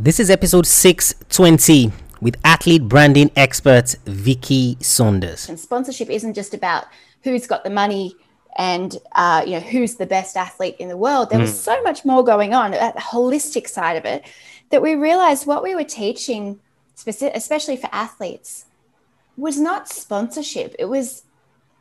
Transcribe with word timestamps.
This 0.00 0.20
is 0.20 0.30
episode 0.30 0.64
620 0.64 1.90
with 2.20 2.36
athlete 2.44 2.86
branding 2.86 3.32
expert 3.34 3.96
Vicky 4.04 4.76
Saunders. 4.80 5.48
And 5.48 5.58
sponsorship 5.58 6.08
isn't 6.08 6.34
just 6.34 6.54
about 6.54 6.84
who's 7.24 7.48
got 7.48 7.64
the 7.64 7.70
money 7.70 8.14
and 8.56 8.96
uh, 9.16 9.42
you 9.44 9.54
know 9.54 9.60
who's 9.60 9.96
the 9.96 10.06
best 10.06 10.36
athlete 10.36 10.76
in 10.78 10.88
the 10.88 10.96
world. 10.96 11.30
There 11.30 11.40
was 11.40 11.50
mm. 11.50 11.64
so 11.64 11.82
much 11.82 12.04
more 12.04 12.22
going 12.22 12.54
on 12.54 12.74
at 12.74 12.94
the 12.94 13.00
holistic 13.00 13.66
side 13.66 13.96
of 13.96 14.04
it 14.04 14.24
that 14.70 14.80
we 14.80 14.94
realized 14.94 15.48
what 15.48 15.64
we 15.64 15.74
were 15.74 15.82
teaching, 15.82 16.60
especially 17.04 17.76
for 17.76 17.90
athletes, 17.90 18.66
was 19.36 19.58
not 19.58 19.88
sponsorship. 19.88 20.76
It 20.78 20.84
was 20.84 21.24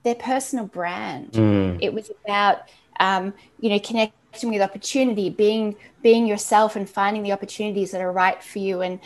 their 0.02 0.16
personal 0.16 0.66
brand. 0.66 1.34
Mm. 1.34 1.78
It 1.84 1.94
was 1.94 2.10
about 2.26 2.64
um, 3.00 3.36
you 3.60 3.70
know 3.70 3.80
connecting 3.80 4.17
with 4.44 4.62
opportunity, 4.62 5.30
being 5.30 5.76
being 6.02 6.28
yourself, 6.28 6.76
and 6.76 6.90
finding 6.90 7.24
the 7.24 7.32
opportunities 7.32 7.92
that 7.92 8.02
are 8.02 8.12
right 8.12 8.42
for 8.44 8.60
you. 8.60 8.82
And 8.82 9.00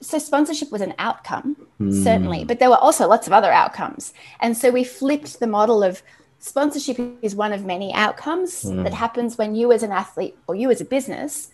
so 0.00 0.18
sponsorship 0.18 0.72
was 0.72 0.80
an 0.80 0.94
outcome, 0.98 1.56
mm. 1.80 2.02
certainly, 2.02 2.44
but 2.44 2.58
there 2.58 2.70
were 2.70 2.76
also 2.76 3.06
lots 3.06 3.26
of 3.26 3.32
other 3.32 3.52
outcomes. 3.52 4.12
And 4.40 4.56
so 4.56 4.70
we 4.70 4.84
flipped 4.84 5.40
the 5.40 5.46
model 5.46 5.82
of 5.82 6.02
sponsorship 6.38 6.98
is 7.22 7.34
one 7.34 7.52
of 7.52 7.64
many 7.64 7.92
outcomes 7.94 8.64
mm. 8.64 8.82
that 8.82 8.94
happens 8.94 9.36
when 9.36 9.54
you 9.54 9.72
as 9.72 9.82
an 9.82 9.92
athlete 9.92 10.36
or 10.46 10.54
you 10.54 10.70
as 10.70 10.80
a 10.80 10.84
business 10.84 11.50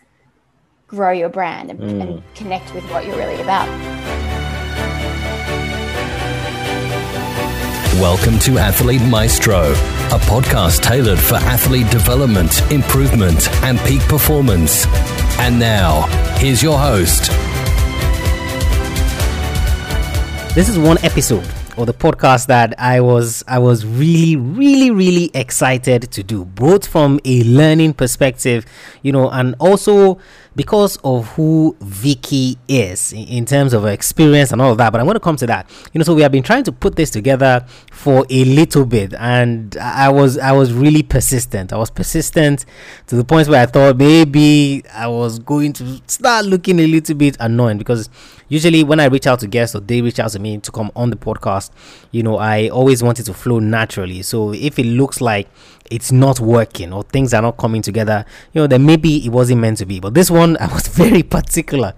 grow 0.86 1.10
your 1.10 1.28
brand 1.28 1.70
and, 1.70 1.80
mm. 1.80 2.00
and 2.00 2.22
connect 2.34 2.72
with 2.72 2.84
what 2.90 3.04
you're 3.04 3.16
really 3.16 3.40
about. 3.42 4.25
Welcome 8.00 8.38
to 8.40 8.58
Athlete 8.58 9.00
Maestro, 9.00 9.72
a 9.72 10.18
podcast 10.28 10.82
tailored 10.82 11.18
for 11.18 11.36
athlete 11.36 11.90
development, 11.90 12.60
improvement, 12.70 13.50
and 13.62 13.78
peak 13.80 14.02
performance. 14.02 14.84
And 15.38 15.58
now, 15.58 16.02
here's 16.36 16.62
your 16.62 16.78
host. 16.78 17.30
This 20.54 20.68
is 20.68 20.78
one 20.78 20.98
episode 20.98 21.48
or 21.78 21.86
the 21.86 21.94
podcast 21.94 22.48
that 22.48 22.78
I 22.78 23.00
was 23.00 23.42
I 23.48 23.58
was 23.58 23.86
really 23.86 24.36
really 24.36 24.90
really 24.90 25.30
excited 25.34 26.10
to 26.12 26.22
do 26.22 26.44
both 26.44 26.86
from 26.86 27.20
a 27.24 27.42
learning 27.44 27.94
perspective 27.94 28.64
you 29.02 29.12
know 29.12 29.30
and 29.30 29.54
also 29.58 30.18
because 30.56 30.96
of 31.04 31.28
who 31.34 31.76
Vicky 31.80 32.58
is 32.66 33.12
in 33.12 33.44
terms 33.44 33.74
of 33.74 33.82
her 33.82 33.90
experience 33.90 34.50
and 34.52 34.62
all 34.62 34.72
of 34.72 34.78
that. 34.78 34.90
But 34.90 35.00
I'm 35.00 35.06
going 35.06 35.14
to 35.14 35.20
come 35.20 35.36
to 35.36 35.46
that. 35.46 35.70
You 35.92 35.98
know, 35.98 36.04
so 36.04 36.14
we 36.14 36.22
have 36.22 36.32
been 36.32 36.42
trying 36.42 36.64
to 36.64 36.72
put 36.72 36.96
this 36.96 37.10
together 37.10 37.64
for 37.92 38.26
a 38.30 38.44
little 38.44 38.86
bit, 38.86 39.12
and 39.14 39.76
I 39.76 40.08
was 40.08 40.38
I 40.38 40.52
was 40.52 40.72
really 40.72 41.02
persistent. 41.02 41.72
I 41.72 41.76
was 41.76 41.90
persistent 41.90 42.64
to 43.06 43.16
the 43.16 43.24
point 43.24 43.48
where 43.48 43.62
I 43.62 43.66
thought 43.66 43.98
maybe 43.98 44.82
I 44.92 45.06
was 45.08 45.38
going 45.38 45.74
to 45.74 46.00
start 46.06 46.46
looking 46.46 46.80
a 46.80 46.86
little 46.86 47.14
bit 47.14 47.36
annoying 47.38 47.78
because 47.78 48.08
usually 48.48 48.82
when 48.82 49.00
I 49.00 49.06
reach 49.06 49.26
out 49.26 49.40
to 49.40 49.46
guests 49.46 49.74
or 49.74 49.80
they 49.80 50.00
reach 50.00 50.18
out 50.18 50.30
to 50.30 50.38
me 50.38 50.58
to 50.58 50.72
come 50.72 50.90
on 50.96 51.10
the 51.10 51.16
podcast, 51.16 51.70
you 52.12 52.22
know, 52.22 52.38
I 52.38 52.68
always 52.68 53.02
want 53.02 53.20
it 53.20 53.24
to 53.24 53.34
flow 53.34 53.58
naturally. 53.58 54.22
So 54.22 54.54
if 54.54 54.78
it 54.78 54.86
looks 54.86 55.20
like 55.20 55.48
it's 55.90 56.12
not 56.12 56.40
working 56.40 56.92
or 56.92 57.02
things 57.02 57.34
are 57.34 57.42
not 57.42 57.56
coming 57.56 57.82
together, 57.82 58.24
you 58.52 58.60
know, 58.60 58.66
then 58.66 58.84
maybe 58.84 59.24
it 59.24 59.30
wasn't 59.30 59.60
meant 59.60 59.78
to 59.78 59.86
be. 59.86 60.00
But 60.00 60.14
this 60.14 60.30
one, 60.30 60.56
I 60.60 60.72
was 60.72 60.88
very 60.88 61.22
particular 61.22 61.94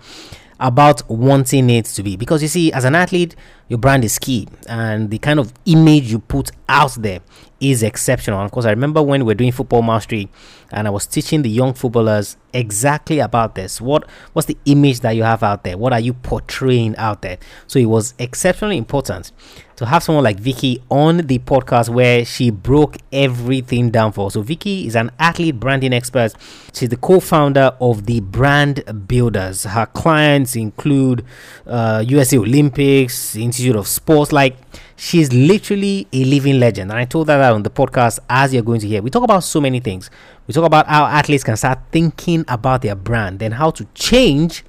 about 0.61 1.09
wanting 1.09 1.71
it 1.71 1.85
to 1.85 2.03
be 2.03 2.17
because 2.17 2.43
you 2.43 2.49
see, 2.49 2.73
as 2.73 2.85
an 2.85 2.95
athlete, 2.95 3.37
your 3.69 3.79
brand 3.79 4.05
is 4.05 4.19
key 4.19 4.49
and 4.69 5.11
the 5.11 5.19
kind 5.19 5.39
of 5.39 5.53
image 5.67 6.11
you 6.11 6.19
put 6.19 6.51
out 6.69 6.95
there 6.99 7.21
is 7.61 7.83
exceptional. 7.83 8.39
And 8.41 8.47
of 8.47 8.51
course, 8.51 8.67
I 8.67 8.71
remember 8.71 9.03
when 9.03 9.25
we 9.25 9.33
are 9.33 9.37
doing 9.37 9.53
football 9.53 9.83
mastery 9.83 10.29
and 10.73 10.87
I 10.87 10.91
was 10.91 11.07
teaching 11.07 11.43
the 11.43 11.51
young 11.51 11.75
footballers 11.75 12.37
exactly 12.53 13.21
about 13.21 13.55
this. 13.55 13.81
What 13.81 14.09
what's 14.33 14.47
the 14.47 14.57
image 14.65 15.01
that 15.01 15.13
you 15.13 15.23
have 15.23 15.43
out 15.43 15.65
there? 15.65 15.79
What 15.79 15.93
are 15.93 16.01
you 16.01 16.15
portraying 16.15 16.97
out 16.97 17.23
there? 17.23 17.39
So 17.67 17.79
it 17.79 17.87
was 17.87 18.15
exceptionally 18.19 18.79
important 18.79 19.33
to 19.79 19.87
have 19.87 20.03
someone 20.03 20.25
like 20.25 20.41
Vicky 20.41 20.83
on 20.91 21.19
the 21.19 21.39
podcast 21.39 21.89
where 21.89 22.25
she 22.25 22.51
broke 22.51 22.97
everything 23.13 23.91
down 23.91 24.11
for 24.11 24.27
us. 24.27 24.35
So 24.35 24.43
Vicky 24.43 24.89
is 24.89 24.97
an 24.97 25.13
athlete 25.21 25.61
branding 25.61 25.93
expert. 25.93 26.35
She's 26.75 26.89
the 26.89 26.97
co-founder 26.97 27.77
of 27.81 28.07
the 28.07 28.19
Brand 28.19 29.07
Builders. 29.07 29.63
Her 29.63 29.87
clients 29.87 30.57
include 30.57 31.25
uh, 31.65 32.03
USA 32.05 32.39
Olympics, 32.39 33.37
Institute 33.37 33.77
of 33.77 33.87
Sports, 33.87 34.33
like 34.33 34.57
she's 34.97 35.33
literally 35.33 36.09
a 36.13 36.25
living 36.25 36.59
legend. 36.59 36.91
And 36.91 36.99
I 36.99 37.05
told 37.05 37.29
her 37.29 37.39
that 37.39 37.53
on 37.53 37.63
the 37.63 37.71
podcast, 37.71 38.19
as 38.29 38.53
you're 38.53 38.65
going 38.65 38.81
to 38.81 38.89
hear. 38.89 39.01
We 39.01 39.11
talk 39.11 39.23
about 39.23 39.45
so 39.45 39.61
many 39.61 39.79
things. 39.79 40.11
We 40.49 40.55
talk 40.55 40.65
about 40.65 40.89
how 40.89 41.05
athletes 41.07 41.45
can 41.45 41.57
start 41.57 41.79
thinking 41.93 42.45
about 42.49 42.83
their 42.83 42.97
brand, 42.97 43.39
then 43.39 43.53
how 43.53 43.71
to 43.71 43.87
change 43.95 44.65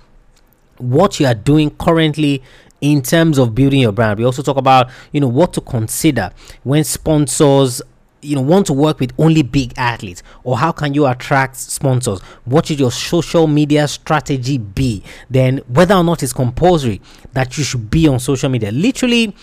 what 0.77 1.19
you 1.19 1.25
are 1.25 1.33
doing 1.33 1.71
currently 1.71 2.43
in 2.81 3.01
terms 3.01 3.37
of 3.37 3.53
building 3.55 3.81
your 3.81 3.91
brand. 3.91 4.19
We 4.19 4.25
also 4.25 4.41
talk 4.41 4.57
about, 4.57 4.89
you 5.11 5.19
know, 5.19 5.27
what 5.27 5.53
to 5.53 5.61
consider 5.61 6.31
when 6.63 6.83
sponsors 6.83 7.81
you 8.21 8.35
know 8.35 8.41
want 8.41 8.65
to 8.67 8.73
work 8.73 8.99
with 8.99 9.13
only 9.17 9.41
big 9.41 9.73
athletes 9.77 10.23
or 10.43 10.57
how 10.57 10.71
can 10.71 10.93
you 10.93 11.05
attract 11.05 11.55
sponsors? 11.55 12.19
What 12.45 12.65
should 12.65 12.79
your 12.79 12.91
social 12.91 13.47
media 13.47 13.87
strategy 13.87 14.57
be? 14.57 15.03
Then 15.29 15.59
whether 15.67 15.95
or 15.95 16.03
not 16.03 16.23
it's 16.23 16.33
compulsory 16.33 17.01
that 17.33 17.57
you 17.57 17.63
should 17.63 17.89
be 17.89 18.07
on 18.07 18.19
social 18.19 18.49
media. 18.49 18.71
Literally 18.71 19.35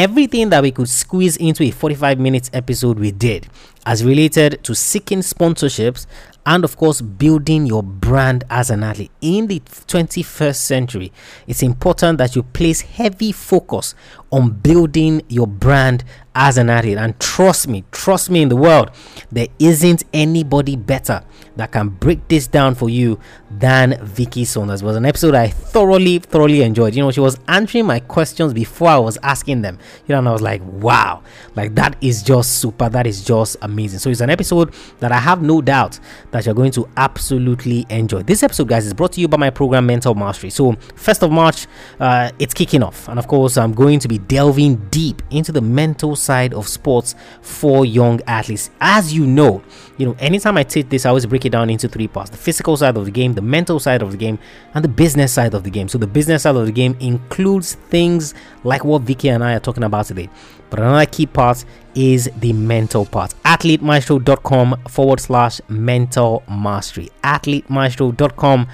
everything 0.00 0.48
that 0.48 0.62
we 0.62 0.70
could 0.70 0.88
squeeze 0.88 1.36
into 1.36 1.62
a 1.62 1.70
45 1.70 2.18
minutes 2.18 2.48
episode 2.54 2.98
we 2.98 3.12
did 3.12 3.46
as 3.84 4.02
related 4.02 4.58
to 4.64 4.74
seeking 4.74 5.18
sponsorships 5.18 6.06
and 6.46 6.64
of 6.64 6.74
course 6.78 7.02
building 7.02 7.66
your 7.66 7.82
brand 7.82 8.42
as 8.48 8.70
an 8.70 8.82
athlete. 8.82 9.10
In 9.20 9.46
the 9.46 9.60
21st 9.60 10.56
century 10.56 11.12
it's 11.46 11.62
important 11.62 12.16
that 12.16 12.34
you 12.34 12.42
place 12.42 12.80
heavy 12.80 13.30
focus 13.30 13.94
on 14.32 14.52
building 14.52 15.20
your 15.28 15.46
brand 15.46 16.02
as 16.34 16.56
an 16.56 16.70
athlete. 16.70 16.96
And 16.96 17.20
trust 17.20 17.68
me 17.68 17.84
trust 17.92 18.30
me 18.30 18.40
in 18.40 18.48
the 18.48 18.56
world 18.56 18.92
there 19.30 19.48
isn't 19.58 20.04
anybody 20.14 20.76
better 20.76 21.22
that 21.60 21.72
can 21.72 21.88
break 21.88 22.26
this 22.28 22.46
down 22.46 22.74
for 22.74 22.88
you 22.88 23.18
than 23.50 23.98
Vicky 24.04 24.44
Saunders. 24.44 24.82
It 24.82 24.84
was 24.84 24.96
an 24.96 25.04
episode 25.04 25.34
I 25.34 25.48
thoroughly, 25.48 26.18
thoroughly 26.18 26.62
enjoyed. 26.62 26.94
You 26.94 27.02
know, 27.02 27.10
she 27.10 27.20
was 27.20 27.38
answering 27.48 27.86
my 27.86 28.00
questions 28.00 28.54
before 28.54 28.88
I 28.88 28.98
was 28.98 29.18
asking 29.22 29.62
them. 29.62 29.78
You 30.06 30.14
know, 30.14 30.18
and 30.20 30.28
I 30.28 30.32
was 30.32 30.42
like, 30.42 30.62
wow, 30.64 31.22
like 31.56 31.74
that 31.74 31.96
is 32.00 32.22
just 32.22 32.60
super. 32.60 32.88
That 32.88 33.06
is 33.06 33.24
just 33.24 33.56
amazing. 33.62 33.98
So 33.98 34.10
it's 34.10 34.20
an 34.20 34.30
episode 34.30 34.74
that 35.00 35.12
I 35.12 35.18
have 35.18 35.42
no 35.42 35.60
doubt 35.60 35.98
that 36.30 36.46
you're 36.46 36.54
going 36.54 36.72
to 36.72 36.88
absolutely 36.96 37.86
enjoy. 37.90 38.22
This 38.22 38.42
episode, 38.42 38.68
guys, 38.68 38.86
is 38.86 38.94
brought 38.94 39.12
to 39.12 39.20
you 39.20 39.28
by 39.28 39.36
my 39.36 39.50
program 39.50 39.86
Mental 39.86 40.14
Mastery. 40.14 40.50
So, 40.50 40.72
first 40.94 41.22
of 41.22 41.30
March, 41.30 41.66
uh, 41.98 42.30
it's 42.38 42.54
kicking 42.54 42.82
off, 42.82 43.08
and 43.08 43.18
of 43.18 43.26
course, 43.26 43.56
I'm 43.56 43.72
going 43.72 43.98
to 44.00 44.08
be 44.08 44.18
delving 44.18 44.76
deep 44.88 45.22
into 45.30 45.52
the 45.52 45.60
mental 45.60 46.16
side 46.16 46.54
of 46.54 46.68
sports 46.68 47.14
for 47.42 47.84
young 47.84 48.20
athletes. 48.26 48.70
As 48.80 49.12
you 49.12 49.26
know, 49.26 49.62
you 49.98 50.06
know, 50.06 50.16
anytime 50.18 50.56
I 50.56 50.62
take 50.62 50.88
this, 50.88 51.04
I 51.04 51.10
always 51.10 51.26
break 51.26 51.44
it 51.44 51.49
down 51.50 51.70
into 51.70 51.88
three 51.88 52.08
parts: 52.08 52.30
the 52.30 52.36
physical 52.36 52.76
side 52.76 52.96
of 52.96 53.04
the 53.04 53.10
game, 53.10 53.34
the 53.34 53.42
mental 53.42 53.78
side 53.78 54.02
of 54.02 54.10
the 54.12 54.16
game, 54.16 54.38
and 54.74 54.84
the 54.84 54.88
business 54.88 55.32
side 55.32 55.54
of 55.54 55.64
the 55.64 55.70
game. 55.70 55.88
So, 55.88 55.98
the 55.98 56.06
business 56.06 56.42
side 56.42 56.56
of 56.56 56.66
the 56.66 56.72
game 56.72 56.96
includes 57.00 57.74
things 57.74 58.34
like 58.64 58.84
what 58.84 59.02
Vicky 59.02 59.28
and 59.28 59.44
I 59.44 59.54
are 59.54 59.60
talking 59.60 59.84
about 59.84 60.06
today. 60.06 60.28
But 60.70 60.78
another 60.78 61.06
key 61.06 61.26
part 61.26 61.64
is 61.94 62.30
the 62.38 62.52
mental 62.52 63.04
part. 63.04 63.34
AthleteMaestro.com 63.44 64.82
forward 64.88 65.20
slash 65.20 65.60
mental 65.68 66.44
mastery. 66.48 67.10
AthleteMaestro.com 67.24 68.68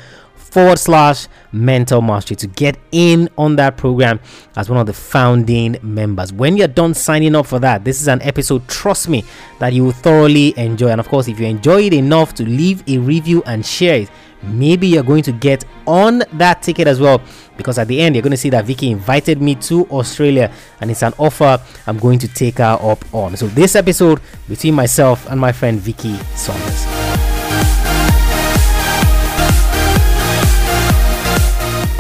forward 0.50 0.78
slash 0.78 1.28
mental 1.52 2.00
mastery 2.00 2.36
to 2.36 2.46
get 2.46 2.78
in 2.92 3.28
on 3.36 3.56
that 3.56 3.76
program 3.76 4.20
as 4.56 4.68
one 4.70 4.78
of 4.78 4.86
the 4.86 4.92
founding 4.92 5.76
members. 5.82 6.32
When 6.32 6.56
you're 6.56 6.68
done 6.68 6.94
signing 6.94 7.34
up 7.34 7.46
for 7.46 7.58
that, 7.60 7.84
this 7.84 8.00
is 8.00 8.08
an 8.08 8.22
episode, 8.22 8.66
trust 8.68 9.08
me, 9.08 9.24
that 9.58 9.72
you 9.72 9.84
will 9.84 9.92
thoroughly 9.92 10.58
enjoy. 10.58 10.88
And 10.88 11.00
of 11.00 11.08
course, 11.08 11.28
if 11.28 11.38
you 11.38 11.46
enjoy 11.46 11.82
it 11.82 11.92
enough 11.92 12.34
to 12.34 12.44
leave 12.44 12.82
a 12.88 12.98
review 12.98 13.42
and 13.46 13.64
share 13.64 14.00
it, 14.00 14.10
maybe 14.42 14.86
you're 14.86 15.02
going 15.02 15.22
to 15.22 15.32
get 15.32 15.64
on 15.86 16.22
that 16.34 16.62
ticket 16.62 16.86
as 16.86 17.00
well 17.00 17.20
because 17.56 17.78
at 17.78 17.88
the 17.88 18.00
end 18.00 18.14
you're 18.14 18.22
going 18.22 18.31
to 18.31 18.37
see 18.37 18.50
that 18.50 18.64
Vicky 18.64 18.90
invited 18.90 19.40
me 19.40 19.54
to 19.56 19.87
Australia 19.87 20.52
and 20.81 20.90
it's 20.90 21.02
an 21.02 21.14
offer 21.19 21.60
I'm 21.87 21.99
going 21.99 22.19
to 22.20 22.28
take 22.28 22.58
her 22.58 22.78
up 22.81 23.04
on. 23.14 23.37
So 23.37 23.46
this 23.49 23.76
episode 23.76 24.20
between 24.49 24.75
myself 24.75 25.28
and 25.31 25.40
my 25.40 25.52
friend 25.52 25.81
Vicky 25.81 26.16
Saunders. 26.34 26.95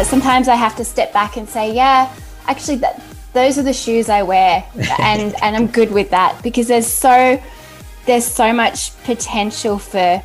Sometimes 0.06 0.46
I 0.46 0.54
have 0.54 0.76
to 0.76 0.84
step 0.84 1.12
back 1.12 1.36
and 1.36 1.48
say, 1.48 1.74
yeah, 1.74 2.14
actually 2.46 2.76
that 2.76 3.02
those 3.32 3.58
are 3.58 3.62
the 3.62 3.72
shoes 3.72 4.08
I 4.08 4.22
wear 4.22 4.64
and 5.00 5.34
and 5.42 5.56
I'm 5.56 5.66
good 5.66 5.90
with 5.90 6.10
that 6.10 6.40
because 6.44 6.68
there's 6.68 6.86
so 6.86 7.42
there's 8.06 8.24
so 8.24 8.52
much 8.52 8.96
potential 9.02 9.78
for 9.78 10.22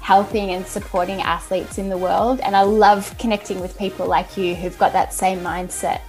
helping 0.00 0.52
and 0.52 0.66
supporting 0.66 1.20
athletes 1.20 1.76
in 1.76 1.90
the 1.90 1.98
world. 1.98 2.40
And 2.40 2.56
I 2.56 2.62
love 2.62 3.14
connecting 3.18 3.60
with 3.60 3.76
people 3.76 4.06
like 4.06 4.38
you 4.38 4.54
who've 4.54 4.78
got 4.78 4.94
that 4.94 5.12
same 5.12 5.40
mindset. 5.40 6.00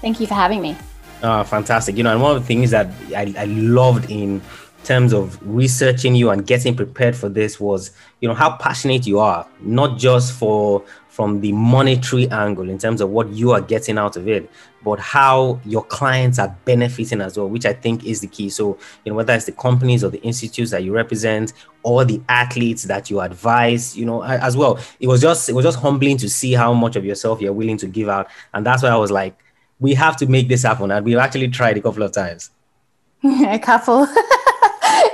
Thank 0.00 0.18
you 0.18 0.26
for 0.26 0.34
having 0.34 0.60
me. 0.60 0.76
Oh, 1.22 1.44
fantastic. 1.44 1.96
You 1.96 2.02
know, 2.02 2.10
and 2.10 2.20
one 2.20 2.34
of 2.34 2.42
the 2.42 2.46
things 2.48 2.72
that 2.72 2.88
I, 3.16 3.32
I 3.38 3.44
loved 3.44 4.10
in 4.10 4.42
terms 4.82 5.12
of 5.12 5.38
researching 5.40 6.16
you 6.16 6.30
and 6.30 6.44
getting 6.44 6.74
prepared 6.74 7.14
for 7.14 7.28
this 7.28 7.60
was, 7.60 7.92
you 8.20 8.26
know, 8.26 8.34
how 8.34 8.56
passionate 8.56 9.06
you 9.06 9.20
are, 9.20 9.46
not 9.60 9.98
just 9.98 10.32
for 10.32 10.82
from 11.14 11.40
the 11.40 11.52
monetary 11.52 12.28
angle 12.30 12.68
in 12.68 12.76
terms 12.76 13.00
of 13.00 13.08
what 13.08 13.28
you 13.28 13.52
are 13.52 13.60
getting 13.60 13.98
out 13.98 14.16
of 14.16 14.26
it, 14.26 14.50
but 14.82 14.98
how 14.98 15.60
your 15.64 15.84
clients 15.84 16.40
are 16.40 16.52
benefiting 16.64 17.20
as 17.20 17.38
well, 17.38 17.48
which 17.48 17.64
I 17.64 17.72
think 17.72 18.04
is 18.04 18.20
the 18.20 18.26
key. 18.26 18.50
So, 18.50 18.76
you 19.04 19.12
know, 19.12 19.14
whether 19.14 19.32
it's 19.32 19.44
the 19.44 19.52
companies 19.52 20.02
or 20.02 20.10
the 20.10 20.20
institutes 20.22 20.72
that 20.72 20.82
you 20.82 20.92
represent 20.92 21.52
or 21.84 22.04
the 22.04 22.20
athletes 22.28 22.82
that 22.82 23.10
you 23.10 23.20
advise, 23.20 23.96
you 23.96 24.04
know, 24.04 24.24
as 24.24 24.56
well. 24.56 24.80
It 24.98 25.06
was 25.06 25.20
just 25.20 25.48
it 25.48 25.52
was 25.52 25.64
just 25.64 25.78
humbling 25.78 26.16
to 26.16 26.28
see 26.28 26.52
how 26.52 26.74
much 26.74 26.96
of 26.96 27.04
yourself 27.04 27.40
you're 27.40 27.52
willing 27.52 27.76
to 27.76 27.86
give 27.86 28.08
out. 28.08 28.28
And 28.52 28.66
that's 28.66 28.82
why 28.82 28.88
I 28.88 28.96
was 28.96 29.12
like, 29.12 29.38
we 29.78 29.94
have 29.94 30.16
to 30.16 30.26
make 30.26 30.48
this 30.48 30.64
happen. 30.64 30.90
And 30.90 31.06
we've 31.06 31.16
actually 31.18 31.46
tried 31.46 31.78
a 31.78 31.80
couple 31.80 32.02
of 32.02 32.10
times. 32.10 32.50
a 33.24 33.60
couple. 33.60 34.08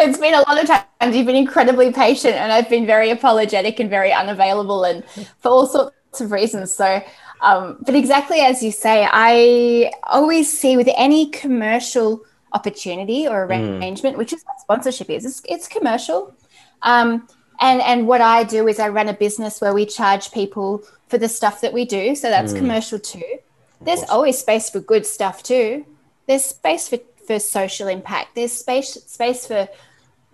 it's 0.01 0.19
been 0.19 0.35
a 0.35 0.41
lot 0.49 0.63
of 0.63 0.67
times. 0.67 1.17
You've 1.17 1.27
been 1.27 1.37
incredibly 1.37 1.93
patient, 1.93 2.35
and 2.35 2.53
I've 2.53 2.69
been 2.69 2.87
very 2.87 3.11
apologetic 3.11 3.81
and 3.81 3.89
very 3.89 4.13
unavailable, 4.13 4.85
and 4.85 5.05
for 5.41 5.49
all 5.49 5.67
sorts 5.67 6.21
of 6.21 6.33
reasons. 6.33 6.73
So, 6.73 7.03
um, 7.41 7.79
but 7.87 7.95
exactly 7.95 8.41
as 8.41 8.63
you 8.63 8.73
say, 8.73 9.09
I 9.11 9.93
always 10.05 10.47
see 10.51 10.77
with 10.77 10.89
any 10.97 11.31
commercial 11.31 12.23
opportunity 12.53 13.27
or 13.27 13.47
mm. 13.47 13.79
arrangement, 13.79 14.17
mm. 14.17 14.19
which 14.19 14.33
is 14.33 14.43
what 14.45 14.61
sponsorship 14.61 15.09
is, 15.11 15.25
it's, 15.25 15.43
it's 15.49 15.69
commercial. 15.69 16.35
Um, 16.83 17.29
and 17.61 17.81
and 17.83 18.09
what 18.09 18.21
I 18.21 18.45
do 18.45 18.69
is 18.69 18.79
I 18.79 18.89
run 18.89 19.09
a 19.09 19.13
business 19.13 19.61
where 19.61 19.75
we 19.75 19.87
charge 19.87 20.33
people 20.33 20.83
for 21.09 21.19
the 21.19 21.29
stuff 21.29 21.61
that 21.61 21.73
we 21.73 21.85
do. 21.85 22.15
So 22.15 22.31
that's 22.31 22.53
mm. 22.53 22.59
commercial 22.59 22.99
too. 22.99 23.39
There's 23.83 24.05
always 24.05 24.39
space 24.39 24.69
for 24.69 24.81
good 24.81 25.07
stuff 25.07 25.43
too. 25.43 25.87
There's 26.27 26.45
space 26.45 26.89
for 26.89 26.99
for 27.27 27.39
social 27.39 27.89
impact. 27.89 28.35
There's 28.35 28.53
space 28.53 28.95
space 29.07 29.47
for 29.47 29.69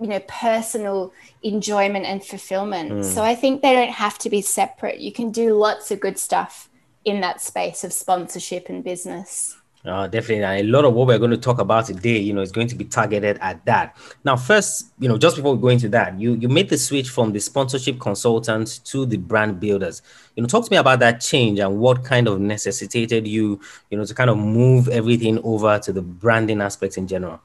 you 0.00 0.06
know 0.06 0.20
personal 0.28 1.12
enjoyment 1.43 2.04
and 2.04 2.25
fulfillment 2.25 2.93
mm. 2.93 3.04
so 3.04 3.22
i 3.22 3.34
think 3.34 3.62
they 3.62 3.75
don't 3.75 3.93
have 3.93 4.19
to 4.19 4.28
be 4.28 4.40
separate 4.40 4.98
you 5.00 5.12
can 5.12 5.31
do 5.31 5.54
lots 5.54 5.90
of 5.90 6.00
good 6.00 6.19
stuff 6.19 6.69
in 7.04 7.20
that 7.20 7.40
space 7.40 7.84
of 7.84 7.93
sponsorship 7.93 8.69
and 8.69 8.84
business 8.84 9.56
uh, 9.87 10.06
definitely. 10.08 10.43
And 10.43 10.69
a 10.69 10.72
lot 10.72 10.84
of 10.84 10.94
what 10.94 11.06
we're 11.06 11.19
going 11.19 11.31
to 11.31 11.37
talk 11.37 11.60
about 11.60 11.87
today, 11.87 12.19
you 12.19 12.32
know, 12.32 12.40
is 12.40 12.50
going 12.50 12.66
to 12.69 12.75
be 12.75 12.84
targeted 12.84 13.38
at 13.40 13.64
that. 13.66 13.96
Now, 14.25 14.37
first, 14.37 14.87
you 14.98 15.08
know, 15.08 15.16
just 15.16 15.37
before 15.37 15.54
we 15.54 15.62
go 15.62 15.69
into 15.69 15.88
that, 15.90 16.19
you 16.19 16.34
you 16.34 16.48
made 16.48 16.69
the 16.69 16.78
switch 16.78 17.08
from 17.08 17.32
the 17.32 17.38
sponsorship 17.38 18.00
consultants 18.00 18.78
to 18.78 19.06
the 19.06 19.16
brand 19.16 19.60
builders. 19.60 20.02
You 20.34 20.43
know, 20.43 20.48
talk 20.48 20.64
to 20.64 20.70
me 20.70 20.76
about 20.76 20.98
that 21.00 21.20
change 21.20 21.60
and 21.60 21.78
what 21.78 22.04
kind 22.04 22.26
of 22.26 22.40
necessitated 22.40 23.28
you, 23.28 23.60
you 23.90 23.98
know, 23.98 24.04
to 24.04 24.14
kind 24.14 24.28
of 24.28 24.38
move 24.38 24.88
everything 24.88 25.38
over 25.44 25.78
to 25.78 25.93
the 25.93 26.02
branding 26.02 26.60
aspects 26.60 26.96
in 26.96 27.06
general. 27.06 27.40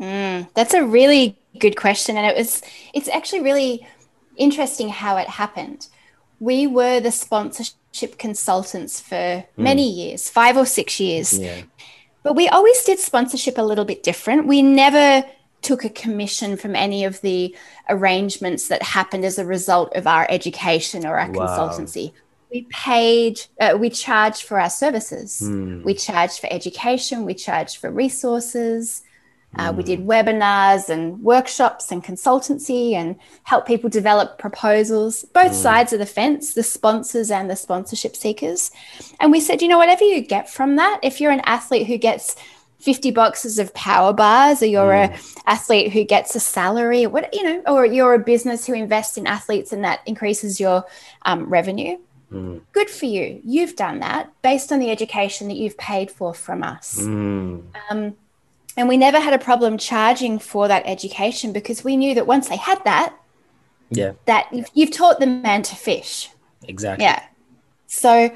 Mm, 0.00 0.48
that's 0.54 0.74
a 0.74 0.84
really 0.84 1.38
good 1.58 1.76
question, 1.76 2.16
and 2.16 2.26
it 2.26 2.36
was 2.36 2.62
it's 2.92 3.08
actually 3.08 3.42
really 3.42 3.86
interesting 4.36 4.88
how 4.88 5.16
it 5.16 5.28
happened. 5.28 5.88
We 6.40 6.66
were 6.66 7.00
the 7.00 7.12
sponsorship 7.12 8.18
consultants 8.18 9.00
for 9.00 9.14
mm. 9.14 9.46
many 9.56 9.88
years, 9.88 10.28
five 10.28 10.56
or 10.56 10.66
six 10.66 10.98
years. 11.00 11.38
Yeah. 11.38 11.62
But 12.22 12.34
we 12.34 12.48
always 12.48 12.82
did 12.84 12.98
sponsorship 12.98 13.58
a 13.58 13.62
little 13.62 13.84
bit 13.84 14.02
different. 14.02 14.46
We 14.46 14.62
never 14.62 15.24
took 15.64 15.84
a 15.84 15.90
commission 15.90 16.56
from 16.56 16.76
any 16.76 17.04
of 17.04 17.20
the 17.22 17.54
arrangements 17.88 18.68
that 18.68 18.82
happened 18.82 19.24
as 19.24 19.38
a 19.38 19.44
result 19.44 19.94
of 19.96 20.06
our 20.06 20.26
education 20.30 21.06
or 21.06 21.18
our 21.18 21.30
wow. 21.30 21.46
consultancy. 21.46 22.12
We 22.50 22.66
paid, 22.70 23.40
uh, 23.60 23.76
we 23.78 23.90
charged 23.90 24.42
for 24.42 24.60
our 24.60 24.70
services. 24.70 25.40
Mm. 25.42 25.82
We 25.82 25.94
charged 25.94 26.38
for 26.38 26.48
education, 26.52 27.24
we 27.24 27.34
charged 27.34 27.78
for 27.78 27.90
resources, 27.90 29.02
uh, 29.56 29.72
we 29.76 29.82
did 29.82 30.00
webinars 30.00 30.88
and 30.88 31.20
workshops 31.22 31.92
and 31.92 32.02
consultancy 32.02 32.92
and 32.92 33.16
help 33.44 33.66
people 33.66 33.88
develop 33.88 34.38
proposals, 34.38 35.24
both 35.32 35.52
mm. 35.52 35.62
sides 35.62 35.92
of 35.92 35.98
the 35.98 36.06
fence, 36.06 36.54
the 36.54 36.62
sponsors 36.62 37.30
and 37.30 37.50
the 37.50 37.56
sponsorship 37.56 38.16
seekers. 38.16 38.70
And 39.20 39.30
we 39.30 39.40
said, 39.40 39.62
you 39.62 39.68
know, 39.68 39.78
whatever 39.78 40.04
you 40.04 40.20
get 40.20 40.50
from 40.50 40.76
that, 40.76 41.00
if 41.02 41.20
you're 41.20 41.32
an 41.32 41.42
athlete 41.44 41.86
who 41.86 41.98
gets 41.98 42.36
50 42.80 43.12
boxes 43.12 43.58
of 43.58 43.72
power 43.72 44.12
bars 44.12 44.62
or 44.62 44.66
you're 44.66 44.92
mm. 44.92 45.10
a 45.46 45.50
athlete 45.50 45.92
who 45.92 46.04
gets 46.04 46.34
a 46.34 46.40
salary 46.40 47.06
what 47.06 47.32
you 47.34 47.42
know 47.42 47.62
or 47.66 47.86
you're 47.86 48.12
a 48.12 48.18
business 48.18 48.66
who 48.66 48.74
invests 48.74 49.16
in 49.16 49.26
athletes 49.26 49.72
and 49.72 49.84
that 49.84 50.00
increases 50.04 50.60
your 50.60 50.84
um, 51.22 51.48
revenue 51.48 51.96
mm. 52.30 52.60
good 52.72 52.90
for 52.90 53.06
you 53.06 53.40
you've 53.42 53.74
done 53.74 54.00
that 54.00 54.30
based 54.42 54.70
on 54.70 54.80
the 54.80 54.90
education 54.90 55.48
that 55.48 55.56
you've 55.56 55.78
paid 55.78 56.10
for 56.10 56.34
from 56.34 56.62
us 56.62 57.00
mm. 57.00 57.62
um, 57.88 58.14
and 58.76 58.88
we 58.88 58.96
never 58.96 59.20
had 59.20 59.34
a 59.34 59.38
problem 59.38 59.78
charging 59.78 60.38
for 60.38 60.68
that 60.68 60.82
education 60.86 61.52
because 61.52 61.84
we 61.84 61.96
knew 61.96 62.14
that 62.14 62.26
once 62.26 62.48
they 62.48 62.56
had 62.56 62.82
that, 62.84 63.14
yeah, 63.90 64.12
that 64.26 64.48
you've, 64.52 64.68
you've 64.74 64.90
taught 64.90 65.20
the 65.20 65.26
man 65.26 65.62
to 65.62 65.76
fish. 65.76 66.30
Exactly. 66.66 67.04
Yeah. 67.04 67.22
So 67.86 68.34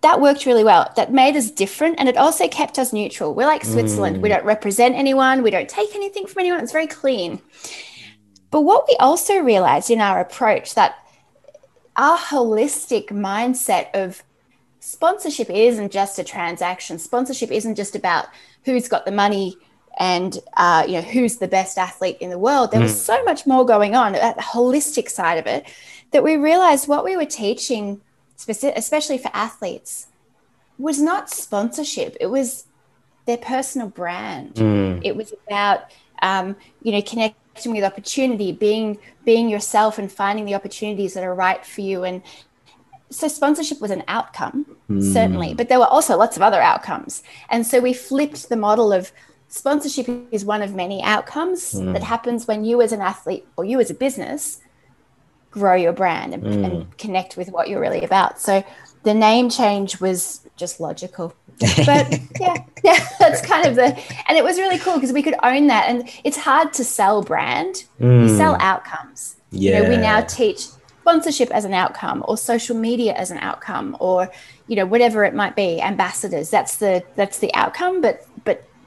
that 0.00 0.20
worked 0.20 0.46
really 0.46 0.64
well. 0.64 0.92
That 0.96 1.12
made 1.12 1.36
us 1.36 1.50
different 1.50 1.96
and 1.98 2.08
it 2.08 2.16
also 2.16 2.48
kept 2.48 2.78
us 2.78 2.92
neutral. 2.92 3.34
We're 3.34 3.46
like 3.46 3.64
Switzerland. 3.64 4.16
Mm. 4.16 4.20
We 4.20 4.28
don't 4.28 4.44
represent 4.44 4.94
anyone, 4.94 5.42
we 5.42 5.50
don't 5.50 5.68
take 5.68 5.94
anything 5.94 6.26
from 6.26 6.40
anyone. 6.40 6.60
It's 6.60 6.72
very 6.72 6.86
clean. 6.86 7.40
But 8.50 8.62
what 8.62 8.86
we 8.88 8.96
also 8.98 9.38
realized 9.40 9.90
in 9.90 10.00
our 10.00 10.20
approach 10.20 10.74
that 10.74 10.96
our 11.96 12.16
holistic 12.16 13.08
mindset 13.08 13.88
of 13.92 14.22
sponsorship 14.80 15.50
isn't 15.50 15.92
just 15.92 16.18
a 16.18 16.24
transaction. 16.24 16.98
Sponsorship 16.98 17.50
isn't 17.50 17.74
just 17.74 17.94
about 17.94 18.26
who's 18.64 18.88
got 18.88 19.04
the 19.04 19.12
money 19.12 19.56
and 19.98 20.38
uh, 20.56 20.84
you 20.86 20.94
know 20.94 21.02
who's 21.02 21.36
the 21.36 21.48
best 21.48 21.76
athlete 21.76 22.16
in 22.20 22.30
the 22.30 22.38
world 22.38 22.70
there 22.70 22.80
mm. 22.80 22.84
was 22.84 23.00
so 23.00 23.22
much 23.24 23.46
more 23.46 23.66
going 23.66 23.94
on 23.94 24.14
at 24.14 24.36
the 24.36 24.42
holistic 24.42 25.10
side 25.10 25.38
of 25.38 25.46
it 25.46 25.66
that 26.12 26.22
we 26.22 26.36
realized 26.36 26.88
what 26.88 27.04
we 27.04 27.16
were 27.16 27.26
teaching 27.26 28.00
especially 28.48 29.18
for 29.18 29.30
athletes 29.34 30.06
was 30.78 31.00
not 31.00 31.28
sponsorship 31.28 32.16
it 32.20 32.26
was 32.26 32.66
their 33.26 33.36
personal 33.36 33.88
brand 33.88 34.54
mm. 34.54 35.00
it 35.04 35.14
was 35.14 35.34
about 35.46 35.90
um, 36.22 36.56
you 36.82 36.92
know 36.92 37.02
connecting 37.02 37.72
with 37.72 37.82
opportunity 37.84 38.52
being 38.52 38.98
being 39.24 39.48
yourself 39.48 39.98
and 39.98 40.10
finding 40.10 40.44
the 40.44 40.54
opportunities 40.54 41.14
that 41.14 41.24
are 41.24 41.34
right 41.34 41.66
for 41.66 41.80
you 41.80 42.04
and 42.04 42.22
so 43.10 43.26
sponsorship 43.26 43.80
was 43.80 43.90
an 43.90 44.04
outcome 44.06 44.64
mm. 44.88 45.12
certainly 45.12 45.54
but 45.54 45.68
there 45.68 45.80
were 45.80 45.86
also 45.86 46.16
lots 46.16 46.36
of 46.36 46.42
other 46.42 46.60
outcomes 46.60 47.24
and 47.50 47.66
so 47.66 47.80
we 47.80 47.92
flipped 47.92 48.48
the 48.48 48.56
model 48.56 48.92
of 48.92 49.10
sponsorship 49.48 50.08
is 50.30 50.44
one 50.44 50.62
of 50.62 50.74
many 50.74 51.02
outcomes 51.02 51.74
mm. 51.74 51.92
that 51.92 52.02
happens 52.02 52.46
when 52.46 52.64
you 52.64 52.80
as 52.82 52.92
an 52.92 53.00
athlete 53.00 53.46
or 53.56 53.64
you 53.64 53.80
as 53.80 53.90
a 53.90 53.94
business 53.94 54.60
grow 55.50 55.74
your 55.74 55.92
brand 55.92 56.34
and, 56.34 56.42
mm. 56.42 56.64
and, 56.64 56.98
connect 56.98 57.36
with 57.36 57.48
what 57.48 57.68
you're 57.68 57.80
really 57.80 58.04
about 58.04 58.38
so 58.40 58.62
the 59.04 59.14
name 59.14 59.48
change 59.48 60.00
was 60.00 60.46
just 60.56 60.80
logical 60.80 61.34
but 61.86 62.20
yeah 62.40 62.54
yeah 62.84 63.08
that's 63.18 63.40
kind 63.40 63.66
of 63.66 63.74
the 63.74 63.86
and 64.28 64.36
it 64.36 64.44
was 64.44 64.58
really 64.58 64.78
cool 64.78 64.94
because 64.94 65.12
we 65.12 65.22
could 65.22 65.34
own 65.42 65.68
that 65.68 65.88
and 65.88 66.08
it's 66.24 66.36
hard 66.36 66.72
to 66.72 66.84
sell 66.84 67.22
brand 67.22 67.84
mm. 68.00 68.22
we 68.22 68.28
sell 68.36 68.56
outcomes 68.60 69.36
yeah. 69.50 69.78
you 69.78 69.82
know 69.82 69.88
we 69.88 69.96
now 69.96 70.20
teach 70.20 70.66
sponsorship 71.00 71.50
as 71.52 71.64
an 71.64 71.72
outcome 71.72 72.22
or 72.28 72.36
social 72.36 72.76
media 72.76 73.14
as 73.14 73.30
an 73.30 73.38
outcome 73.38 73.96
or 73.98 74.30
you 74.66 74.76
know 74.76 74.84
whatever 74.84 75.24
it 75.24 75.34
might 75.34 75.56
be 75.56 75.80
ambassadors 75.80 76.50
that's 76.50 76.76
the 76.76 77.02
that's 77.16 77.38
the 77.38 77.52
outcome 77.54 78.02
but 78.02 78.27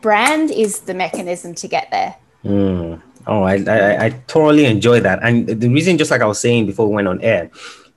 brand 0.01 0.51
is 0.51 0.81
the 0.81 0.93
mechanism 0.93 1.53
to 1.55 1.67
get 1.67 1.89
there. 1.91 2.15
Mm. 2.43 3.01
Oh, 3.27 3.43
I, 3.43 3.63
I, 3.67 4.05
I 4.05 4.09
totally 4.27 4.65
enjoy 4.65 4.99
that. 5.01 5.19
And 5.21 5.47
the 5.47 5.69
reason, 5.69 5.97
just 5.97 6.11
like 6.11 6.21
I 6.21 6.25
was 6.25 6.39
saying 6.39 6.65
before 6.65 6.87
we 6.87 6.95
went 6.95 7.07
on 7.07 7.21
air, 7.21 7.51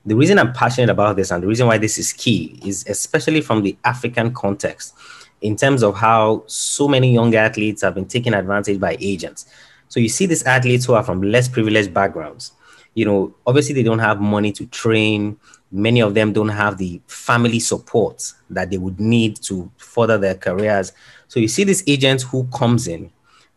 the 0.07 0.15
reason 0.15 0.39
I'm 0.39 0.53
passionate 0.53 0.91
about 0.91 1.17
this 1.17 1.31
and 1.31 1.43
the 1.43 1.47
reason 1.47 1.67
why 1.67 1.79
this 1.79 1.97
is 1.97 2.13
key 2.13 2.61
is 2.65 2.85
especially 2.89 3.41
from 3.41 3.63
the 3.63 3.77
African 3.85 4.35
context 4.35 4.95
in 5.41 5.57
terms 5.57 5.83
of 5.83 5.97
how 5.97 6.45
so 6.47 6.89
many 6.89 7.13
young 7.13 7.35
athletes 7.35 7.83
have 7.83 7.95
been 7.95 8.07
taken 8.07 8.35
advantage 8.35 8.79
by 8.79 8.97
agents. 9.01 9.47
So 9.89 10.01
you 10.01 10.09
see 10.09 10.27
these 10.27 10.43
athletes 10.45 10.85
who 10.85 10.95
are 10.95 11.03
from 11.03 11.23
less 11.23 11.49
privileged 11.49 11.95
backgrounds. 11.95 12.53
You 12.95 13.07
know, 13.07 13.35
obviously 13.47 13.75
they 13.75 13.83
don't 13.83 13.99
have 13.99 14.21
money 14.21 14.53
to 14.53 14.67
train. 14.67 15.39
Many 15.73 16.01
of 16.01 16.15
them 16.15 16.33
don't 16.33 16.49
have 16.49 16.79
the 16.79 17.01
family 17.07 17.61
support 17.61 18.33
that 18.51 18.71
they 18.71 18.79
would 18.79 19.01
need 19.01 19.37
to 19.43 19.71
further 19.77 20.19
their 20.19 20.35
careers. 20.35 20.93
So 21.35 21.41
you 21.41 21.49
see 21.49 21.65
this 21.65 21.83
agent 21.89 22.23
who 22.23 22.45
comes 22.57 22.87
in, 22.87 23.11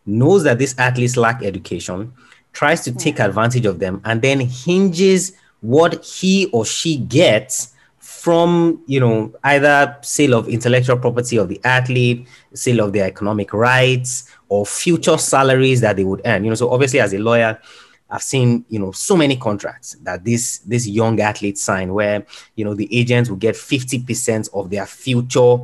knows 0.04 0.42
that 0.42 0.58
these 0.58 0.76
athletes 0.80 1.16
lack 1.16 1.44
education, 1.44 2.12
tries 2.52 2.80
to 2.80 2.92
take 2.92 3.18
hmm. 3.18 3.22
advantage 3.22 3.66
of 3.66 3.78
them, 3.78 4.00
and 4.04 4.20
then 4.20 4.40
hinges 4.40 5.36
what 5.60 6.04
he 6.04 6.46
or 6.46 6.66
she 6.66 6.96
gets 6.96 7.74
from 8.00 8.82
you 8.86 8.98
know 8.98 9.32
either 9.44 9.96
sale 10.02 10.34
of 10.34 10.48
intellectual 10.48 10.96
property 10.98 11.36
of 11.36 11.48
the 11.48 11.60
athlete 11.62 12.26
sale 12.52 12.80
of 12.80 12.92
their 12.92 13.06
economic 13.06 13.52
rights 13.52 14.28
or 14.48 14.66
future 14.66 15.16
salaries 15.16 15.80
that 15.80 15.94
they 15.94 16.04
would 16.04 16.22
earn. 16.24 16.42
You 16.42 16.50
know 16.50 16.56
so 16.56 16.70
obviously 16.70 16.98
as 16.98 17.12
a 17.12 17.18
lawyer 17.18 17.60
I've 18.10 18.22
seen, 18.22 18.64
you 18.70 18.78
know, 18.78 18.90
so 18.92 19.16
many 19.16 19.36
contracts 19.36 19.94
that 20.02 20.24
this 20.24 20.58
this 20.60 20.86
young 20.86 21.20
athletes 21.20 21.62
sign 21.62 21.92
where, 21.92 22.24
you 22.56 22.64
know, 22.64 22.74
the 22.74 22.88
agents 22.96 23.28
will 23.28 23.36
get 23.36 23.54
50% 23.54 24.48
of 24.54 24.70
their 24.70 24.86
future 24.86 25.58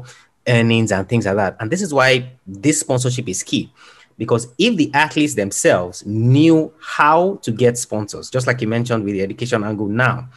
earnings 0.46 0.92
and 0.92 1.08
things 1.08 1.26
like 1.26 1.36
that. 1.36 1.56
And 1.60 1.70
this 1.70 1.82
is 1.82 1.92
why 1.92 2.32
this 2.46 2.80
sponsorship 2.80 3.28
is 3.28 3.42
key 3.42 3.72
Because 4.18 4.48
if 4.58 4.76
the 4.76 4.92
athletes 4.94 5.34
themselves 5.34 6.04
knew 6.06 6.72
how 6.80 7.36
to 7.42 7.50
get 7.50 7.76
sponsors, 7.76 8.30
just 8.30 8.46
like 8.46 8.60
you 8.60 8.68
mentioned 8.68 9.04
with 9.04 9.14
the 9.14 9.22
education 9.22 9.64
angle 9.64 9.88
now, 9.88 10.28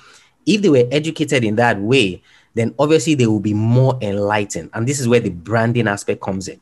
if 0.45 0.61
they 0.61 0.69
were 0.69 0.87
educated 0.91 1.43
in 1.43 1.55
that 1.57 1.79
way, 1.79 2.21
then 2.55 2.73
obviously 2.79 3.13
they 3.13 3.27
will 3.27 3.39
be 3.39 3.53
more 3.53 3.97
enlightened. 4.01 4.69
And 4.73 4.87
this 4.87 4.99
is 4.99 5.07
where 5.07 5.19
the 5.19 5.29
branding 5.29 5.87
aspect 5.87 6.21
comes 6.21 6.47
in. 6.47 6.59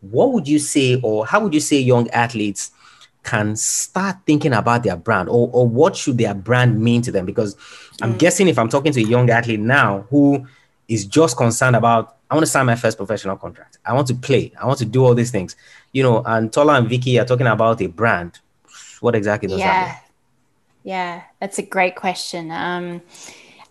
What 0.00 0.32
would 0.32 0.46
you 0.46 0.58
say, 0.58 1.00
or 1.02 1.26
how 1.26 1.40
would 1.40 1.54
you 1.54 1.60
say 1.60 1.78
young 1.78 2.08
athletes 2.10 2.70
can 3.24 3.54
start 3.56 4.16
thinking 4.26 4.52
about 4.52 4.82
their 4.82 4.96
brand, 4.96 5.28
or, 5.28 5.48
or 5.52 5.68
what 5.68 5.96
should 5.96 6.18
their 6.18 6.34
brand 6.34 6.80
mean 6.80 7.02
to 7.02 7.12
them? 7.12 7.24
Because 7.24 7.56
I'm 8.00 8.14
mm. 8.14 8.18
guessing 8.18 8.48
if 8.48 8.58
I'm 8.58 8.68
talking 8.68 8.92
to 8.92 9.00
a 9.00 9.04
young 9.04 9.30
athlete 9.30 9.60
now 9.60 10.06
who 10.10 10.46
is 10.88 11.06
just 11.06 11.36
concerned 11.36 11.76
about, 11.76 12.16
I 12.30 12.34
want 12.34 12.46
to 12.46 12.50
sign 12.50 12.66
my 12.66 12.76
first 12.76 12.96
professional 12.96 13.36
contract, 13.36 13.78
I 13.84 13.92
want 13.92 14.06
to 14.08 14.14
play, 14.14 14.52
I 14.60 14.66
want 14.66 14.78
to 14.78 14.84
do 14.84 15.04
all 15.04 15.14
these 15.14 15.30
things, 15.30 15.56
you 15.92 16.02
know, 16.02 16.22
and 16.24 16.52
Tola 16.52 16.74
and 16.74 16.88
Vicky 16.88 17.18
are 17.18 17.24
talking 17.24 17.46
about 17.46 17.80
a 17.80 17.86
brand. 17.86 18.40
What 19.00 19.14
exactly 19.14 19.48
does 19.48 19.58
yeah. 19.58 19.84
that 19.84 19.88
mean? 19.88 19.98
Yeah, 20.84 21.22
that's 21.40 21.58
a 21.58 21.62
great 21.62 21.96
question. 21.96 22.50
Um, 22.50 23.02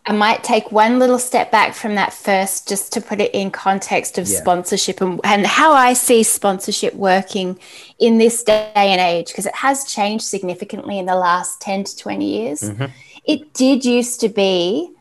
I 0.05 0.13
might 0.13 0.43
take 0.43 0.71
one 0.71 0.97
little 0.97 1.19
step 1.19 1.51
back 1.51 1.75
from 1.75 1.95
that 1.95 2.11
first, 2.11 2.67
just 2.67 2.91
to 2.93 3.01
put 3.01 3.21
it 3.21 3.31
in 3.35 3.51
context 3.51 4.17
of 4.17 4.27
yeah. 4.27 4.39
sponsorship 4.39 4.99
and, 4.99 5.19
and 5.23 5.45
how 5.45 5.73
I 5.73 5.93
see 5.93 6.23
sponsorship 6.23 6.95
working 6.95 7.59
in 7.99 8.17
this 8.17 8.43
day 8.43 8.71
and 8.75 8.99
age, 8.99 9.27
because 9.27 9.45
it 9.45 9.55
has 9.55 9.85
changed 9.85 10.23
significantly 10.25 10.97
in 10.97 11.05
the 11.05 11.15
last 11.15 11.61
10 11.61 11.83
to 11.83 11.97
20 11.97 12.25
years. 12.25 12.61
Mm-hmm. 12.61 12.85
It 13.25 13.53
did 13.53 13.85
used 13.85 14.19
to 14.21 14.29
be 14.29 14.91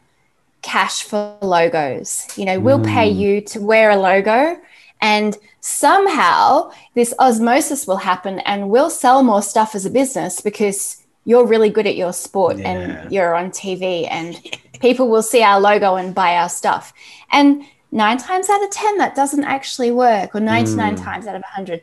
cash 0.62 1.02
for 1.02 1.36
logos. 1.40 2.26
You 2.36 2.44
know, 2.44 2.60
we'll 2.60 2.80
mm. 2.80 2.86
pay 2.86 3.08
you 3.08 3.40
to 3.42 3.60
wear 3.60 3.90
a 3.90 3.96
logo, 3.96 4.60
and 5.00 5.36
somehow 5.60 6.70
this 6.94 7.14
osmosis 7.18 7.86
will 7.86 7.96
happen, 7.96 8.40
and 8.40 8.70
we'll 8.70 8.90
sell 8.90 9.22
more 9.22 9.42
stuff 9.42 9.74
as 9.74 9.86
a 9.86 9.90
business 9.90 10.40
because 10.40 11.00
you're 11.24 11.46
really 11.46 11.70
good 11.70 11.86
at 11.86 11.96
your 11.96 12.12
sport 12.12 12.58
yeah. 12.58 12.70
and 12.70 13.12
you're 13.12 13.34
on 13.34 13.50
TV 13.50 14.08
and 14.10 14.40
people 14.80 15.08
will 15.08 15.22
see 15.22 15.42
our 15.42 15.60
logo 15.60 15.96
and 15.96 16.14
buy 16.14 16.36
our 16.36 16.48
stuff. 16.48 16.92
And 17.30 17.62
nine 17.92 18.18
times 18.18 18.48
out 18.48 18.62
of 18.62 18.70
10, 18.70 18.98
that 18.98 19.14
doesn't 19.14 19.44
actually 19.44 19.90
work, 19.90 20.34
or 20.34 20.40
99 20.40 20.96
mm. 20.96 21.02
times 21.02 21.26
out 21.26 21.36
of 21.36 21.42
100. 21.42 21.82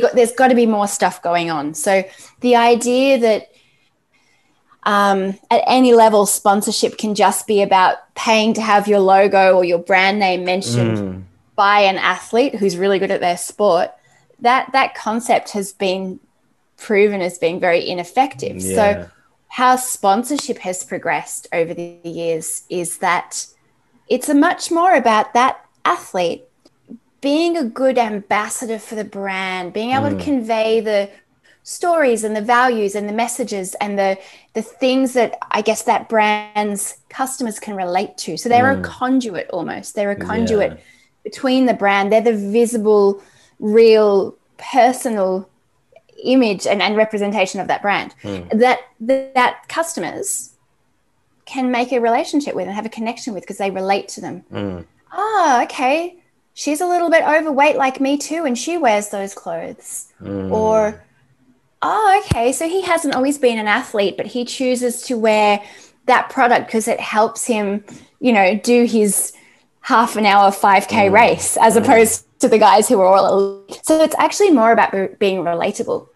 Got, 0.00 0.14
there's 0.14 0.32
got 0.32 0.48
to 0.48 0.54
be 0.54 0.66
more 0.66 0.86
stuff 0.86 1.22
going 1.22 1.50
on. 1.50 1.74
So 1.74 2.04
the 2.40 2.56
idea 2.56 3.18
that 3.18 3.49
um, 4.84 5.38
at 5.50 5.62
any 5.66 5.94
level, 5.94 6.26
sponsorship 6.26 6.96
can 6.96 7.14
just 7.14 7.46
be 7.46 7.62
about 7.62 8.14
paying 8.14 8.54
to 8.54 8.62
have 8.62 8.88
your 8.88 9.00
logo 9.00 9.56
or 9.56 9.64
your 9.64 9.78
brand 9.78 10.18
name 10.18 10.44
mentioned 10.44 10.98
mm. 10.98 11.22
by 11.54 11.80
an 11.80 11.98
athlete 11.98 12.54
who's 12.54 12.76
really 12.76 12.98
good 12.98 13.10
at 13.10 13.20
their 13.20 13.36
sport. 13.36 13.90
That 14.40 14.72
that 14.72 14.94
concept 14.94 15.50
has 15.50 15.72
been 15.72 16.18
proven 16.78 17.20
as 17.20 17.38
being 17.38 17.60
very 17.60 17.86
ineffective. 17.86 18.56
Yeah. 18.56 18.74
So, 18.74 19.10
how 19.48 19.76
sponsorship 19.76 20.58
has 20.58 20.82
progressed 20.82 21.46
over 21.52 21.74
the 21.74 21.98
years 22.02 22.62
is 22.70 22.98
that 22.98 23.46
it's 24.08 24.28
a 24.28 24.34
much 24.34 24.70
more 24.70 24.94
about 24.94 25.34
that 25.34 25.64
athlete 25.84 26.44
being 27.20 27.56
a 27.56 27.64
good 27.64 27.98
ambassador 27.98 28.78
for 28.78 28.94
the 28.94 29.04
brand, 29.04 29.72
being 29.72 29.90
able 29.90 30.08
mm. 30.08 30.18
to 30.18 30.24
convey 30.24 30.80
the 30.80 31.10
stories 31.62 32.24
and 32.24 32.34
the 32.34 32.40
values 32.40 32.94
and 32.94 33.08
the 33.08 33.12
messages 33.12 33.74
and 33.80 33.98
the 33.98 34.18
the 34.54 34.62
things 34.62 35.12
that 35.12 35.38
I 35.50 35.62
guess 35.62 35.82
that 35.84 36.08
brand's 36.08 36.98
customers 37.08 37.58
can 37.58 37.76
relate 37.76 38.16
to. 38.18 38.36
So 38.36 38.48
they're 38.48 38.74
mm. 38.74 38.80
a 38.80 38.82
conduit 38.82 39.48
almost. 39.50 39.94
They're 39.94 40.10
a 40.10 40.16
conduit 40.16 40.72
yeah. 40.72 40.78
between 41.22 41.66
the 41.66 41.74
brand. 41.74 42.12
They're 42.12 42.20
the 42.20 42.36
visible, 42.36 43.22
real, 43.58 44.36
personal 44.58 45.48
image 46.24 46.66
and, 46.66 46.82
and 46.82 46.96
representation 46.96 47.60
of 47.60 47.68
that 47.68 47.80
brand 47.80 48.14
mm. 48.22 48.58
that, 48.58 48.80
that 49.00 49.34
that 49.34 49.68
customers 49.68 50.54
can 51.46 51.70
make 51.70 51.92
a 51.92 52.00
relationship 52.00 52.54
with 52.54 52.66
and 52.66 52.74
have 52.74 52.86
a 52.86 52.90
connection 52.90 53.34
with 53.34 53.42
because 53.42 53.58
they 53.58 53.70
relate 53.70 54.08
to 54.08 54.20
them. 54.20 54.44
Mm. 54.52 54.84
Oh, 55.12 55.60
okay. 55.64 56.16
She's 56.54 56.80
a 56.80 56.86
little 56.86 57.10
bit 57.10 57.24
overweight 57.24 57.76
like 57.76 58.00
me 58.00 58.18
too, 58.18 58.44
and 58.44 58.56
she 58.56 58.76
wears 58.76 59.08
those 59.08 59.34
clothes. 59.34 60.12
Mm. 60.20 60.52
Or, 60.52 61.02
oh, 61.82 62.22
okay. 62.24 62.52
So 62.52 62.68
he 62.68 62.82
hasn't 62.82 63.14
always 63.14 63.38
been 63.38 63.58
an 63.58 63.68
athlete, 63.68 64.16
but 64.16 64.26
he 64.26 64.44
chooses 64.44 65.02
to 65.02 65.18
wear 65.18 65.62
that 66.06 66.30
product 66.30 66.66
because 66.66 66.88
it 66.88 67.00
helps 67.00 67.46
him, 67.46 67.84
you 68.20 68.32
know, 68.32 68.56
do 68.56 68.84
his 68.84 69.32
half 69.80 70.16
an 70.16 70.26
hour 70.26 70.50
5K 70.50 70.86
mm. 70.88 71.12
race 71.12 71.56
as 71.60 71.76
mm. 71.76 71.82
opposed 71.82 72.26
to 72.40 72.48
the 72.48 72.58
guys 72.58 72.88
who 72.88 73.00
are 73.00 73.06
all 73.06 73.26
elite. 73.66 73.80
So 73.84 74.00
it's 74.02 74.14
actually 74.18 74.50
more 74.50 74.72
about 74.72 75.18
being 75.18 75.38
relatable 75.38 76.08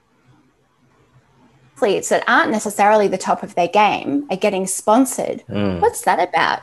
athletes 1.85 2.09
that 2.09 2.25
aren't 2.27 2.51
necessarily 2.51 3.09
the 3.09 3.19
top 3.19 3.43
of 3.43 3.55
their 3.55 3.69
game 3.69 4.27
are 4.31 4.37
getting 4.37 4.67
sponsored. 4.67 5.43
Mm. 5.49 5.81
What's 5.81 6.03
that 6.03 6.27
about? 6.29 6.61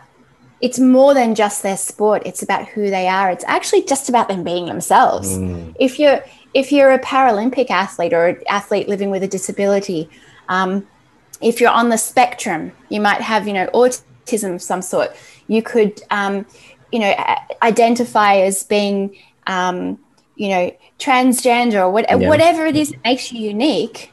It's 0.62 0.80
more 0.80 1.14
than 1.14 1.36
just 1.36 1.64
their 1.64 1.78
sport. 1.78 2.24
It's 2.26 2.44
about 2.44 2.68
who 2.68 2.90
they 2.90 3.08
are. 3.08 3.32
It's 3.32 3.44
actually 3.48 3.84
just 3.84 4.10
about 4.10 4.28
them 4.28 4.44
being 4.44 4.66
themselves. 4.66 5.38
Mm. 5.38 5.76
If 5.80 6.00
you're 6.00 6.24
if 6.54 6.72
you're 6.72 6.92
a 6.92 7.00
Paralympic 7.00 7.70
athlete 7.70 8.14
or 8.14 8.28
an 8.28 8.38
athlete 8.48 8.88
living 8.88 9.10
with 9.10 9.24
a 9.24 9.28
disability, 9.28 10.10
um, 10.50 10.88
if 11.42 11.60
you're 11.60 11.72
on 11.72 11.90
the 11.90 11.98
spectrum, 11.98 12.72
you 12.90 13.02
might 13.02 13.22
have 13.22 13.48
you 13.48 13.54
know 13.54 13.68
autism 13.74 14.56
of 14.56 14.62
some 14.62 14.82
sort. 14.82 15.16
You 15.48 15.62
could 15.64 16.02
um, 16.12 16.46
you 16.92 17.00
know 17.00 17.14
identify 17.62 18.38
as 18.38 18.64
being 18.64 19.16
um, 19.48 20.00
you 20.36 20.50
know 20.50 20.76
transgender 21.00 21.82
or 21.82 21.90
what, 21.90 22.06
yeah. 22.10 22.28
whatever 22.30 22.66
it 22.66 22.76
is 22.76 22.92
that 22.92 23.04
makes 23.04 23.32
you 23.32 23.40
unique 23.40 24.12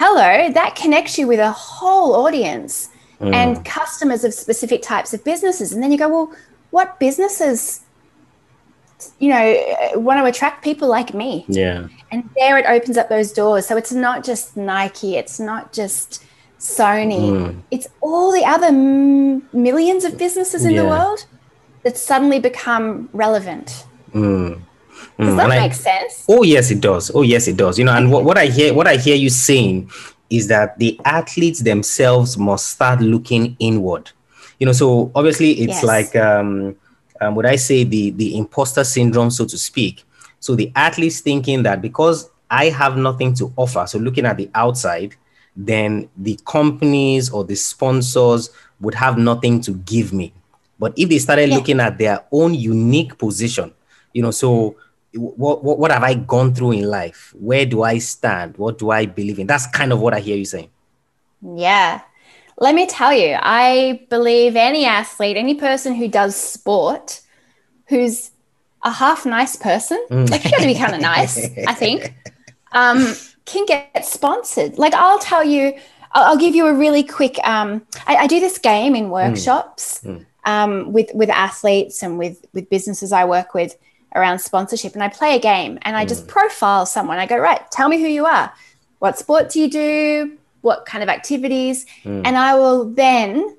hello, 0.00 0.50
that 0.50 0.74
connects 0.76 1.18
you 1.18 1.26
with 1.26 1.38
a 1.38 1.52
whole 1.52 2.14
audience 2.24 2.88
mm. 3.20 3.34
and 3.34 3.62
customers 3.66 4.24
of 4.24 4.32
specific 4.32 4.80
types 4.80 5.12
of 5.12 5.22
businesses. 5.24 5.74
And 5.74 5.82
then 5.82 5.92
you 5.92 5.98
go, 5.98 6.08
well, 6.08 6.32
what 6.70 6.98
businesses, 6.98 7.82
you 9.18 9.30
know, 9.30 9.92
want 9.96 10.18
to 10.18 10.24
attract 10.24 10.64
people 10.64 10.88
like 10.88 11.14
me? 11.14 11.44
Yeah. 11.48 11.88
And 12.10 12.28
there 12.36 12.58
it 12.58 12.66
opens 12.66 12.96
up 12.96 13.08
those 13.08 13.32
doors. 13.32 13.66
So 13.66 13.76
it's 13.76 13.92
not 13.92 14.24
just 14.24 14.56
Nike, 14.56 15.16
it's 15.16 15.38
not 15.38 15.72
just 15.72 16.24
Sony, 16.58 17.30
mm. 17.30 17.62
it's 17.70 17.88
all 18.00 18.32
the 18.32 18.44
other 18.44 18.66
m- 18.66 19.48
millions 19.52 20.04
of 20.04 20.18
businesses 20.18 20.64
in 20.64 20.72
yeah. 20.72 20.82
the 20.82 20.88
world 20.88 21.24
that 21.82 21.96
suddenly 21.96 22.38
become 22.38 23.08
relevant. 23.12 23.86
Mm. 24.12 24.60
Does 25.18 25.34
mm, 25.34 25.36
that 25.36 25.48
make 25.48 25.72
I, 25.72 25.74
sense? 25.74 26.24
Oh 26.28 26.42
yes, 26.42 26.70
it 26.70 26.80
does. 26.80 27.10
Oh 27.14 27.22
yes, 27.22 27.48
it 27.48 27.56
does. 27.56 27.78
You 27.78 27.84
know, 27.84 27.92
and 27.92 28.10
what, 28.10 28.24
what 28.24 28.38
I 28.38 28.46
hear 28.46 28.74
what 28.74 28.86
I 28.86 28.96
hear 28.96 29.16
you 29.16 29.30
saying 29.30 29.90
is 30.30 30.48
that 30.48 30.78
the 30.78 30.98
athletes 31.04 31.60
themselves 31.60 32.38
must 32.38 32.68
start 32.68 33.00
looking 33.00 33.56
inward. 33.58 34.10
You 34.58 34.66
know, 34.66 34.72
so 34.72 35.10
obviously 35.14 35.52
it's 35.52 35.82
yes. 35.82 35.84
like 35.84 36.16
um, 36.16 36.76
um 37.20 37.34
would 37.34 37.46
I 37.46 37.56
say 37.56 37.84
the 37.84 38.10
the 38.10 38.36
imposter 38.36 38.84
syndrome, 38.84 39.30
so 39.30 39.44
to 39.46 39.58
speak. 39.58 40.04
So 40.38 40.54
the 40.54 40.72
athletes 40.74 41.20
thinking 41.20 41.62
that 41.64 41.82
because 41.82 42.30
I 42.50 42.66
have 42.66 42.96
nothing 42.96 43.34
to 43.34 43.52
offer, 43.56 43.86
so 43.86 43.98
looking 43.98 44.26
at 44.26 44.36
the 44.36 44.50
outside, 44.54 45.14
then 45.54 46.08
the 46.16 46.38
companies 46.46 47.30
or 47.30 47.44
the 47.44 47.54
sponsors 47.54 48.50
would 48.80 48.94
have 48.94 49.18
nothing 49.18 49.60
to 49.62 49.72
give 49.72 50.12
me. 50.12 50.32
But 50.78 50.94
if 50.96 51.10
they 51.10 51.18
started 51.18 51.50
yeah. 51.50 51.56
looking 51.56 51.78
at 51.78 51.98
their 51.98 52.24
own 52.32 52.54
unique 52.54 53.18
position, 53.18 53.72
you 54.14 54.22
know, 54.22 54.30
so 54.30 54.76
what, 55.14 55.62
what 55.62 55.78
what 55.78 55.90
have 55.90 56.02
I 56.02 56.14
gone 56.14 56.54
through 56.54 56.72
in 56.72 56.84
life? 56.84 57.34
Where 57.38 57.66
do 57.66 57.82
I 57.82 57.98
stand? 57.98 58.56
What 58.56 58.78
do 58.78 58.90
I 58.90 59.06
believe 59.06 59.38
in? 59.38 59.46
That's 59.46 59.66
kind 59.66 59.92
of 59.92 60.00
what 60.00 60.14
I 60.14 60.20
hear 60.20 60.36
you 60.36 60.44
saying. 60.44 60.70
Yeah. 61.42 62.00
Let 62.60 62.74
me 62.74 62.86
tell 62.86 63.12
you, 63.12 63.38
I 63.40 64.06
believe 64.10 64.54
any 64.54 64.84
athlete, 64.84 65.38
any 65.38 65.54
person 65.54 65.94
who 65.94 66.08
does 66.08 66.36
sport, 66.36 67.22
who's 67.88 68.30
a 68.84 68.90
half 68.90 69.24
nice 69.24 69.56
person, 69.56 70.04
mm. 70.10 70.30
like 70.30 70.44
you 70.44 70.50
got 70.50 70.60
to 70.60 70.66
be 70.66 70.74
kind 70.74 70.94
of 70.94 71.00
nice, 71.00 71.38
I 71.66 71.72
think, 71.72 72.14
um, 72.72 73.14
can 73.46 73.64
get 73.64 74.04
sponsored. 74.04 74.78
Like 74.78 74.92
I'll 74.92 75.18
tell 75.18 75.42
you, 75.42 75.74
I'll, 76.12 76.32
I'll 76.32 76.36
give 76.36 76.54
you 76.54 76.66
a 76.66 76.74
really 76.74 77.02
quick. 77.02 77.38
Um, 77.44 77.86
I, 78.06 78.16
I, 78.16 78.26
do 78.26 78.40
this 78.40 78.58
game 78.58 78.94
in 78.94 79.06
mm. 79.06 79.10
workshops 79.10 80.02
mm. 80.04 80.26
Um, 80.44 80.92
with 80.92 81.10
with 81.12 81.28
athletes 81.28 82.02
and 82.02 82.18
with 82.18 82.46
with 82.54 82.70
businesses 82.70 83.12
I 83.12 83.26
work 83.26 83.52
with 83.52 83.76
around 84.14 84.38
sponsorship 84.38 84.94
and 84.94 85.02
I 85.02 85.08
play 85.08 85.36
a 85.36 85.38
game 85.38 85.78
and 85.82 85.96
I 85.96 86.04
just 86.04 86.24
mm. 86.24 86.28
profile 86.28 86.86
someone. 86.86 87.18
I 87.18 87.26
go, 87.26 87.38
right, 87.38 87.60
tell 87.70 87.88
me 87.88 88.00
who 88.00 88.08
you 88.08 88.26
are. 88.26 88.52
What 88.98 89.18
sport 89.18 89.50
do 89.50 89.60
you 89.60 89.70
do? 89.70 90.38
What 90.62 90.86
kind 90.86 91.02
of 91.02 91.08
activities? 91.08 91.86
Mm. 92.04 92.22
And 92.26 92.36
I 92.36 92.54
will 92.54 92.90
then 92.90 93.56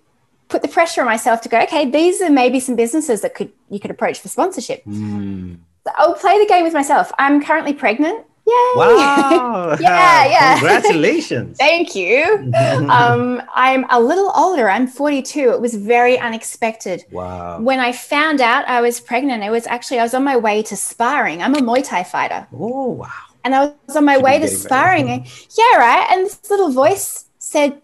put 0.51 0.61
the 0.61 0.67
pressure 0.67 1.01
on 1.01 1.07
myself 1.07 1.41
to 1.41 1.49
go, 1.49 1.59
okay, 1.61 1.89
these 1.89 2.21
are 2.21 2.29
maybe 2.29 2.59
some 2.59 2.75
businesses 2.75 3.21
that 3.21 3.33
could 3.33 3.51
you 3.69 3.79
could 3.79 3.91
approach 3.91 4.19
for 4.19 4.27
sponsorship. 4.27 4.83
Mm. 4.85 5.57
So 5.85 5.91
I'll 5.95 6.13
play 6.13 6.37
the 6.37 6.45
game 6.45 6.63
with 6.63 6.73
myself. 6.73 7.11
I'm 7.17 7.43
currently 7.43 7.73
pregnant. 7.73 8.25
Yay! 8.45 8.71
Wow! 8.75 9.77
yeah, 9.79 10.25
yeah. 10.25 10.53
Congratulations. 10.55 11.57
Thank 11.59 11.95
you. 11.95 12.51
um, 12.89 13.41
I'm 13.53 13.85
a 13.89 13.99
little 13.99 14.31
older. 14.35 14.69
I'm 14.69 14.87
42. 14.87 15.51
It 15.51 15.61
was 15.61 15.75
very 15.75 16.17
unexpected. 16.17 17.05
Wow. 17.11 17.61
When 17.61 17.79
I 17.79 17.91
found 17.91 18.41
out 18.41 18.67
I 18.67 18.81
was 18.81 18.99
pregnant, 18.99 19.43
it 19.43 19.51
was 19.51 19.67
actually 19.67 19.99
I 19.99 20.03
was 20.03 20.13
on 20.13 20.23
my 20.23 20.37
way 20.37 20.63
to 20.63 20.75
sparring. 20.75 21.41
I'm 21.41 21.55
a 21.55 21.59
Muay 21.59 21.83
Thai 21.83 22.03
fighter. 22.03 22.47
Oh 22.53 22.89
wow! 22.89 23.09
And 23.43 23.55
I 23.55 23.73
was 23.87 23.95
on 23.95 24.05
my 24.05 24.17
way 24.17 24.39
to 24.39 24.47
sparring. 24.47 25.09
And, 25.09 25.25
yeah, 25.57 25.77
right. 25.77 26.07
And 26.11 26.25
this 26.25 26.49
little 26.49 26.71
voice 26.71 27.25
said, 27.39 27.81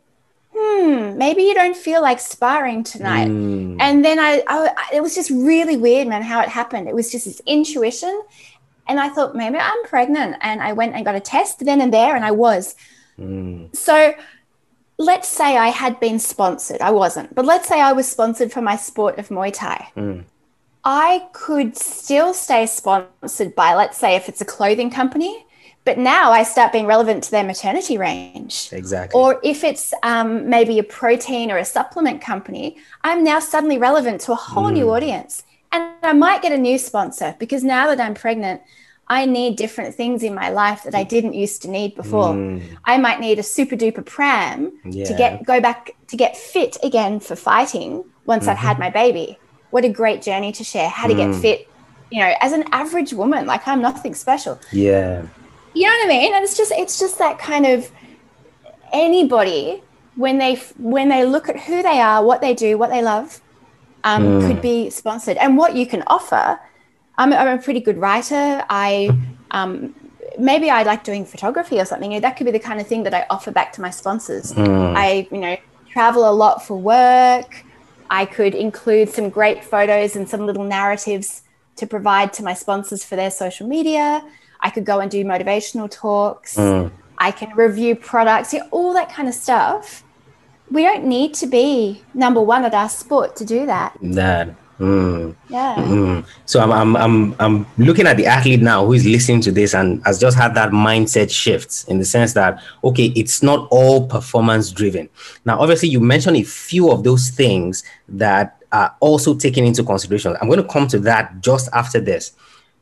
hmm, 0.53 1.17
maybe 1.17 1.43
you 1.43 1.53
don't 1.53 1.75
feel 1.75 2.01
like 2.01 2.19
sparring 2.19 2.83
tonight. 2.83 3.27
Mm. 3.27 3.77
And 3.79 4.03
then 4.03 4.19
I, 4.19 4.43
I, 4.47 4.73
it 4.93 5.01
was 5.01 5.15
just 5.15 5.29
really 5.29 5.77
weird, 5.77 6.07
man, 6.07 6.21
how 6.21 6.41
it 6.41 6.49
happened. 6.49 6.87
It 6.87 6.95
was 6.95 7.11
just 7.11 7.25
this 7.25 7.41
intuition. 7.45 8.23
And 8.87 8.99
I 8.99 9.09
thought, 9.09 9.35
maybe 9.35 9.57
I'm 9.57 9.83
pregnant. 9.85 10.37
And 10.41 10.61
I 10.61 10.73
went 10.73 10.95
and 10.95 11.03
got 11.05 11.15
a 11.15 11.19
test 11.19 11.63
then 11.65 11.81
and 11.81 11.93
there, 11.93 12.15
and 12.15 12.23
I 12.23 12.31
was. 12.31 12.75
Mm. 13.19 13.75
So 13.75 14.13
let's 14.97 15.27
say 15.27 15.57
I 15.57 15.67
had 15.67 15.99
been 15.99 16.19
sponsored. 16.19 16.81
I 16.81 16.91
wasn't, 16.91 17.33
but 17.35 17.45
let's 17.45 17.67
say 17.67 17.81
I 17.81 17.93
was 17.93 18.07
sponsored 18.07 18.51
for 18.51 18.61
my 18.61 18.75
sport 18.75 19.17
of 19.17 19.29
Muay 19.29 19.53
Thai. 19.53 19.89
Mm. 19.95 20.23
I 20.83 21.27
could 21.33 21.75
still 21.77 22.33
stay 22.33 22.65
sponsored 22.65 23.55
by, 23.55 23.75
let's 23.75 23.97
say, 23.97 24.15
if 24.15 24.29
it's 24.29 24.41
a 24.41 24.45
clothing 24.45 24.89
company, 24.89 25.45
but 25.87 25.97
now 25.97 26.33
I 26.33 26.43
start 26.43 26.73
being 26.73 26.85
relevant 26.85 27.23
to 27.23 27.31
their 27.31 27.45
maternity 27.45 27.97
range. 27.97 28.67
Exactly. 28.73 29.17
Or 29.17 29.39
if 29.41 29.63
it's 29.63 29.93
um, 30.03 30.49
maybe 30.49 30.79
a 30.79 30.83
protein 30.83 31.49
or 31.49 31.57
a 31.57 31.63
supplement 31.63 32.21
company, 32.21 32.75
I'm 33.05 33.23
now 33.23 33.39
suddenly 33.39 33.77
relevant 33.77 34.19
to 34.25 34.33
a 34.33 34.35
whole 34.35 34.65
mm. 34.65 34.73
new 34.73 34.89
audience. 34.91 35.45
And 35.71 35.93
I 36.03 36.11
might 36.11 36.41
get 36.41 36.51
a 36.51 36.57
new 36.57 36.77
sponsor 36.77 37.37
because 37.39 37.63
now 37.63 37.87
that 37.87 38.01
I'm 38.01 38.15
pregnant, 38.15 38.61
I 39.07 39.23
need 39.25 39.55
different 39.55 39.95
things 39.95 40.23
in 40.23 40.35
my 40.35 40.49
life 40.49 40.83
that 40.83 40.93
I 40.93 41.05
didn't 41.05 41.35
used 41.35 41.61
to 41.61 41.69
need 41.69 41.95
before. 41.95 42.33
Mm. 42.33 42.63
I 42.83 42.97
might 42.97 43.21
need 43.21 43.39
a 43.39 43.43
super 43.43 43.77
duper 43.77 44.05
pram 44.05 44.73
yeah. 44.83 45.05
to 45.05 45.13
get 45.13 45.45
go 45.45 45.61
back 45.61 45.91
to 46.07 46.17
get 46.17 46.35
fit 46.35 46.75
again 46.83 47.21
for 47.21 47.37
fighting 47.37 48.03
once 48.25 48.41
mm-hmm. 48.41 48.49
I've 48.49 48.57
had 48.57 48.73
mm-hmm. 48.73 48.81
my 48.81 48.89
baby. 48.89 49.39
What 49.69 49.85
a 49.85 49.89
great 49.89 50.21
journey 50.21 50.51
to 50.51 50.65
share 50.65 50.89
how 50.89 51.07
to 51.07 51.13
mm. 51.13 51.31
get 51.31 51.41
fit, 51.41 51.69
you 52.11 52.19
know, 52.19 52.33
as 52.41 52.51
an 52.51 52.65
average 52.73 53.13
woman, 53.13 53.45
like 53.45 53.65
I'm 53.69 53.81
nothing 53.81 54.15
special. 54.15 54.59
Yeah. 54.73 55.23
You 55.77 55.83
know 55.83 55.89
what 55.89 56.05
I 56.05 56.09
mean? 56.09 56.33
And 56.33 56.43
it's 56.43 56.57
just 56.57 56.71
it's 56.71 56.99
just 56.99 57.17
that 57.19 57.39
kind 57.39 57.65
of 57.65 57.91
anybody 58.93 59.83
when 60.15 60.37
they 60.37 60.55
when 60.77 61.09
they 61.09 61.25
look 61.25 61.49
at 61.49 61.59
who 61.59 61.83
they 61.83 61.99
are, 61.99 62.23
what 62.23 62.41
they 62.41 62.53
do, 62.53 62.77
what 62.77 62.89
they 62.89 63.01
love, 63.01 63.41
um, 64.03 64.23
mm. 64.23 64.47
could 64.47 64.61
be 64.61 64.89
sponsored. 64.89 65.37
And 65.37 65.57
what 65.57 65.75
you 65.75 65.85
can 65.85 66.03
offer 66.07 66.59
I'm, 67.17 67.33
I'm 67.33 67.59
a 67.59 67.61
pretty 67.61 67.79
good 67.79 67.97
writer. 67.97 68.63
I 68.69 69.09
um, 69.51 69.95
maybe 70.37 70.69
I 70.69 70.83
like 70.83 71.03
doing 71.03 71.25
photography 71.25 71.79
or 71.79 71.85
something. 71.85 72.19
That 72.21 72.37
could 72.37 72.45
be 72.45 72.51
the 72.51 72.59
kind 72.59 72.79
of 72.79 72.87
thing 72.87 73.03
that 73.03 73.13
I 73.13 73.25
offer 73.29 73.51
back 73.51 73.73
to 73.73 73.81
my 73.81 73.89
sponsors. 73.89 74.53
Mm. 74.53 74.95
I, 74.95 75.27
you 75.31 75.39
know, 75.39 75.57
travel 75.89 76.29
a 76.29 76.31
lot 76.31 76.65
for 76.65 76.77
work. 76.77 77.65
I 78.09 78.25
could 78.25 78.55
include 78.55 79.09
some 79.09 79.29
great 79.29 79.63
photos 79.63 80.15
and 80.15 80.29
some 80.29 80.45
little 80.45 80.63
narratives 80.63 81.41
to 81.77 81.87
provide 81.87 82.33
to 82.33 82.43
my 82.43 82.53
sponsors 82.53 83.03
for 83.03 83.15
their 83.15 83.31
social 83.31 83.67
media. 83.67 84.23
I 84.61 84.69
could 84.69 84.85
go 84.85 84.99
and 84.99 85.09
do 85.09 85.23
motivational 85.23 85.89
talks. 85.89 86.55
Mm. 86.55 86.91
I 87.17 87.31
can 87.31 87.55
review 87.55 87.95
products, 87.95 88.53
you 88.53 88.59
know, 88.59 88.67
all 88.71 88.93
that 88.93 89.11
kind 89.11 89.27
of 89.27 89.33
stuff. 89.33 90.03
We 90.69 90.83
don't 90.83 91.05
need 91.05 91.33
to 91.35 91.47
be 91.47 92.03
number 92.13 92.41
one 92.41 92.65
at 92.65 92.73
our 92.73 92.89
sport 92.89 93.35
to 93.37 93.45
do 93.45 93.65
that. 93.65 93.97
That 94.01 94.55
Mm. 94.79 95.35
Yeah. 95.49 95.75
Mm. 95.75 96.25
So 96.45 96.59
I'm, 96.59 96.71
I'm 96.71 96.95
I'm 96.95 97.35
I'm 97.39 97.65
looking 97.77 98.05
at 98.05 98.17
the 98.17 98.27
athlete 98.27 98.61
now 98.61 98.85
who 98.85 98.93
is 98.93 99.05
listening 99.05 99.41
to 99.41 99.51
this 99.51 99.73
and 99.73 100.03
has 100.05 100.19
just 100.19 100.37
had 100.37 100.53
that 100.53 100.69
mindset 100.69 101.31
shift 101.31 101.85
in 101.87 101.97
the 101.97 102.05
sense 102.05 102.33
that 102.33 102.61
okay, 102.83 103.05
it's 103.15 103.41
not 103.41 103.67
all 103.71 104.07
performance 104.07 104.71
driven. 104.71 105.09
Now, 105.45 105.59
obviously, 105.59 105.89
you 105.89 105.99
mentioned 105.99 106.37
a 106.37 106.43
few 106.43 106.91
of 106.91 107.03
those 107.03 107.29
things 107.29 107.83
that 108.07 108.61
are 108.71 108.95
also 108.99 109.33
taken 109.33 109.63
into 109.63 109.83
consideration. 109.83 110.35
I'm 110.41 110.47
going 110.47 110.61
to 110.61 110.67
come 110.67 110.87
to 110.89 110.99
that 110.99 111.41
just 111.41 111.69
after 111.73 111.99
this. 111.99 112.33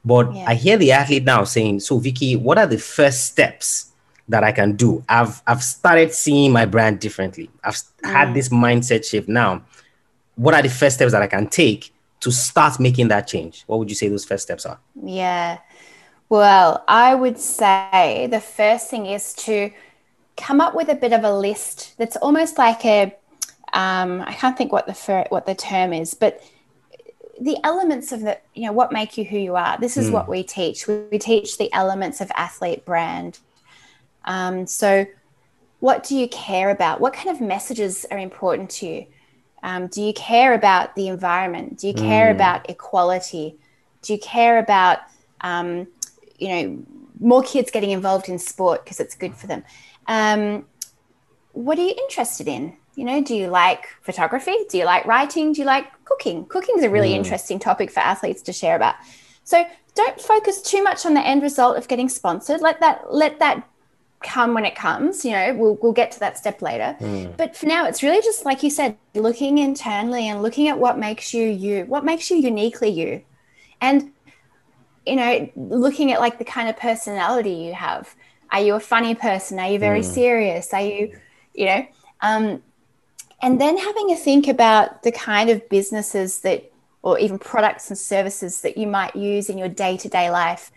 But 0.05 0.33
yeah. 0.33 0.45
I 0.47 0.53
hear 0.53 0.77
the 0.77 0.91
athlete 0.91 1.23
now 1.23 1.43
saying, 1.43 1.79
"So, 1.81 1.97
Vicky, 1.97 2.35
what 2.35 2.57
are 2.57 2.67
the 2.67 2.77
first 2.77 3.25
steps 3.25 3.91
that 4.29 4.43
I 4.43 4.51
can 4.51 4.75
do? 4.75 5.03
I've 5.09 5.41
I've 5.47 5.63
started 5.63 6.13
seeing 6.13 6.51
my 6.51 6.65
brand 6.65 6.99
differently. 6.99 7.49
I've 7.63 7.75
mm. 7.75 8.11
had 8.11 8.33
this 8.33 8.49
mindset 8.49 9.03
shift 9.05 9.27
now." 9.27 9.63
what 10.35 10.53
are 10.53 10.61
the 10.61 10.69
first 10.69 10.97
steps 10.97 11.11
that 11.13 11.21
I 11.21 11.27
can 11.27 11.47
take 11.47 11.93
to 12.19 12.31
start 12.31 12.79
making 12.79 13.07
that 13.09 13.27
change? 13.27 13.63
What 13.67 13.79
would 13.79 13.89
you 13.89 13.95
say 13.95 14.09
those 14.09 14.25
first 14.25 14.43
steps 14.43 14.65
are? 14.65 14.79
Yeah. 15.01 15.59
Well, 16.29 16.83
I 16.87 17.15
would 17.15 17.39
say 17.39 18.27
the 18.29 18.39
first 18.39 18.89
thing 18.89 19.05
is 19.05 19.33
to 19.33 19.71
come 20.37 20.59
up 20.59 20.75
with 20.75 20.89
a 20.89 20.95
bit 20.95 21.13
of 21.13 21.23
a 21.23 21.33
list 21.33 21.97
that's 21.97 22.15
almost 22.17 22.57
like 22.57 22.83
a 22.85 23.15
um, 23.73 24.21
I 24.21 24.33
can't 24.33 24.57
think 24.57 24.71
what 24.71 24.87
the 24.87 24.93
fir- 24.93 25.25
what 25.29 25.45
the 25.45 25.55
term 25.55 25.91
is, 25.91 26.13
but 26.13 26.41
the 27.39 27.57
elements 27.63 28.11
of 28.11 28.21
the 28.21 28.39
you 28.53 28.63
know 28.65 28.71
what 28.71 28.91
make 28.91 29.17
you 29.17 29.25
who 29.25 29.37
you 29.37 29.55
are. 29.55 29.77
This 29.79 29.97
is 29.97 30.09
mm. 30.09 30.13
what 30.13 30.27
we 30.27 30.43
teach. 30.43 30.87
We, 30.87 30.99
we, 31.11 31.19
teach 31.19 31.57
the 31.57 31.71
elements 31.73 32.21
of 32.21 32.31
athlete 32.35 32.85
brand. 32.85 33.39
Um, 34.23 34.67
so, 34.67 35.05
what 35.79 36.03
do 36.03 36.15
you 36.15 36.27
care 36.29 36.69
about? 36.69 36.99
What 36.99 37.13
kind 37.13 37.29
of 37.29 37.41
messages 37.41 38.05
are 38.09 38.17
important 38.17 38.69
to 38.71 38.87
you? 38.87 39.05
Um, 39.63 39.87
do 39.87 40.01
you 40.01 40.13
care 40.13 40.53
about 40.53 40.95
the 40.95 41.07
environment? 41.07 41.79
Do 41.79 41.87
you 41.87 41.93
care 41.93 42.27
mm. 42.27 42.35
about 42.35 42.69
equality? 42.69 43.57
Do 44.01 44.13
you 44.13 44.19
care 44.19 44.59
about, 44.59 44.99
um, 45.41 45.87
you 46.37 46.49
know, 46.49 46.85
more 47.19 47.41
kids 47.41 47.71
getting 47.71 47.89
involved 47.89 48.29
in 48.29 48.37
sport 48.37 48.83
because 48.83 48.99
it's 48.99 49.15
good 49.15 49.35
for 49.35 49.47
them? 49.47 49.63
Um, 50.07 50.65
what 51.53 51.79
are 51.79 51.81
you 51.81 51.95
interested 51.97 52.47
in? 52.47 52.77
You 52.95 53.05
know, 53.05 53.21
do 53.21 53.35
you 53.35 53.47
like 53.47 53.87
photography? 54.01 54.55
Do 54.69 54.77
you 54.77 54.85
like 54.85 55.05
writing? 55.05 55.53
Do 55.53 55.61
you 55.61 55.67
like 55.67 55.87
cooking? 56.05 56.45
Cooking 56.45 56.75
is 56.77 56.83
a 56.83 56.89
really 56.89 57.09
mm. 57.09 57.15
interesting 57.15 57.59
topic 57.59 57.91
for 57.91 57.99
athletes 57.99 58.41
to 58.43 58.53
share 58.53 58.75
about. 58.75 58.95
So 59.43 59.65
don't 59.95 60.19
focus 60.19 60.61
too 60.61 60.83
much 60.83 61.05
on 61.05 61.13
the 61.13 61.25
end 61.25 61.41
result 61.41 61.77
of 61.77 61.87
getting 61.87 62.09
sponsored. 62.09 62.61
Let 62.61 62.79
that 62.79 63.13
let 63.13 63.39
that 63.39 63.67
come 64.25 64.55
when 64.55 64.65
it 64.65 64.75
comes 64.75 65.23
you 65.23 65.31
know 65.31 65.53
we'll, 65.53 65.77
we'll 65.81 65.93
get 65.93 66.11
to 66.11 66.19
that 66.19 66.35
step 66.35 66.61
later 66.61 66.97
mm. 66.99 67.35
but 67.37 67.55
for 67.55 67.67
now 67.67 67.85
it's 67.85 68.01
really 68.01 68.21
just 68.23 68.43
like 68.43 68.63
you 68.63 68.71
said 68.71 68.97
looking 69.13 69.59
internally 69.59 70.27
and 70.27 70.41
looking 70.41 70.67
at 70.67 70.79
what 70.79 70.97
makes 70.97 71.33
you 71.33 71.47
you 71.47 71.85
what 71.85 72.03
makes 72.03 72.31
you 72.31 72.37
uniquely 72.37 72.89
you 72.89 73.21
and 73.81 74.11
you 75.05 75.15
know 75.15 75.47
looking 75.55 76.11
at 76.11 76.19
like 76.19 76.39
the 76.39 76.45
kind 76.45 76.67
of 76.67 76.75
personality 76.75 77.51
you 77.51 77.73
have 77.73 78.15
are 78.51 78.61
you 78.61 78.73
a 78.73 78.79
funny 78.79 79.13
person 79.13 79.59
are 79.59 79.69
you 79.69 79.77
very 79.77 80.01
mm. 80.01 80.05
serious 80.05 80.73
are 80.73 80.81
you 80.81 81.15
you 81.53 81.65
know 81.65 81.85
um 82.21 82.63
and 83.41 83.59
then 83.59 83.77
having 83.77 84.11
a 84.11 84.15
think 84.15 84.47
about 84.47 85.03
the 85.03 85.11
kind 85.11 85.49
of 85.49 85.67
businesses 85.69 86.39
that 86.39 86.71
or 87.01 87.19
even 87.19 87.37
products 87.37 87.89
and 87.89 87.97
services 87.97 88.61
that 88.61 88.77
you 88.77 88.87
might 88.87 89.15
use 89.15 89.49
in 89.49 89.57
your 89.57 89.69
day-to-day 89.69 90.31
life 90.31 90.71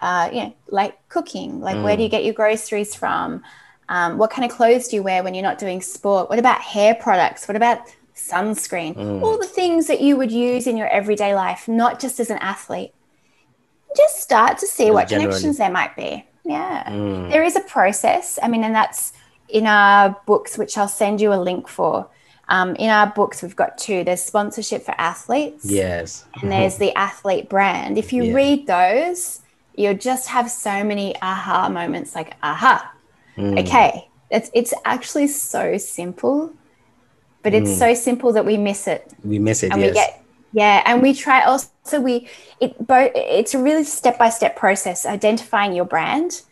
uh, 0.00 0.28
you 0.32 0.40
know, 0.42 0.54
like 0.68 0.96
cooking, 1.08 1.60
like 1.60 1.76
mm. 1.76 1.82
where 1.82 1.96
do 1.96 2.02
you 2.02 2.08
mm. 2.08 2.12
get 2.12 2.24
your 2.24 2.34
groceries 2.34 2.94
from? 2.94 3.42
Um, 3.88 4.18
what 4.18 4.30
kind 4.30 4.50
of 4.50 4.56
clothes 4.56 4.88
do 4.88 4.96
you 4.96 5.02
wear 5.02 5.22
when 5.22 5.34
you're 5.34 5.42
not 5.42 5.58
doing 5.58 5.80
sport? 5.80 6.28
What 6.28 6.38
about 6.38 6.60
hair 6.60 6.94
products? 6.94 7.46
What 7.46 7.56
about 7.56 7.80
sunscreen? 8.14 8.96
Mm. 8.96 9.22
All 9.22 9.38
the 9.38 9.46
things 9.46 9.86
that 9.86 10.00
you 10.00 10.16
would 10.16 10.32
use 10.32 10.66
in 10.66 10.76
your 10.76 10.88
everyday 10.88 11.34
life, 11.34 11.68
not 11.68 12.00
just 12.00 12.18
as 12.20 12.30
an 12.30 12.38
athlete. 12.38 12.92
Just 13.96 14.20
start 14.20 14.58
to 14.58 14.66
see 14.66 14.90
what 14.90 15.08
connections 15.08 15.58
there 15.58 15.70
might 15.70 15.96
be. 15.96 16.26
Yeah. 16.44 16.84
Mm. 16.88 17.30
There 17.30 17.44
is 17.44 17.56
a 17.56 17.60
process. 17.60 18.38
I 18.42 18.48
mean, 18.48 18.64
and 18.64 18.74
that's 18.74 19.12
in 19.48 19.66
our 19.66 20.20
books, 20.26 20.58
which 20.58 20.76
I'll 20.76 20.88
send 20.88 21.20
you 21.20 21.32
a 21.32 21.40
link 21.40 21.68
for. 21.68 22.08
Um, 22.48 22.76
in 22.76 22.90
our 22.90 23.08
books, 23.08 23.42
we've 23.42 23.56
got 23.56 23.76
two. 23.76 24.04
There's 24.04 24.22
sponsorship 24.22 24.84
for 24.84 24.94
athletes. 24.98 25.64
Yes. 25.64 26.24
And 26.40 26.50
there's 26.50 26.78
the 26.78 26.96
athlete 26.96 27.48
brand. 27.48 27.98
If 27.98 28.12
you 28.12 28.24
yeah. 28.24 28.34
read 28.34 28.66
those, 28.66 29.40
you'll 29.76 29.94
just 29.94 30.28
have 30.28 30.50
so 30.50 30.82
many 30.82 31.14
aha 31.22 31.68
moments 31.68 32.14
like 32.14 32.34
aha 32.42 32.92
mm. 33.36 33.58
okay 33.60 34.08
it's 34.30 34.50
it's 34.54 34.74
actually 34.84 35.26
so 35.28 35.76
simple 35.76 36.52
but 37.42 37.54
it's 37.54 37.70
mm. 37.70 37.78
so 37.78 37.94
simple 37.94 38.32
that 38.32 38.44
we 38.44 38.56
miss 38.56 38.88
it 38.88 39.12
we 39.24 39.38
miss 39.38 39.62
it 39.62 39.70
and 39.72 39.80
yes. 39.80 39.90
we 39.90 39.94
get 39.94 40.24
yeah 40.52 40.82
and 40.86 41.02
we 41.02 41.14
try 41.14 41.42
also 41.44 42.00
we 42.00 42.28
it 42.60 42.74
both 42.86 43.12
it's 43.14 43.54
a 43.54 43.62
really 43.62 43.84
step 43.84 44.18
by 44.18 44.28
step 44.28 44.56
process 44.56 45.06
identifying 45.06 45.72
your 45.72 45.84
brand 45.84 46.42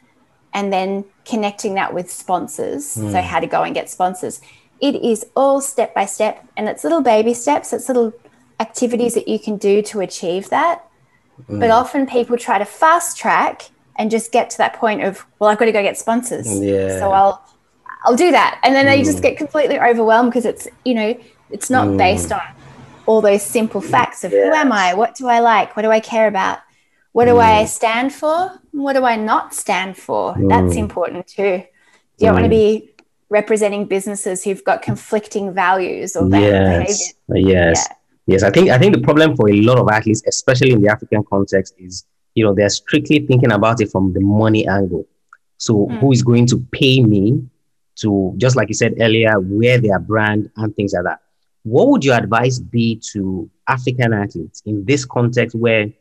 and 0.55 0.73
then 0.73 1.05
connecting 1.27 1.75
that 1.75 1.93
with 1.93 2.11
sponsors 2.11 2.97
mm. 2.97 3.13
so 3.13 3.21
how 3.21 3.41
to 3.41 3.47
go 3.47 3.63
and 3.63 3.75
get 3.75 3.91
sponsors 3.91 4.41
it 4.81 4.95
is 4.97 5.27
all 5.37 5.61
step 5.61 5.95
by 5.95 6.07
step 6.07 6.47
and 6.57 6.69
it's 6.69 6.85
little 6.85 7.03
baby 7.03 7.35
steps 7.35 7.73
it's 7.73 7.89
little 7.89 8.13
activities 8.61 9.15
that 9.15 9.29
you 9.29 9.39
can 9.39 9.57
do 9.57 9.83
to 9.83 10.01
achieve 10.01 10.49
that 10.49 10.89
Mm. 11.49 11.61
But 11.61 11.71
often 11.71 12.07
people 12.07 12.37
try 12.37 12.59
to 12.59 12.65
fast 12.65 13.17
track 13.17 13.71
and 13.97 14.11
just 14.11 14.33
get 14.33 14.51
to 14.51 14.59
that 14.59 14.75
point 14.75 15.03
of, 15.03 15.25
well, 15.39 15.51
I've 15.51 15.59
got 15.59 15.67
to 15.67 15.73
go 15.73 15.83
get 15.83 15.99
sponsors. 15.99 16.61
Yeah. 16.61 16.99
So 16.99 17.13
I'll 17.13 17.45
I'll 18.05 18.17
do 18.17 18.31
that. 18.31 18.61
And 18.63 18.75
then 18.75 18.87
mm. 18.87 18.91
they 18.91 19.03
just 19.03 19.19
mm. 19.19 19.23
get 19.23 19.37
completely 19.37 19.79
overwhelmed 19.79 20.31
because 20.31 20.45
it's, 20.45 20.69
you 20.85 20.95
know, 20.95 21.19
it's 21.51 21.71
not 21.71 21.89
mm. 21.89 21.99
based 21.99 22.33
on 22.33 22.43
all 23.07 23.21
those 23.21 23.43
simple 23.43 23.81
facts 23.81 24.25
of 24.25 24.33
yes. 24.33 24.47
who 24.47 24.55
am 24.55 24.73
I? 24.73 24.95
What 24.95 25.15
do 25.15 25.27
I 25.29 25.41
like? 25.41 25.77
What 25.77 25.83
do 25.83 25.91
I 25.91 26.01
care 26.01 26.27
about? 26.27 26.59
What 27.15 27.27
do 27.27 27.39
I 27.39 27.63
mm. 27.63 27.69
stand 27.69 28.13
for? 28.13 28.51
What 28.73 28.95
do 28.95 29.05
I 29.05 29.15
not 29.15 29.55
stand 29.55 29.97
for? 29.97 30.35
That's 30.37 30.75
mm. 30.75 30.79
important 30.79 31.29
too. 31.29 31.63
You 32.19 32.27
don't 32.27 32.35
want 32.35 32.45
to 32.45 32.51
be 32.51 32.91
representing 33.29 33.87
businesses 33.87 34.43
who've 34.43 34.65
got 34.65 34.83
conflicting 34.83 35.55
values 35.55 36.17
or 36.17 36.29
yes. 36.29 36.33
behaviors. 36.41 37.15
Yes. 37.29 37.87
Yeah. 37.89 37.97
Yes, 38.27 38.43
I 38.43 38.51
think 38.51 38.71
I 38.71 38.79
think 38.79 38.97
the 38.97 39.03
problem 39.03 39.37
for 39.37 39.49
a 39.49 39.61
lot 39.61 39.79
of 39.79 39.89
athletes, 39.91 40.23
especially 40.27 40.73
in 40.73 40.83
the 40.83 40.89
African 40.89 41.23
context, 41.23 41.75
is 41.79 42.05
you 42.35 42.45
know, 42.45 42.53
they're 42.53 42.69
strictly 42.69 43.21
thinking 43.21 43.53
about 43.53 43.81
it 43.81 43.93
from 43.93 44.13
the 44.13 44.21
money 44.21 44.67
angle. 44.67 45.07
So 45.59 45.87
mm. 45.87 46.01
who 46.01 46.11
is 46.11 46.23
going 46.23 46.47
to 46.49 46.59
pay 46.73 47.01
me 47.01 47.47
to, 48.01 48.35
just 48.39 48.57
like 48.57 48.69
you 48.69 48.75
said 48.75 48.95
earlier, 49.01 49.39
wear 49.39 49.79
their 49.79 50.01
brand 50.01 50.51
and 50.57 50.75
things 50.75 50.95
like 50.95 51.05
that. 51.05 51.21
What 51.63 51.89
would 51.91 52.05
your 52.05 52.17
advice 52.17 52.59
be 52.59 53.01
to 53.13 53.49
African 53.69 54.13
athletes 54.13 54.63
in 54.67 54.85
this 54.85 55.05
context 55.05 55.55
where 55.55 55.93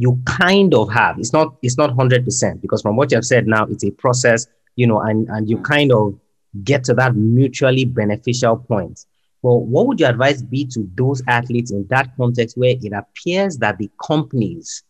you 0.00 0.18
kind 0.24 0.72
of 0.72 0.90
have, 0.90 1.18
it's 1.18 1.34
not, 1.34 1.56
it's 1.62 1.76
not 1.76 1.90
100% 1.90 2.62
because 2.62 2.80
from 2.80 2.96
what 2.96 3.10
you 3.10 3.16
have 3.18 3.26
said 3.26 3.46
now, 3.46 3.64
it's 3.66 3.84
a 3.84 3.90
process, 3.90 4.46
you 4.74 4.86
know, 4.86 4.98
and, 5.02 5.28
and 5.28 5.50
you 5.50 5.58
kind 5.58 5.92
of 5.92 6.18
get 6.64 6.82
to 6.84 6.94
that 6.94 7.14
mutually 7.14 7.84
beneficial 7.84 8.56
point. 8.56 9.04
Well, 9.42 9.60
what 9.60 9.86
would 9.86 10.00
your 10.00 10.08
advice 10.08 10.40
be 10.40 10.64
to 10.68 10.90
those 10.94 11.22
athletes 11.28 11.70
in 11.70 11.86
that 11.88 12.16
context 12.16 12.56
where 12.56 12.76
it 12.80 12.92
appears 12.94 13.58
that 13.58 13.76
the 13.76 13.90
companies 14.02 14.84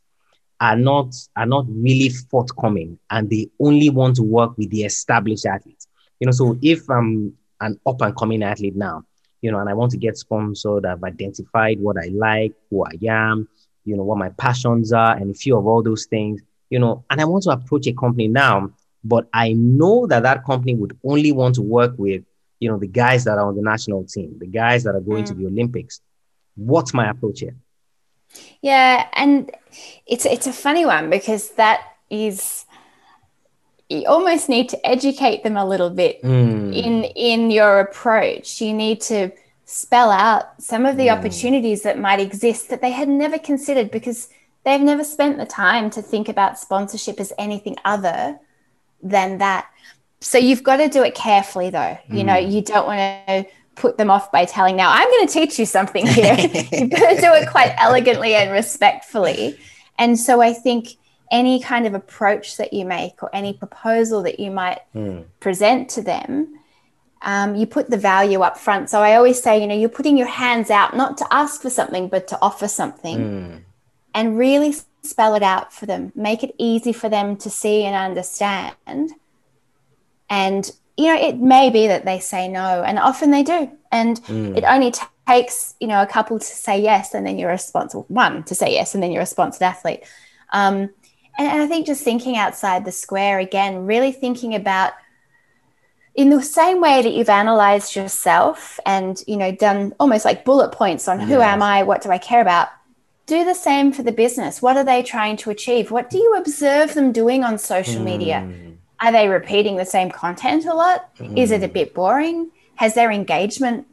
are 0.60 0.76
not 0.76 1.12
are 1.36 1.46
not 1.46 1.64
really 1.68 2.10
forthcoming 2.10 2.96
and 3.10 3.28
they 3.28 3.48
only 3.58 3.90
want 3.90 4.14
to 4.16 4.22
work 4.22 4.56
with 4.56 4.70
the 4.70 4.84
established 4.84 5.44
athletes. 5.44 5.88
You 6.20 6.26
know, 6.26 6.32
so 6.32 6.56
if 6.62 6.88
I'm 6.88 7.32
an 7.60 7.80
up 7.84 8.00
and 8.00 8.16
coming 8.16 8.44
athlete 8.44 8.76
now, 8.76 9.02
you 9.42 9.50
know, 9.50 9.58
and 9.58 9.68
I 9.68 9.74
want 9.74 9.90
to 9.92 9.96
get 9.96 10.18
sponsored, 10.18 10.86
I've 10.86 11.02
identified 11.02 11.80
what 11.80 11.96
I 11.96 12.10
like, 12.12 12.52
who 12.70 12.84
I 12.84 12.92
am, 13.08 13.48
you 13.84 13.96
know, 13.96 14.02
what 14.02 14.18
my 14.18 14.30
passions 14.30 14.92
are, 14.92 15.16
and 15.16 15.30
a 15.30 15.34
few 15.34 15.56
of 15.56 15.66
all 15.66 15.82
those 15.82 16.06
things, 16.06 16.40
you 16.68 16.78
know, 16.78 17.04
and 17.10 17.20
I 17.20 17.24
want 17.24 17.44
to 17.44 17.50
approach 17.50 17.86
a 17.86 17.92
company 17.92 18.28
now, 18.28 18.70
but 19.02 19.28
I 19.32 19.52
know 19.52 20.06
that 20.06 20.22
that 20.22 20.44
company 20.44 20.74
would 20.74 20.98
only 21.04 21.32
want 21.32 21.54
to 21.56 21.62
work 21.62 21.94
with, 21.96 22.22
you 22.60 22.70
know, 22.70 22.78
the 22.78 22.86
guys 22.86 23.24
that 23.24 23.38
are 23.38 23.46
on 23.46 23.56
the 23.56 23.62
national 23.62 24.04
team, 24.04 24.36
the 24.38 24.46
guys 24.46 24.84
that 24.84 24.94
are 24.94 25.00
going 25.00 25.24
mm. 25.24 25.28
to 25.28 25.34
the 25.34 25.46
Olympics. 25.46 26.00
What's 26.56 26.92
my 26.92 27.08
approach 27.08 27.40
here? 27.40 27.56
Yeah, 28.62 29.08
and 29.14 29.50
it's 30.06 30.26
it's 30.26 30.46
a 30.46 30.52
funny 30.52 30.84
one 30.84 31.10
because 31.10 31.50
that 31.52 31.80
is 32.10 32.66
you 33.88 34.04
almost 34.06 34.48
need 34.48 34.68
to 34.68 34.86
educate 34.86 35.42
them 35.42 35.56
a 35.56 35.66
little 35.66 35.90
bit 35.90 36.22
mm. 36.22 36.74
in 36.74 37.04
in 37.04 37.50
your 37.50 37.80
approach. 37.80 38.60
You 38.60 38.72
need 38.72 39.00
to 39.02 39.32
spell 39.70 40.10
out 40.10 40.60
some 40.60 40.84
of 40.84 40.96
the 40.96 41.06
mm. 41.06 41.16
opportunities 41.16 41.82
that 41.82 41.96
might 41.96 42.18
exist 42.18 42.70
that 42.70 42.80
they 42.80 42.90
had 42.90 43.08
never 43.08 43.38
considered 43.38 43.88
because 43.88 44.28
they've 44.64 44.80
never 44.80 45.04
spent 45.04 45.38
the 45.38 45.46
time 45.46 45.90
to 45.90 46.02
think 46.02 46.28
about 46.28 46.58
sponsorship 46.58 47.20
as 47.20 47.32
anything 47.38 47.76
other 47.84 48.36
than 49.00 49.38
that. 49.38 49.68
So 50.20 50.38
you've 50.38 50.64
got 50.64 50.78
to 50.78 50.88
do 50.88 51.04
it 51.04 51.14
carefully 51.14 51.70
though. 51.70 51.78
Mm. 51.78 52.18
You 52.18 52.24
know, 52.24 52.34
mm. 52.34 52.52
you 52.52 52.62
don't 52.62 52.84
want 52.84 52.98
to 53.28 53.46
put 53.76 53.96
them 53.96 54.10
off 54.10 54.32
by 54.32 54.44
telling, 54.44 54.74
now 54.74 54.90
I'm 54.90 55.08
going 55.08 55.28
to 55.28 55.32
teach 55.32 55.56
you 55.56 55.64
something 55.64 56.04
here. 56.04 56.34
You've 56.38 56.90
got 56.90 57.14
to 57.14 57.20
do 57.20 57.32
it 57.34 57.48
quite 57.48 57.72
elegantly 57.78 58.34
and 58.34 58.50
respectfully. 58.50 59.56
And 59.98 60.18
so 60.18 60.42
I 60.42 60.52
think 60.52 60.96
any 61.30 61.60
kind 61.60 61.86
of 61.86 61.94
approach 61.94 62.56
that 62.56 62.72
you 62.72 62.84
make 62.84 63.22
or 63.22 63.30
any 63.32 63.52
proposal 63.52 64.22
that 64.24 64.40
you 64.40 64.50
might 64.50 64.80
mm. 64.94 65.24
present 65.38 65.88
to 65.90 66.02
them, 66.02 66.59
um, 67.22 67.54
you 67.54 67.66
put 67.66 67.90
the 67.90 67.96
value 67.96 68.40
up 68.40 68.56
front. 68.58 68.90
So 68.90 69.02
I 69.02 69.14
always 69.14 69.42
say, 69.42 69.60
you 69.60 69.66
know, 69.66 69.74
you're 69.74 69.88
putting 69.88 70.16
your 70.16 70.26
hands 70.26 70.70
out 70.70 70.96
not 70.96 71.18
to 71.18 71.26
ask 71.30 71.60
for 71.62 71.70
something, 71.70 72.08
but 72.08 72.28
to 72.28 72.38
offer 72.40 72.68
something 72.68 73.18
mm. 73.18 73.60
and 74.14 74.38
really 74.38 74.74
spell 75.02 75.34
it 75.34 75.42
out 75.42 75.72
for 75.72 75.86
them. 75.86 76.12
Make 76.14 76.42
it 76.42 76.54
easy 76.58 76.92
for 76.92 77.08
them 77.08 77.36
to 77.38 77.50
see 77.50 77.84
and 77.84 77.94
understand. 77.94 79.12
And 80.28 80.70
you 81.00 81.06
know, 81.06 81.18
it 81.18 81.38
may 81.38 81.70
be 81.70 81.86
that 81.86 82.04
they 82.04 82.20
say 82.20 82.46
no, 82.46 82.82
and 82.82 82.98
often 82.98 83.30
they 83.30 83.42
do. 83.42 83.70
And 83.90 84.22
mm. 84.24 84.54
it 84.54 84.64
only 84.64 84.90
t- 84.90 85.00
takes, 85.26 85.74
you 85.80 85.86
know, 85.86 86.02
a 86.02 86.06
couple 86.06 86.38
to 86.38 86.44
say 86.44 86.80
yes, 86.80 87.14
and 87.14 87.26
then 87.26 87.38
you're 87.38 87.50
a 87.50 87.58
sponsored 87.58 88.04
one 88.08 88.42
to 88.44 88.54
say 88.54 88.72
yes, 88.74 88.94
and 88.94 89.02
then 89.02 89.10
you're 89.10 89.22
a 89.22 89.26
sponsored 89.26 89.62
athlete. 89.62 90.02
Um, 90.52 90.90
and, 91.38 91.48
and 91.48 91.62
I 91.62 91.66
think 91.66 91.86
just 91.86 92.04
thinking 92.04 92.36
outside 92.36 92.84
the 92.84 92.92
square 92.92 93.38
again, 93.38 93.86
really 93.86 94.12
thinking 94.12 94.54
about 94.54 94.92
in 96.14 96.30
the 96.30 96.42
same 96.42 96.80
way 96.80 97.02
that 97.02 97.12
you've 97.12 97.28
analyzed 97.28 97.94
yourself 97.94 98.80
and 98.84 99.22
you 99.26 99.36
know 99.36 99.52
done 99.52 99.94
almost 100.00 100.24
like 100.24 100.44
bullet 100.44 100.72
points 100.72 101.08
on 101.08 101.20
who 101.20 101.40
am 101.40 101.62
i 101.62 101.82
what 101.82 102.02
do 102.02 102.10
i 102.10 102.18
care 102.18 102.40
about 102.40 102.68
do 103.26 103.44
the 103.44 103.54
same 103.54 103.92
for 103.92 104.02
the 104.02 104.12
business 104.12 104.60
what 104.60 104.76
are 104.76 104.84
they 104.84 105.02
trying 105.02 105.36
to 105.36 105.50
achieve 105.50 105.90
what 105.90 106.10
do 106.10 106.18
you 106.18 106.34
observe 106.36 106.94
them 106.94 107.12
doing 107.12 107.44
on 107.44 107.56
social 107.56 108.00
mm. 108.00 108.04
media 108.04 108.70
are 109.00 109.12
they 109.12 109.28
repeating 109.28 109.76
the 109.76 109.86
same 109.86 110.10
content 110.10 110.66
a 110.66 110.74
lot? 110.74 111.14
Mm. 111.16 111.38
Is 111.38 111.50
it 111.50 111.62
a 111.62 111.68
bit 111.68 111.94
boring? 111.94 112.50
Has 112.76 112.94
their 112.94 113.10
engagement 113.10 113.86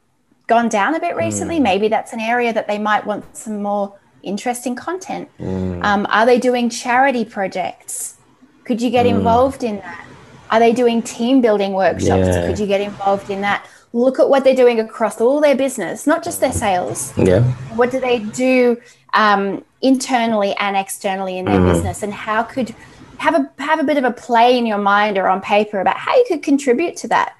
gone 0.47 0.69
down 0.69 0.95
a 0.95 0.99
bit 0.99 1.15
recently? 1.15 1.59
Mm. 1.59 1.63
Maybe 1.63 1.87
that's 1.87 2.13
an 2.13 2.19
area 2.19 2.53
that 2.53 2.67
they 2.67 2.77
might 2.77 3.05
want 3.05 3.35
some 3.35 3.61
more 3.61 3.97
interesting 4.21 4.75
content. 4.75 5.29
Mm. 5.39 5.83
Um, 5.83 6.07
are 6.09 6.25
they 6.25 6.39
doing 6.39 6.69
charity 6.69 7.23
projects? 7.23 8.17
Could 8.65 8.81
you 8.81 8.89
get 8.89 9.05
involved 9.05 9.63
in 9.63 9.77
that? 9.77 10.06
Are 10.49 10.59
they 10.59 10.71
doing 10.73 11.01
team 11.01 11.41
building 11.41 11.73
workshops? 11.73 12.27
Yeah. 12.27 12.47
Could 12.47 12.59
you 12.59 12.67
get 12.67 12.81
involved 12.81 13.29
in 13.29 13.41
that? 13.41 13.67
Look 13.93 14.19
at 14.19 14.29
what 14.29 14.43
they're 14.43 14.55
doing 14.55 14.79
across 14.79 15.19
all 15.21 15.41
their 15.41 15.55
business, 15.55 16.05
not 16.05 16.23
just 16.23 16.41
their 16.41 16.51
sales. 16.51 17.17
Yeah. 17.17 17.43
What 17.75 17.91
do 17.91 17.99
they 17.99 18.19
do 18.19 18.77
um, 19.13 19.63
internally 19.81 20.53
and 20.59 20.75
externally 20.75 21.37
in 21.37 21.45
their 21.45 21.59
mm. 21.59 21.71
business? 21.71 22.03
And 22.03 22.13
how 22.13 22.43
could 22.43 22.75
have 23.17 23.35
a 23.35 23.61
have 23.61 23.79
a 23.79 23.83
bit 23.83 23.97
of 23.97 24.03
a 24.03 24.11
play 24.11 24.57
in 24.57 24.65
your 24.65 24.77
mind 24.77 25.17
or 25.17 25.27
on 25.27 25.41
paper 25.41 25.79
about 25.79 25.97
how 25.97 26.15
you 26.15 26.25
could 26.27 26.43
contribute 26.43 26.95
to 26.97 27.07
that 27.07 27.35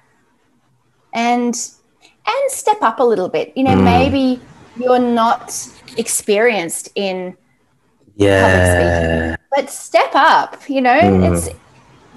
and 1.12 1.70
and 2.26 2.50
step 2.50 2.82
up 2.82 3.00
a 3.00 3.02
little 3.02 3.28
bit 3.28 3.52
you 3.56 3.62
know 3.62 3.74
mm. 3.74 3.84
maybe 3.84 4.40
you're 4.76 4.98
not 4.98 5.68
experienced 5.96 6.90
in 6.94 7.36
yeah 8.16 9.36
but 9.54 9.70
step 9.70 10.10
up 10.14 10.68
you 10.68 10.80
know 10.80 11.00
mm. 11.00 11.32
it's 11.32 11.48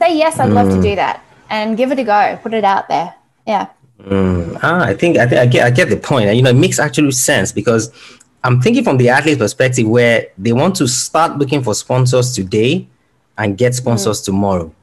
say 0.02 0.18
yes 0.18 0.40
i'd 0.40 0.50
mm. 0.50 0.54
love 0.54 0.70
to 0.70 0.76
hmm. 0.76 0.82
do 0.82 0.96
that 0.96 1.24
and 1.50 1.78
give 1.78 1.92
it 1.92 2.00
a 2.00 2.04
go 2.04 2.40
put 2.44 2.54
it 2.54 2.64
out 2.64 2.88
there 2.88 3.14
yeah 3.46 3.68
hmm. 4.04 4.56
ah, 4.64 4.84
i 4.86 4.94
think 4.94 5.18
I, 5.18 5.28
think 5.28 5.40
I 5.42 5.46
get 5.46 5.66
i 5.66 5.70
get 5.70 5.90
the 5.90 5.98
point 5.98 6.28
and 6.28 6.38
you 6.38 6.44
know 6.44 6.50
it 6.50 6.62
makes 6.66 6.80
actually 6.80 7.12
sense 7.12 7.52
because 7.52 7.92
i'm 8.44 8.62
thinking 8.62 8.84
from 8.84 8.98
the 8.98 9.10
athlete 9.10 9.40
perspective 9.40 9.88
where 9.88 10.28
they 10.38 10.54
want 10.54 10.76
to 10.78 10.88
start 10.88 11.38
looking 11.38 11.62
for 11.64 11.74
sponsors 11.76 12.34
today 12.34 12.88
and 13.42 13.58
get 13.58 13.76
sponsors 13.76 14.22
mm. 14.22 14.26
tomorrow. 14.26 14.74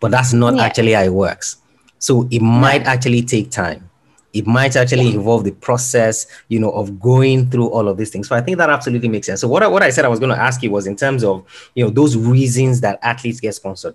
But 0.00 0.10
that's 0.10 0.32
not 0.32 0.56
yeah. 0.56 0.62
actually 0.62 0.92
how 0.92 1.02
it 1.02 1.12
works. 1.12 1.56
So 1.98 2.28
it 2.30 2.42
might 2.42 2.82
actually 2.82 3.22
take 3.22 3.50
time. 3.50 3.88
It 4.32 4.46
might 4.46 4.76
actually 4.76 5.08
yeah. 5.08 5.14
involve 5.14 5.44
the 5.44 5.52
process, 5.52 6.26
you 6.48 6.58
know, 6.58 6.70
of 6.70 6.98
going 6.98 7.50
through 7.50 7.68
all 7.68 7.86
of 7.86 7.98
these 7.98 8.10
things. 8.10 8.28
So 8.28 8.34
I 8.34 8.40
think 8.40 8.58
that 8.58 8.70
absolutely 8.70 9.08
makes 9.08 9.26
sense. 9.26 9.40
So 9.40 9.48
what 9.48 9.62
I, 9.62 9.68
what 9.68 9.82
I 9.82 9.90
said 9.90 10.04
I 10.04 10.08
was 10.08 10.18
going 10.18 10.34
to 10.34 10.40
ask 10.40 10.62
you 10.62 10.70
was 10.70 10.86
in 10.86 10.96
terms 10.96 11.22
of, 11.22 11.44
you 11.74 11.84
know, 11.84 11.90
those 11.90 12.16
reasons 12.16 12.80
that 12.80 12.98
athletes 13.02 13.40
get 13.40 13.54
sponsored. 13.54 13.94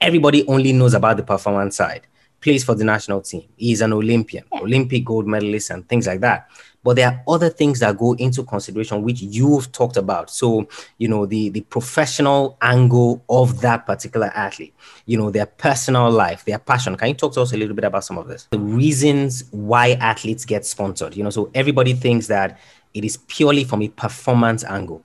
Everybody 0.00 0.46
only 0.46 0.72
knows 0.72 0.94
about 0.94 1.18
the 1.18 1.22
performance 1.22 1.76
side. 1.76 2.06
Plays 2.40 2.64
for 2.64 2.74
the 2.74 2.84
national 2.84 3.20
team. 3.20 3.44
He's 3.56 3.82
an 3.82 3.92
Olympian, 3.92 4.44
yeah. 4.50 4.60
Olympic 4.60 5.04
gold 5.04 5.26
medalist, 5.26 5.68
and 5.68 5.86
things 5.86 6.06
like 6.06 6.20
that. 6.20 6.48
But 6.82 6.96
there 6.96 7.08
are 7.08 7.22
other 7.28 7.50
things 7.50 7.80
that 7.80 7.98
go 7.98 8.14
into 8.14 8.42
consideration 8.44 9.02
which 9.02 9.20
you've 9.20 9.70
talked 9.72 9.98
about. 9.98 10.30
So 10.30 10.66
you 10.96 11.06
know 11.06 11.26
the 11.26 11.50
the 11.50 11.60
professional 11.60 12.56
angle 12.62 13.22
of 13.28 13.60
that 13.60 13.84
particular 13.84 14.28
athlete. 14.34 14.74
You 15.04 15.18
know 15.18 15.30
their 15.30 15.44
personal 15.44 16.10
life 16.10 16.46
their 16.46 16.58
passion. 16.58 16.96
Can 16.96 17.08
you 17.08 17.14
talk 17.14 17.34
to 17.34 17.42
us 17.42 17.52
a 17.52 17.58
little 17.58 17.74
bit 17.74 17.84
about 17.84 18.04
some 18.04 18.16
of 18.16 18.26
this? 18.26 18.48
The 18.52 18.58
reasons 18.58 19.44
why 19.50 19.90
athletes 20.00 20.46
get 20.46 20.64
sponsored. 20.64 21.14
You 21.14 21.24
know 21.24 21.30
so 21.30 21.50
everybody 21.54 21.92
thinks 21.92 22.26
that 22.28 22.58
it 22.94 23.04
is 23.04 23.18
purely 23.18 23.64
from 23.64 23.82
a 23.82 23.88
performance 23.88 24.64
angle 24.64 25.04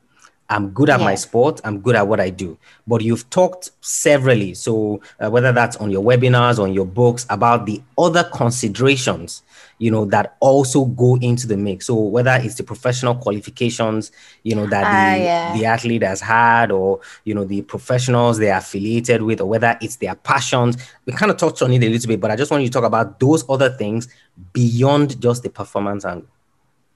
I'm 0.49 0.69
good 0.69 0.89
at 0.89 0.99
yeah. 0.99 1.05
my 1.05 1.15
sport. 1.15 1.59
I'm 1.63 1.79
good 1.79 1.95
at 1.95 2.07
what 2.07 2.19
I 2.19 2.29
do. 2.29 2.57
But 2.85 3.01
you've 3.01 3.27
talked 3.31 3.71
severally, 3.81 4.53
so 4.53 5.01
uh, 5.19 5.29
whether 5.29 5.51
that's 5.51 5.75
on 5.77 5.89
your 5.89 6.03
webinars, 6.03 6.59
on 6.59 6.71
your 6.71 6.85
books, 6.85 7.25
about 7.29 7.65
the 7.65 7.81
other 7.97 8.23
considerations, 8.23 9.41
you 9.79 9.89
know, 9.89 10.05
that 10.05 10.35
also 10.39 10.85
go 10.85 11.17
into 11.17 11.47
the 11.47 11.57
mix. 11.57 11.87
So 11.87 11.95
whether 11.95 12.39
it's 12.41 12.55
the 12.55 12.63
professional 12.63 13.15
qualifications, 13.15 14.11
you 14.43 14.55
know, 14.55 14.67
that 14.67 14.83
the, 14.83 15.21
uh, 15.21 15.25
yeah. 15.25 15.57
the 15.57 15.65
athlete 15.65 16.03
has 16.03 16.21
had, 16.21 16.71
or 16.71 16.99
you 17.23 17.33
know, 17.33 17.43
the 17.43 17.63
professionals 17.63 18.37
they're 18.37 18.57
affiliated 18.57 19.23
with, 19.23 19.41
or 19.41 19.49
whether 19.49 19.75
it's 19.81 19.95
their 19.95 20.15
passions. 20.15 20.77
We 21.05 21.13
kind 21.13 21.31
of 21.31 21.37
touched 21.37 21.63
on 21.63 21.73
it 21.73 21.83
a 21.83 21.89
little 21.89 22.07
bit, 22.07 22.21
but 22.21 22.29
I 22.29 22.35
just 22.35 22.51
want 22.51 22.61
you 22.61 22.69
to 22.69 22.73
talk 22.73 22.83
about 22.83 23.19
those 23.19 23.43
other 23.49 23.69
things 23.69 24.07
beyond 24.53 25.19
just 25.19 25.41
the 25.41 25.49
performance 25.49 26.05
angle. 26.05 26.29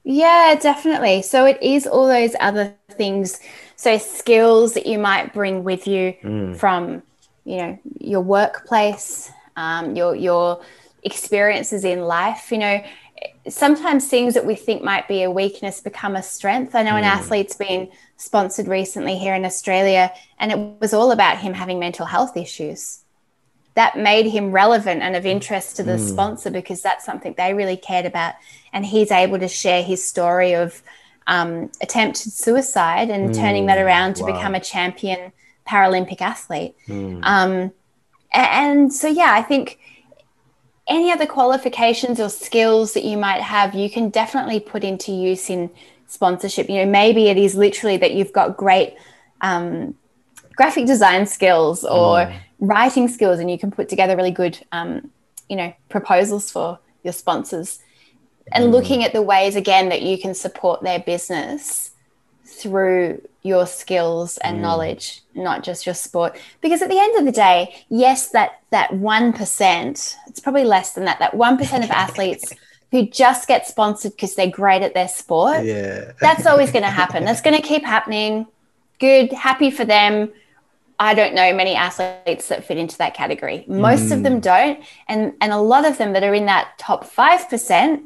Yeah, 0.04 0.58
definitely. 0.60 1.22
So 1.22 1.44
it 1.44 1.62
is 1.62 1.86
all 1.86 2.06
those 2.06 2.34
other 2.40 2.74
things. 2.92 3.40
So 3.76 3.98
skills 3.98 4.74
that 4.74 4.86
you 4.86 4.98
might 4.98 5.32
bring 5.32 5.64
with 5.64 5.86
you 5.86 6.14
mm. 6.22 6.56
from, 6.56 7.02
you 7.44 7.56
know, 7.58 7.78
your 7.98 8.20
workplace, 8.20 9.30
um, 9.56 9.96
your 9.96 10.14
your 10.14 10.62
experiences 11.02 11.84
in 11.84 12.00
life. 12.02 12.50
You 12.50 12.58
know, 12.58 12.84
sometimes 13.48 14.08
things 14.08 14.34
that 14.34 14.46
we 14.46 14.54
think 14.54 14.82
might 14.82 15.06
be 15.08 15.22
a 15.22 15.30
weakness 15.30 15.80
become 15.80 16.16
a 16.16 16.22
strength. 16.22 16.74
I 16.74 16.82
know 16.82 16.92
mm. 16.92 16.98
an 16.98 17.04
athlete's 17.04 17.56
been 17.56 17.90
sponsored 18.16 18.68
recently 18.68 19.16
here 19.16 19.34
in 19.34 19.44
Australia, 19.44 20.12
and 20.38 20.52
it 20.52 20.80
was 20.80 20.94
all 20.94 21.12
about 21.12 21.38
him 21.38 21.54
having 21.54 21.78
mental 21.78 22.06
health 22.06 22.36
issues 22.36 23.00
that 23.74 23.96
made 23.96 24.26
him 24.26 24.50
relevant 24.52 25.02
and 25.02 25.14
of 25.14 25.24
interest 25.24 25.76
to 25.76 25.82
the 25.82 25.92
mm. 25.92 26.08
sponsor 26.08 26.50
because 26.50 26.82
that's 26.82 27.04
something 27.04 27.34
they 27.36 27.54
really 27.54 27.76
cared 27.76 28.06
about. 28.06 28.34
And 28.72 28.84
he's 28.84 29.10
able 29.10 29.38
to 29.38 29.48
share 29.48 29.82
his 29.82 30.04
story 30.04 30.54
of 30.54 30.82
um, 31.26 31.70
attempted 31.80 32.32
suicide 32.32 33.10
and 33.10 33.30
mm. 33.30 33.34
turning 33.34 33.66
that 33.66 33.78
around 33.78 34.16
to 34.16 34.24
wow. 34.24 34.32
become 34.32 34.54
a 34.54 34.60
champion 34.60 35.32
Paralympic 35.66 36.20
athlete. 36.20 36.74
Um, 37.22 37.72
and 38.32 38.92
so, 38.92 39.06
yeah, 39.08 39.32
I 39.32 39.42
think 39.42 39.78
any 40.88 41.12
other 41.12 41.26
qualifications 41.26 42.18
or 42.18 42.28
skills 42.28 42.94
that 42.94 43.04
you 43.04 43.16
might 43.16 43.40
have, 43.40 43.74
you 43.74 43.88
can 43.88 44.10
definitely 44.10 44.58
put 44.58 44.82
into 44.82 45.12
use 45.12 45.48
in 45.48 45.70
sponsorship. 46.08 46.68
You 46.68 46.84
know, 46.84 46.90
maybe 46.90 47.28
it 47.28 47.36
is 47.36 47.54
literally 47.54 47.96
that 47.98 48.12
you've 48.12 48.32
got 48.32 48.56
great 48.56 48.96
um, 49.40 49.94
graphic 50.60 50.84
design 50.84 51.24
skills 51.24 51.84
or 51.84 52.18
mm. 52.18 52.36
writing 52.58 53.08
skills, 53.08 53.38
and 53.38 53.50
you 53.50 53.58
can 53.58 53.70
put 53.70 53.88
together 53.88 54.14
really 54.14 54.30
good, 54.30 54.58
um, 54.72 55.10
you 55.48 55.56
know, 55.56 55.72
proposals 55.88 56.50
for 56.50 56.78
your 57.02 57.14
sponsors. 57.14 57.78
And 58.52 58.64
mm. 58.64 58.70
looking 58.70 59.02
at 59.02 59.14
the 59.14 59.22
ways 59.22 59.56
again 59.56 59.88
that 59.88 60.02
you 60.02 60.18
can 60.18 60.34
support 60.34 60.82
their 60.82 60.98
business 60.98 61.92
through 62.44 63.22
your 63.40 63.66
skills 63.66 64.36
and 64.44 64.58
mm. 64.58 64.60
knowledge, 64.60 65.22
not 65.34 65.64
just 65.64 65.86
your 65.86 65.94
sport. 65.94 66.38
Because 66.60 66.82
at 66.82 66.90
the 66.90 67.00
end 67.00 67.18
of 67.18 67.24
the 67.24 67.32
day, 67.32 67.74
yes, 67.88 68.28
that 68.32 68.60
that 68.68 68.92
one 68.92 69.32
percent, 69.32 70.18
it's 70.26 70.40
probably 70.40 70.64
less 70.64 70.92
than 70.92 71.06
that. 71.06 71.20
That 71.20 71.32
one 71.32 71.56
percent 71.56 71.84
of 71.84 71.90
athletes 71.90 72.52
who 72.90 73.06
just 73.06 73.48
get 73.48 73.66
sponsored 73.66 74.12
because 74.12 74.34
they're 74.34 74.50
great 74.50 74.82
at 74.82 74.92
their 74.92 75.08
sport. 75.08 75.64
Yeah. 75.64 76.12
That's 76.20 76.44
always 76.44 76.70
going 76.70 76.84
to 76.84 76.90
happen. 76.90 77.24
That's 77.28 77.40
going 77.40 77.56
to 77.56 77.66
keep 77.66 77.82
happening. 77.82 78.46
Good, 78.98 79.32
happy 79.32 79.70
for 79.70 79.86
them. 79.86 80.30
I 81.00 81.14
don't 81.14 81.34
know 81.34 81.52
many 81.52 81.74
athletes 81.74 82.46
that 82.48 82.62
fit 82.62 82.78
into 82.78 82.96
that 82.98 83.14
category. 83.14 83.64
Most 83.66 84.12
of 84.12 84.22
them 84.22 84.36
mm. 84.38 84.42
don't, 84.42 84.84
and 85.08 85.32
and 85.40 85.52
a 85.52 85.58
lot 85.58 85.84
of 85.84 85.98
them 85.98 86.12
that 86.12 86.22
are 86.22 86.34
in 86.34 86.46
that 86.46 86.78
top 86.78 87.04
five 87.04 87.48
percent 87.48 88.04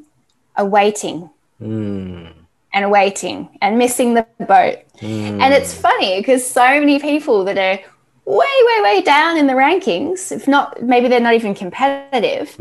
are 0.56 0.64
waiting. 0.64 1.28
Mm. 1.60 2.32
And 2.76 2.90
waiting 2.90 3.56
and 3.62 3.78
missing 3.78 4.14
the 4.14 4.26
boat. 4.40 4.78
And 5.00 5.54
it's 5.54 5.72
mm. 5.72 5.80
funny 5.80 6.18
because 6.18 6.44
so 6.44 6.64
many 6.80 6.98
people 6.98 7.44
that 7.44 7.56
are 7.56 7.78
way, 8.24 8.46
way, 8.68 8.80
way 8.82 9.00
down 9.00 9.36
in 9.36 9.46
the 9.46 9.52
rankings, 9.52 10.32
if 10.32 10.48
not, 10.48 10.82
maybe 10.82 11.06
they're 11.06 11.20
not 11.20 11.34
even 11.34 11.54
competitive, 11.54 12.56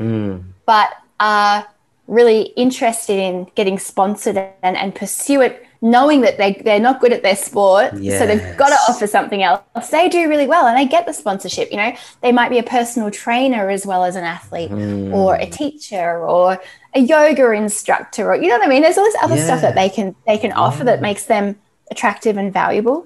but 0.68 0.90
are 1.20 1.66
really 2.06 2.54
interested 2.56 3.18
in 3.18 3.48
getting 3.56 3.80
sponsored 3.80 4.38
and, 4.38 4.78
and 4.78 4.94
pursue 4.94 5.42
it, 5.42 5.66
knowing 5.84 6.22
that 6.22 6.38
they, 6.38 6.54
they're 6.64 6.80
not 6.80 7.02
good 7.02 7.12
at 7.12 7.22
their 7.24 7.36
sport. 7.36 7.92
So 8.20 8.26
they've 8.26 8.58
got 8.58 8.70
to 8.70 8.78
offer 8.90 9.06
something 9.06 9.44
else. 9.44 9.90
They 9.90 10.08
do 10.08 10.30
really 10.30 10.48
well 10.48 10.66
and 10.66 10.78
they 10.78 10.88
get 10.90 11.06
the 11.06 11.12
sponsorship. 11.14 11.70
You 11.72 11.78
know, 11.78 11.92
they 12.22 12.32
might 12.32 12.50
be 12.50 12.58
a 12.58 12.64
personal 12.64 13.12
trainer 13.12 13.70
as 13.70 13.86
well 13.86 14.06
as 14.06 14.16
an 14.16 14.24
athlete 14.24 14.72
or 15.14 15.36
a 15.36 15.46
teacher 15.46 16.26
or 16.26 16.58
a 16.96 17.00
yoga 17.02 17.52
instructor 17.52 18.32
or 18.32 18.36
you 18.36 18.48
know 18.48 18.58
what 18.58 18.66
I 18.66 18.70
mean? 18.70 18.82
There's 18.82 18.98
all 18.98 19.04
this 19.04 19.18
other 19.22 19.38
stuff 19.38 19.62
that 19.62 19.76
they 19.76 19.90
can 19.90 20.16
they 20.26 20.38
can 20.38 20.54
offer 20.54 20.86
that 20.86 21.02
makes 21.02 21.26
them 21.26 21.60
attractive 21.92 22.38
and 22.38 22.52
valuable. 22.54 23.06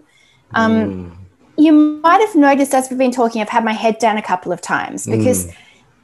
Um, 0.54 1.18
You 1.58 1.72
might 1.74 2.22
have 2.22 2.36
noticed 2.36 2.76
as 2.76 2.92
we've 2.92 3.00
been 3.00 3.12
talking, 3.12 3.42
I've 3.42 3.50
had 3.50 3.66
my 3.66 3.74
head 3.74 3.98
down 3.98 4.18
a 4.18 4.22
couple 4.22 4.52
of 4.52 4.62
times 4.62 5.08
because 5.08 5.52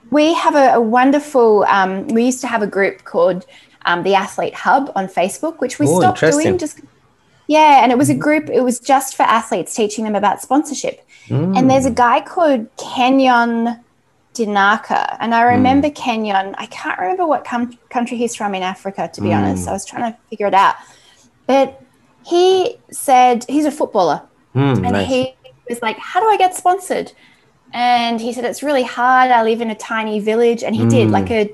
we 0.10 0.34
have 0.34 0.56
a, 0.56 0.74
a 0.74 0.82
wonderful. 0.82 1.66
Um, 1.66 2.08
we 2.08 2.26
used 2.26 2.42
to 2.42 2.48
have 2.48 2.64
a 2.64 2.68
group 2.68 3.04
called 3.04 3.46
um, 3.86 4.04
the 4.04 4.16
Athlete 4.16 4.54
Hub 4.54 4.92
on 4.96 5.08
Facebook, 5.08 5.60
which 5.60 5.80
we 5.80 5.88
Oh, 5.88 6.00
stopped 6.00 6.20
doing 6.20 6.58
just 6.58 6.80
yeah, 7.48 7.84
and 7.84 7.92
it 7.92 7.98
was 7.98 8.10
a 8.10 8.14
mm-hmm. 8.14 8.22
group. 8.22 8.50
It 8.50 8.62
was 8.62 8.80
just 8.80 9.16
for 9.16 9.24
athletes, 9.24 9.76
teaching 9.76 10.06
them 10.06 10.16
about 10.16 10.42
sponsorship. 10.42 11.06
And 11.30 11.70
there's 11.70 11.86
a 11.86 11.92
mm. 11.92 11.96
guy 11.96 12.22
called 12.22 12.68
Kenyon 12.78 13.80
Dinaka, 14.34 15.18
and 15.20 15.34
I 15.34 15.44
mm. 15.44 15.56
remember 15.56 15.90
Kenyon. 15.90 16.56
I 16.58 16.66
can't 16.66 17.00
remember 17.00 17.26
what 17.26 17.46
com- 17.46 17.78
country 17.90 18.18
he's 18.18 18.36
from 18.36 18.56
in 18.56 18.64
Africa, 18.64 19.10
to 19.14 19.22
be 19.22 19.30
mm. 19.30 19.38
honest. 19.38 19.68
I 19.68 19.72
was 19.72 19.86
trying 19.86 20.12
to 20.12 20.18
figure 20.30 20.48
it 20.48 20.54
out, 20.54 20.76
but 21.48 21.82
he 22.26 22.78
said 22.92 23.46
he's 23.48 23.66
a 23.66 23.72
footballer, 23.72 24.22
Mm, 24.56 24.84
and 24.84 24.92
nice. 24.92 25.08
he 25.08 25.34
was 25.70 25.82
like, 25.82 25.98
"How 25.98 26.20
do 26.20 26.28
I 26.28 26.38
get 26.38 26.56
sponsored?" 26.56 27.12
And 27.74 28.22
he 28.22 28.34
said, 28.34 28.46
"It's 28.46 28.62
really 28.62 28.84
hard. 28.84 29.32
I 29.32 29.44
live 29.44 29.62
in 29.62 29.70
a 29.70 29.76
tiny 29.76 30.20
village," 30.20 30.64
and 30.64 30.76
he 30.76 30.86
did 30.88 31.10
like 31.10 31.32
a 31.32 31.54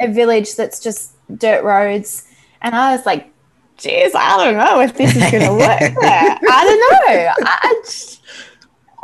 a 0.00 0.08
village 0.08 0.56
that's 0.56 0.80
just 0.80 1.12
dirt 1.36 1.64
roads. 1.64 2.26
And 2.62 2.74
I 2.74 2.94
was 2.94 3.06
like, 3.06 3.32
"Geez, 3.76 4.14
I 4.14 4.36
don't 4.36 4.56
know 4.56 4.80
if 4.80 4.96
this 4.96 5.16
is 5.16 5.30
going 5.30 5.44
to 5.44 5.52
work. 5.52 5.96
I 6.02 6.64
don't 6.64 6.80
know. 6.80 7.32
I, 7.46 7.80
just- 7.84 8.22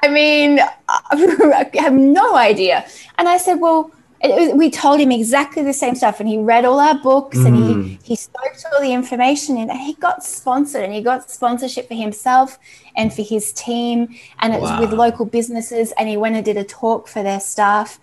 I 0.03 0.09
mean, 0.09 0.61
I 0.89 1.71
have 1.75 1.95
no 1.95 2.37
idea." 2.37 2.87
And 3.19 3.29
I 3.29 3.39
said, 3.39 3.55
"Well." 3.57 3.93
it 4.23 4.35
was, 4.35 4.55
we 4.55 4.71
told 4.71 4.99
him 4.99 5.13
exactly 5.13 5.63
the 5.63 5.73
same 5.73 5.95
stuff, 5.95 6.21
and 6.21 6.29
he 6.29 6.39
read 6.39 6.65
all 6.65 6.81
our 6.81 6.99
books, 6.99 7.37
and 7.37 7.57
he 7.57 7.73
hmm. 7.73 7.95
he 8.03 8.17
spoke 8.17 8.57
to 8.59 8.69
all 8.75 8.81
the 8.81 8.93
information, 8.93 9.59
in, 9.59 9.71
and 9.71 9.79
he 9.79 9.95
got 9.95 10.25
sponsored, 10.25 10.85
and 10.85 10.93
he 10.93 11.03
got 11.03 11.31
sponsorship 11.31 11.89
for 11.89 11.95
himself 11.95 12.59
and 12.97 13.13
for 13.13 13.23
his 13.23 13.53
team, 13.53 14.09
and 14.41 14.55
it 14.55 14.61
was 14.61 14.81
with 14.81 14.93
local 14.93 15.27
businesses, 15.27 15.93
and 15.99 16.09
he 16.09 16.17
went 16.17 16.35
and 16.35 16.45
did 16.45 16.57
a 16.57 16.65
talk 16.65 17.09
for 17.09 17.23
their 17.23 17.41
staff, 17.41 18.01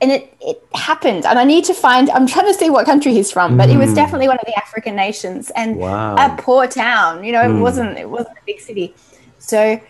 and 0.00 0.12
it 0.12 0.34
it 0.40 0.62
happened. 0.74 1.24
And 1.24 1.38
I 1.38 1.44
need 1.44 1.64
to 1.64 1.74
find. 1.74 2.10
I'm 2.10 2.26
trying 2.26 2.46
to 2.46 2.54
see 2.54 2.70
what 2.70 2.86
country 2.86 3.12
he's 3.12 3.32
from, 3.32 3.56
but 3.56 3.70
it 3.70 3.76
was 3.76 3.90
mm. 3.90 3.94
definitely 3.94 4.28
one 4.28 4.38
of 4.38 4.46
the 4.46 4.56
African 4.56 4.94
nations, 4.94 5.50
and 5.50 5.76
Wow. 5.76 6.16
a 6.16 6.36
poor 6.40 6.66
town. 6.66 7.24
You 7.24 7.32
know, 7.32 7.42
it 7.42 7.48
mm. 7.48 7.60
wasn't 7.60 7.98
it 7.98 8.08
wasn't 8.08 8.36
a 8.38 8.44
big 8.46 8.60
city, 8.60 8.94
so. 9.38 9.58
I 9.58 9.80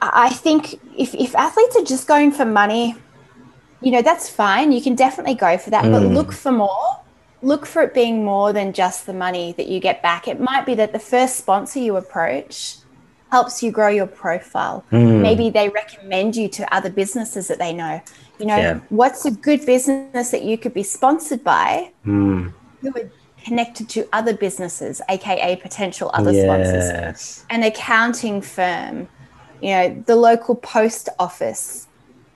I 0.00 0.30
think 0.30 0.80
if, 0.98 1.14
if 1.14 1.36
athletes 1.36 1.76
are 1.76 1.84
just 1.84 2.08
going 2.08 2.32
for 2.32 2.44
money, 2.44 2.96
you 3.80 3.92
know, 3.92 4.02
that's 4.02 4.28
fine. 4.28 4.72
You 4.72 4.82
can 4.82 4.96
definitely 4.96 5.34
go 5.34 5.56
for 5.56 5.70
that, 5.70 5.84
but 5.84 6.02
mm. 6.02 6.12
look 6.12 6.32
for 6.32 6.50
more. 6.50 7.00
Look 7.40 7.66
for 7.66 7.82
it 7.82 7.94
being 7.94 8.24
more 8.24 8.52
than 8.52 8.72
just 8.72 9.06
the 9.06 9.12
money 9.12 9.52
that 9.56 9.68
you 9.68 9.78
get 9.78 10.02
back. 10.02 10.26
It 10.26 10.40
might 10.40 10.66
be 10.66 10.74
that 10.74 10.92
the 10.92 10.98
first 10.98 11.36
sponsor 11.36 11.78
you 11.78 11.96
approach 11.96 12.78
helps 13.30 13.62
you 13.62 13.72
grow 13.72 13.88
your 13.88 14.06
profile. 14.06 14.84
Maybe 14.90 15.50
they 15.50 15.68
recommend 15.70 16.36
you 16.36 16.48
to 16.50 16.74
other 16.74 16.90
businesses 16.90 17.48
that 17.48 17.58
they 17.58 17.72
know. 17.72 18.02
You 18.42 18.48
know, 18.48 18.56
Yeah. 18.56 18.80
what's 18.88 19.24
a 19.24 19.30
good 19.30 19.64
business 19.64 20.32
that 20.32 20.42
you 20.42 20.58
could 20.58 20.74
be 20.74 20.82
sponsored 20.82 21.44
by 21.44 21.92
who 22.04 22.50
are 22.82 23.08
connected 23.44 23.88
to 23.90 24.08
other 24.12 24.34
businesses, 24.34 25.00
aka 25.08 25.54
potential 25.54 26.10
other 26.12 26.32
sponsors? 26.32 26.86
Yes. 26.90 27.44
an 27.50 27.62
accounting 27.62 28.40
firm, 28.42 29.06
you 29.60 29.70
know, 29.70 30.02
the 30.06 30.16
local 30.16 30.56
post 30.56 31.08
office, 31.20 31.86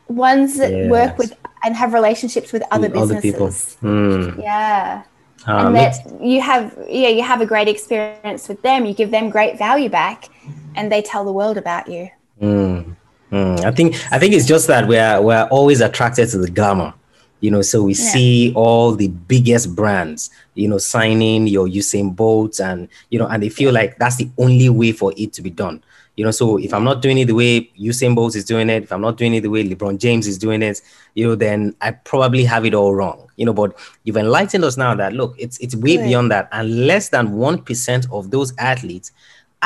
ones 0.07 0.57
that 0.59 0.89
work 0.89 1.19
with 1.19 1.33
and 1.65 1.75
have 1.75 1.93
relationships 1.93 2.53
with 2.53 2.63
other 2.71 2.87
other 2.87 3.17
businesses. 3.21 3.23
people. 3.33 3.49
Mm. 3.91 4.41
Yeah. 4.41 5.03
Ah, 5.49 5.67
and 5.67 5.75
that 5.75 5.95
you 6.21 6.41
have 6.41 6.65
yeah, 6.89 7.09
you 7.09 7.25
have 7.33 7.41
a 7.41 7.47
great 7.47 7.67
experience 7.67 8.49
with 8.49 8.63
them, 8.63 8.87
you 8.87 8.95
give 8.95 9.11
them 9.11 9.29
great 9.29 9.59
value 9.59 9.89
back 9.89 10.29
and 10.77 10.93
they 10.93 11.03
tell 11.03 11.25
the 11.25 11.33
world 11.33 11.57
about 11.57 11.89
you. 11.89 12.11
Mm, 12.41 12.95
Hmm, 13.31 13.57
I 13.65 13.73
think 13.73 13.97
I 14.13 14.19
think 14.19 14.35
it's 14.35 14.47
just 14.47 14.67
that 14.69 14.87
we're 14.87 15.21
we're 15.21 15.49
always 15.51 15.81
attracted 15.81 16.29
to 16.31 16.39
the 16.39 16.51
glamour, 16.51 16.95
you 17.41 17.51
know. 17.51 17.63
So 17.63 17.83
we 17.83 17.95
see 17.95 18.53
all 18.55 18.93
the 18.93 19.09
biggest 19.09 19.75
brands, 19.75 20.31
you 20.55 20.69
know, 20.69 20.79
signing 20.79 21.49
your 21.49 21.67
Usain 21.67 22.15
Bolt, 22.15 22.61
and 22.61 22.89
you 23.11 23.19
know, 23.19 23.27
and 23.27 23.43
they 23.43 23.49
feel 23.49 23.73
like 23.73 23.99
that's 23.99 24.17
the 24.17 24.31
only 24.39 24.69
way 24.69 24.93
for 24.93 25.13
it 25.17 25.33
to 25.35 25.43
be 25.43 25.51
done. 25.51 25.83
You 26.15 26.25
know, 26.25 26.31
so 26.31 26.57
if 26.57 26.73
I'm 26.73 26.85
not 26.85 27.03
doing 27.03 27.19
it 27.19 27.27
the 27.27 27.35
way 27.35 27.71
Usain 27.79 28.15
Bolt 28.15 28.37
is 28.37 28.45
doing 28.45 28.71
it, 28.71 28.85
if 28.85 28.93
I'm 28.93 29.03
not 29.03 29.19
doing 29.19 29.35
it 29.35 29.43
the 29.43 29.51
way 29.51 29.69
LeBron 29.69 29.99
James 29.99 30.27
is 30.27 30.39
doing 30.39 30.63
it, 30.63 30.81
you 31.13 31.27
know, 31.27 31.35
then 31.35 31.75
I 31.83 31.91
probably 31.91 32.43
have 32.45 32.65
it 32.65 32.73
all 32.73 32.95
wrong. 32.95 33.29
You 33.37 33.45
know, 33.45 33.53
but 33.53 33.77
you've 34.05 34.17
enlightened 34.17 34.65
us 34.65 34.79
now 34.79 34.95
that 34.95 35.13
look, 35.13 35.35
it's 35.37 35.59
it's 35.59 35.75
way 35.75 35.97
Good. 35.97 36.05
beyond 36.05 36.31
that, 36.31 36.49
and 36.53 36.87
less 36.87 37.09
than 37.09 37.33
one 37.33 37.61
percent 37.61 38.07
of 38.13 38.31
those 38.31 38.57
athletes 38.57 39.11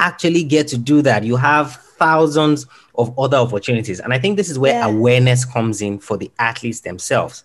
actually 0.00 0.42
get 0.42 0.66
to 0.68 0.78
do 0.78 1.02
that. 1.02 1.24
You 1.24 1.36
have 1.36 1.76
thousands 1.98 2.66
of 2.96 3.16
other 3.18 3.36
opportunities. 3.36 4.00
And 4.00 4.12
I 4.12 4.18
think 4.18 4.36
this 4.36 4.48
is 4.50 4.58
where 4.58 4.72
Yeah. 4.74 4.86
awareness 4.86 5.44
comes 5.44 5.82
in 5.82 5.98
for 5.98 6.16
the 6.16 6.30
athletes 6.38 6.80
themselves. 6.80 7.44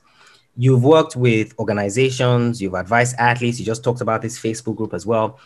You've 0.58 0.84
worked 0.84 1.16
with 1.18 1.54
organizations, 1.60 2.62
you've 2.62 2.76
advised 2.76 3.16
athletes, 3.20 3.60
you 3.60 3.66
just 3.66 3.84
talked 3.84 4.00
about 4.02 4.22
this 4.22 4.40
Facebook 4.40 4.78
group 4.78 4.94
as 4.94 5.06
well. 5.06 5.38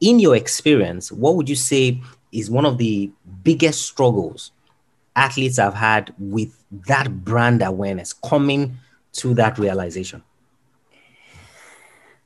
In 0.00 0.18
your 0.18 0.36
experience, 0.36 1.10
what 1.10 1.36
would 1.36 1.48
you 1.48 1.56
say 1.56 2.02
is 2.32 2.50
one 2.50 2.66
of 2.66 2.76
the 2.76 3.10
biggest 3.42 3.82
struggles 3.86 4.52
athletes 5.16 5.56
have 5.58 5.74
had 5.74 6.12
with 6.18 6.50
that 6.88 7.24
brand 7.24 7.62
awareness 7.62 8.12
coming 8.12 8.76
to 9.12 9.32
that 9.34 9.58
realization? 9.58 10.22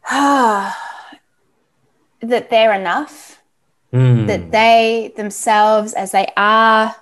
that 0.11 0.75
they're 2.51 2.73
enough, 2.73 3.36
Mm, 3.93 4.27
that 4.27 4.51
they 4.51 5.13
themselves 5.17 5.95
as 5.95 6.13
they 6.13 6.27
are 6.37 6.95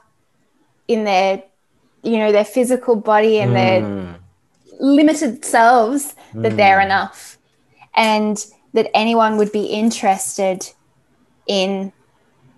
in 0.87 1.05
their 1.05 1.42
you 2.05 2.18
know, 2.18 2.31
their 2.31 2.44
physical 2.44 2.97
body 2.97 3.40
and 3.40 3.57
their 3.57 3.81
mm, 3.81 4.14
limited 4.79 5.44
selves 5.44 6.14
that 6.35 6.57
they're 6.57 6.81
enough. 6.81 7.38
And 7.97 8.44
that 8.75 8.90
anyone 8.94 9.37
would 9.38 9.53
be 9.53 9.66
interested 9.66 10.68
in 11.47 11.92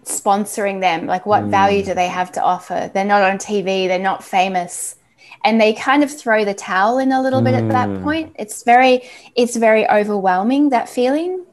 sponsoring 0.04 0.80
them 0.80 1.06
like 1.06 1.26
what 1.26 1.44
value 1.44 1.84
do 1.84 1.92
they 1.92 2.08
have 2.08 2.32
to 2.32 2.42
offer? 2.42 2.90
They're 2.94 3.04
not 3.04 3.22
on 3.22 3.38
tv 3.38 3.88
they're 3.88 3.98
not 3.98 4.24
famous. 4.24 4.96
And 5.44 5.60
they 5.60 5.74
kind 5.74 6.02
of 6.02 6.10
throw 6.10 6.44
the 6.44 6.54
towel 6.54 6.98
in 6.98 7.12
a 7.12 7.20
little 7.20 7.42
bit 7.42 7.54
at 7.54 7.68
that 7.68 8.02
point. 8.02 8.34
It's 8.38 8.62
very 8.62 9.02
it's 9.34 9.56
very 9.56 9.88
overwhelming 9.88 10.70
that 10.70 10.88
feeling 10.88 11.44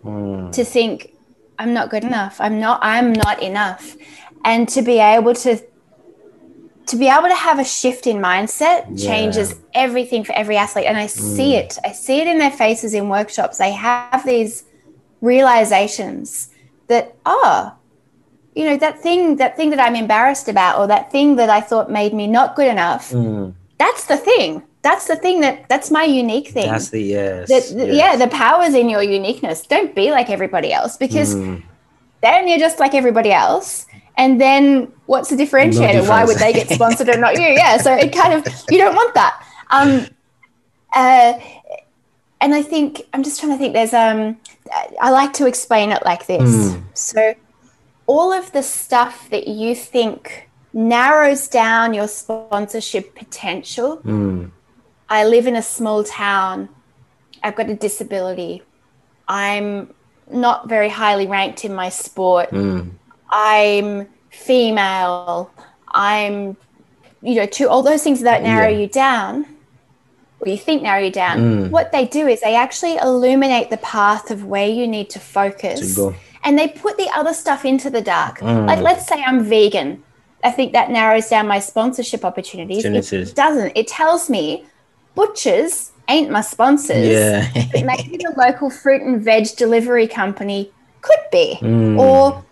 to 0.51 0.63
think 0.63 1.12
i'm 1.59 1.73
not 1.73 1.89
good 1.89 2.03
enough 2.03 2.39
i'm 2.39 2.59
not 2.59 2.79
i'm 2.81 3.13
not 3.13 3.41
enough 3.41 3.95
and 4.45 4.67
to 4.67 4.81
be 4.81 4.99
able 4.99 5.33
to 5.33 5.57
to 6.85 6.97
be 6.97 7.07
able 7.07 7.29
to 7.29 7.35
have 7.35 7.59
a 7.59 7.63
shift 7.63 8.07
in 8.07 8.17
mindset 8.17 9.01
changes 9.01 9.55
everything 9.73 10.23
for 10.23 10.33
every 10.33 10.57
athlete. 10.57 10.85
And 10.85 10.97
I 10.97 11.07
see 11.07 11.55
it. 11.55 11.77
I 11.83 11.91
see 11.91 12.19
it 12.19 12.27
in 12.27 12.39
their 12.39 12.51
faces 12.51 12.93
in 12.93 13.09
workshops. 13.09 13.57
They 13.57 13.71
have 13.71 14.25
these 14.25 14.65
realizations 15.21 16.49
that, 16.87 17.15
oh, 17.25 17.73
you 18.53 18.65
know, 18.65 18.77
that 18.77 18.99
thing, 18.99 19.37
that 19.37 19.55
thing 19.55 19.69
that 19.69 19.79
I'm 19.79 19.95
embarrassed 19.95 20.49
about, 20.49 20.77
or 20.77 20.87
that 20.87 21.11
thing 21.11 21.37
that 21.37 21.49
I 21.49 21.61
thought 21.61 21.89
made 21.89 22.13
me 22.13 22.27
not 22.27 22.55
good 22.55 22.67
enough, 22.67 23.11
Mm, 23.11 23.53
that's 23.77 24.05
the 24.05 24.17
thing. 24.17 24.63
That's 24.83 25.07
the 25.07 25.15
thing 25.15 25.39
that 25.41 25.67
that's 25.69 25.89
my 25.89 26.03
unique 26.03 26.49
thing. 26.49 26.69
that's 26.69 26.89
the 26.89 27.01
yes. 27.01 27.47
that, 27.49 27.63
yes. 27.75 27.95
Yeah, 27.95 28.15
the 28.17 28.27
power's 28.27 28.73
in 28.75 28.89
your 28.89 29.01
uniqueness. 29.01 29.65
Don't 29.65 29.95
be 29.95 30.11
like 30.11 30.29
everybody 30.29 30.71
else 30.73 30.97
because 30.97 31.35
Mm. 31.35 31.63
then 32.21 32.47
you're 32.47 32.59
just 32.59 32.79
like 32.79 32.93
everybody 32.93 33.31
else. 33.31 33.85
And 34.17 34.39
then 34.39 34.91
what's 35.07 35.29
the 35.29 35.35
differentiator? 35.35 36.07
Why 36.07 36.23
would 36.25 36.37
they 36.37 36.53
get 36.53 36.69
sponsored 36.69 37.09
and 37.09 37.21
not 37.21 37.35
you? 37.39 37.47
Yeah. 37.63 37.77
So 37.77 37.93
it 37.93 38.13
kind 38.13 38.33
of, 38.33 38.45
you 38.69 38.77
don't 38.77 38.93
want 38.95 39.13
that. 39.15 39.43
Um, 39.71 40.05
uh, 40.93 41.39
and 42.41 42.53
I 42.53 42.61
think, 42.61 43.01
I'm 43.13 43.23
just 43.23 43.39
trying 43.39 43.53
to 43.53 43.57
think, 43.57 43.73
there's, 43.73 43.93
um, 43.93 44.37
I 45.01 45.09
like 45.09 45.33
to 45.33 45.47
explain 45.47 45.91
it 45.91 46.03
like 46.05 46.27
this. 46.27 46.43
Mm. 46.43 46.83
So 46.93 47.33
all 48.05 48.31
of 48.31 48.51
the 48.51 48.61
stuff 48.61 49.29
that 49.31 49.47
you 49.47 49.73
think 49.73 50.49
narrows 50.73 51.47
down 51.47 51.93
your 51.93 52.07
sponsorship 52.07 53.15
potential. 53.15 53.97
Mm, 54.05 54.51
I 55.13 55.26
live 55.26 55.45
in 55.45 55.56
a 55.56 55.62
small 55.62 56.04
town. 56.04 56.69
I've 57.43 57.56
got 57.56 57.69
a 57.69 57.76
disability. 57.76 58.63
I'm 59.28 59.93
not 60.32 60.67
very 60.67 60.89
highly 60.89 61.28
ranked 61.28 61.63
in 61.65 61.73
my 61.76 61.89
sport. 61.89 62.49
mm, 62.49 62.89
I'm 63.32 64.08
female. 64.30 65.52
I'm, 65.93 66.58
you 67.21 67.36
know, 67.36 67.45
to 67.58 67.63
all 67.69 67.84
those 67.84 68.02
things 68.06 68.21
that 68.21 68.41
narrow 68.41 68.69
Yeah. 68.69 68.80
you 68.82 68.88
down, 68.88 69.45
or 70.39 70.49
you 70.54 70.58
think 70.58 70.82
narrow 70.82 71.04
you 71.04 71.12
down. 71.12 71.38
Mm. 71.39 71.69
What 71.69 71.91
they 71.91 72.06
do 72.06 72.28
is 72.28 72.41
they 72.41 72.56
actually 72.56 72.95
illuminate 72.97 73.69
the 73.69 73.78
path 73.78 74.32
of 74.32 74.45
where 74.45 74.67
you 74.67 74.88
need 74.88 75.08
to 75.12 75.19
focus, 75.19 75.99
and 76.43 76.58
they 76.60 76.67
put 76.69 76.97
the 76.97 77.10
other 77.15 77.34
stuff 77.34 77.65
into 77.65 77.89
the 77.91 78.02
dark. 78.02 78.39
Mm. 78.39 78.65
Like, 78.65 78.80
let's 78.80 79.06
say 79.08 79.21
I'm 79.23 79.43
vegan. 79.43 79.89
I 80.43 80.52
think 80.52 80.73
that 80.73 80.89
narrows 80.89 81.30
down 81.30 81.47
my 81.47 81.60
sponsorship 81.60 82.26
opportunities. 82.26 82.84
Opportunities. 82.84 83.30
It 83.30 83.36
doesn't. 83.36 83.71
It 83.76 83.88
tells 83.88 84.30
me 84.30 84.65
butchers 85.15 85.91
ain't 86.10 86.30
my 86.32 86.41
sponsors. 86.41 87.08
yeah. 87.08 87.49
But 87.71 87.86
maybe 87.86 88.17
the 88.17 88.34
local 88.38 88.69
fruit 88.69 89.02
and 89.02 89.21
veg 89.21 89.47
delivery 89.58 90.08
company 90.08 90.71
could 91.02 91.19
be. 91.32 91.58
Mm. 91.62 91.99
Or 91.99 92.43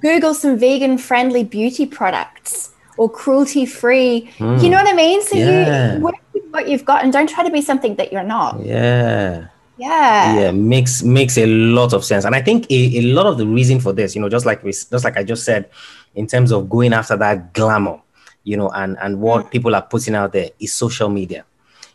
Google 0.00 0.34
some 0.34 0.58
vegan 0.58 0.98
friendly 0.98 1.44
beauty 1.44 1.86
products 1.86 2.70
or 2.96 3.08
cruelty 3.10 3.66
free. 3.66 4.30
You 4.38 4.68
know 4.68 4.76
what 4.76 4.88
I 4.88 4.92
mean? 4.94 5.22
So 5.22 5.36
Mm. 5.36 5.38
Yeah. 5.66 5.94
you 5.96 6.00
work 6.00 6.14
with 6.34 6.44
what 6.50 6.68
you've 6.68 6.84
got 6.84 7.02
and 7.02 7.12
don't 7.12 7.28
try 7.28 7.42
to 7.44 7.50
be 7.50 7.62
something 7.62 7.96
that 7.96 8.12
you're 8.12 8.22
not. 8.24 8.60
yeah. 8.64 9.46
Yeah. 9.78 10.38
yeah 10.38 10.50
makes 10.50 11.02
makes 11.02 11.38
a 11.38 11.46
lot 11.46 11.94
of 11.94 12.04
sense 12.04 12.26
and 12.26 12.34
i 12.34 12.42
think 12.42 12.66
a, 12.70 12.98
a 12.98 13.02
lot 13.16 13.24
of 13.24 13.38
the 13.38 13.46
reason 13.46 13.80
for 13.80 13.94
this 13.94 14.14
you 14.14 14.20
know 14.20 14.28
just 14.28 14.44
like 14.44 14.62
we 14.62 14.72
just 14.72 15.04
like 15.04 15.16
i 15.16 15.24
just 15.24 15.42
said 15.42 15.70
in 16.14 16.26
terms 16.26 16.52
of 16.52 16.68
going 16.68 16.92
after 16.92 17.16
that 17.16 17.54
glamour 17.54 17.98
you 18.44 18.58
know 18.58 18.68
and 18.74 18.98
and 19.00 19.18
what 19.22 19.50
people 19.50 19.74
are 19.74 19.80
putting 19.80 20.14
out 20.14 20.34
there 20.34 20.50
is 20.60 20.74
social 20.74 21.08
media 21.08 21.46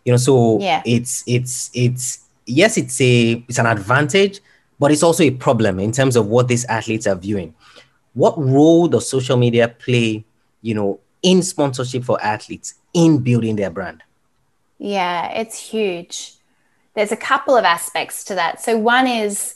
you 0.06 0.12
know 0.14 0.18
so 0.18 0.60
Yeah. 0.60 0.82
it's 0.86 1.24
it's 1.28 1.70
it's 1.74 2.20
yes 2.46 2.78
it's 2.78 3.02
a 3.02 3.44
it's 3.50 3.60
an 3.60 3.66
advantage 3.66 4.40
but 4.80 4.92
it's 4.92 5.04
also 5.04 5.24
a 5.24 5.32
problem 5.32 5.80
in 5.80 5.92
terms 5.92 6.16
of 6.16 6.28
what 6.28 6.48
these 6.48 6.64
athletes 6.66 7.08
are 7.08 7.16
viewing 7.16 7.54
what 8.14 8.38
role 8.38 8.88
does 8.88 9.10
social 9.10 9.36
media 9.38 9.68
play 9.68 10.24
you 10.62 10.74
know 10.74 11.00
in 11.24 11.42
sponsorship 11.42 12.04
for 12.04 12.22
athletes 12.24 12.76
in 12.94 13.18
building 13.18 13.56
their 13.58 13.70
brand 13.72 14.02
Yeah, 14.78 15.32
it's 15.32 15.58
huge. 15.72 16.34
There's 16.96 17.12
a 17.12 17.18
couple 17.18 17.56
of 17.56 17.64
aspects 17.64 18.24
to 18.26 18.36
that. 18.36 18.62
So, 18.62 18.78
one 18.78 19.08
is 19.08 19.56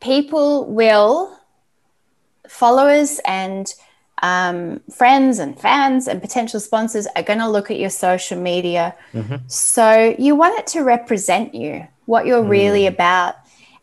people 0.00 0.66
will, 0.66 1.38
followers 2.48 3.20
and 3.26 3.72
um, 4.22 4.80
friends 4.94 5.38
and 5.38 5.58
fans 5.58 6.08
and 6.08 6.20
potential 6.20 6.60
sponsors 6.60 7.06
are 7.16 7.22
going 7.22 7.38
to 7.38 7.48
look 7.48 7.70
at 7.70 7.78
your 7.78 7.90
social 7.90 8.40
media. 8.40 8.94
So, 9.46 10.14
you 10.18 10.34
want 10.34 10.58
it 10.58 10.66
to 10.68 10.82
represent 10.82 11.54
you, 11.54 11.86
what 12.06 12.26
you're 12.26 12.42
really 12.42 12.86
about. 12.86 13.36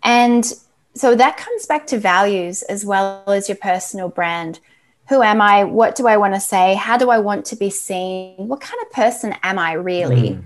And 0.03 0.45
so 0.95 1.15
that 1.15 1.37
comes 1.37 1.65
back 1.65 1.87
to 1.87 1.97
values 1.97 2.61
as 2.63 2.85
well 2.85 3.23
as 3.27 3.49
your 3.49 3.55
personal 3.57 4.09
brand. 4.09 4.59
Who 5.09 5.21
am 5.21 5.41
I? 5.41 5.63
What 5.63 5.95
do 5.95 6.07
I 6.07 6.17
want 6.17 6.33
to 6.33 6.39
say? 6.39 6.75
How 6.75 6.97
do 6.97 7.09
I 7.09 7.19
want 7.19 7.45
to 7.47 7.55
be 7.55 7.69
seen? 7.69 8.35
What 8.47 8.61
kind 8.61 8.81
of 8.83 8.91
person 8.91 9.35
am 9.43 9.59
I 9.59 9.73
really? 9.73 10.39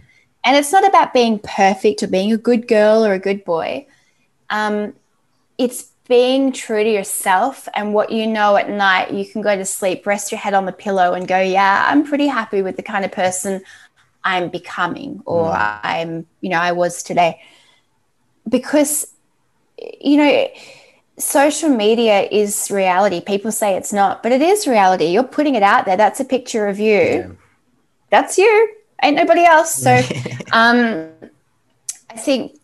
And 0.43 0.56
it's 0.56 0.71
not 0.71 0.88
about 0.88 1.13
being 1.13 1.39
perfect 1.39 2.02
or 2.04 2.08
being 2.08 2.32
a 2.32 2.38
good 2.38 2.67
girl 2.67 3.06
or 3.06 3.13
a 3.13 3.19
good 3.19 3.43
boy. 3.43 3.86
Um, 4.50 4.93
it's 5.58 5.91
being 6.08 6.52
true 6.52 6.84
to 6.84 6.89
yourself 6.89 7.67
and 7.76 7.93
what 7.93 8.12
you 8.12 8.28
know 8.28 8.56
at 8.56 8.70
night. 8.70 9.12
You 9.12 9.26
can 9.26 9.41
go 9.41 9.56
to 9.56 9.65
sleep, 9.65 10.06
rest 10.06 10.32
your 10.32 10.39
head 10.39 10.54
on 10.54 10.65
the 10.65 10.72
pillow, 10.72 11.13
and 11.13 11.28
go, 11.28 11.39
Yeah, 11.39 11.86
I'm 11.89 12.06
pretty 12.06 12.28
happy 12.28 12.62
with 12.62 12.78
the 12.78 12.84
kind 12.84 13.06
of 13.06 13.12
person 13.12 13.62
I'm 14.24 14.50
becoming 14.50 15.22
or 15.26 15.54
I'm, 15.54 16.26
you 16.41 16.50
know, 16.50 16.60
I 16.60 16.74
was 16.74 17.02
today. 17.04 17.41
Because, 18.48 19.13
you 20.02 20.17
know, 20.17 20.48
social 21.17 21.70
media 21.70 22.28
is 22.32 22.70
reality. 22.70 23.22
People 23.22 23.52
say 23.52 23.76
it's 23.76 23.93
not, 23.93 24.24
but 24.24 24.32
it 24.32 24.41
is 24.41 24.67
reality. 24.67 25.06
You're 25.06 25.24
putting 25.24 25.56
it 25.56 25.63
out 25.63 25.86
there. 25.86 25.98
That's 25.98 26.20
a 26.20 26.26
picture 26.26 26.67
of 26.67 26.80
you. 26.80 27.38
That's 28.10 28.38
you. 28.38 28.74
Ain't 29.04 29.15
nobody 29.15 29.43
else. 29.43 29.74
So, 29.74 30.02
um, 30.52 31.10
I 32.10 32.17
think 32.17 32.52
th- 32.52 32.57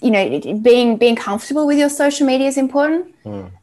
you 0.00 0.10
know 0.10 0.40
being 0.62 0.96
being 0.96 1.16
comfortable 1.16 1.66
with 1.66 1.78
your 1.78 1.88
social 1.88 2.26
media 2.26 2.46
is 2.46 2.56
important. 2.56 3.14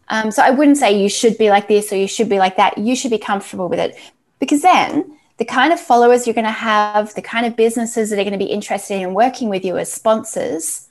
Um, 0.10 0.32
so 0.32 0.44
I 0.44 0.52
wouldn't 0.52 0.78
say 0.78 1.02
you 1.02 1.10
should 1.10 1.38
be 1.38 1.50
like 1.50 1.68
this 1.68 1.92
or 1.94 1.96
you 1.96 2.08
should 2.08 2.28
be 2.28 2.38
like 2.38 2.58
that. 2.58 2.78
You 2.78 2.96
should 2.96 3.12
be 3.12 3.18
comfortable 3.18 3.70
with 3.70 3.80
it 3.80 3.98
because 4.40 4.62
then 4.62 5.18
the 5.38 5.46
kind 5.46 5.74
of 5.74 5.80
followers 5.80 6.28
you're 6.28 6.34
going 6.34 6.46
to 6.46 6.52
have, 6.52 7.16
the 7.16 7.22
kind 7.22 7.46
of 7.46 7.56
businesses 7.56 8.10
that 8.10 8.20
are 8.20 8.24
going 8.24 8.32
to 8.34 8.46
be 8.46 8.52
interested 8.52 9.02
in 9.02 9.14
working 9.14 9.50
with 9.50 9.66
you 9.66 9.78
as 9.78 9.92
sponsors 9.92 10.90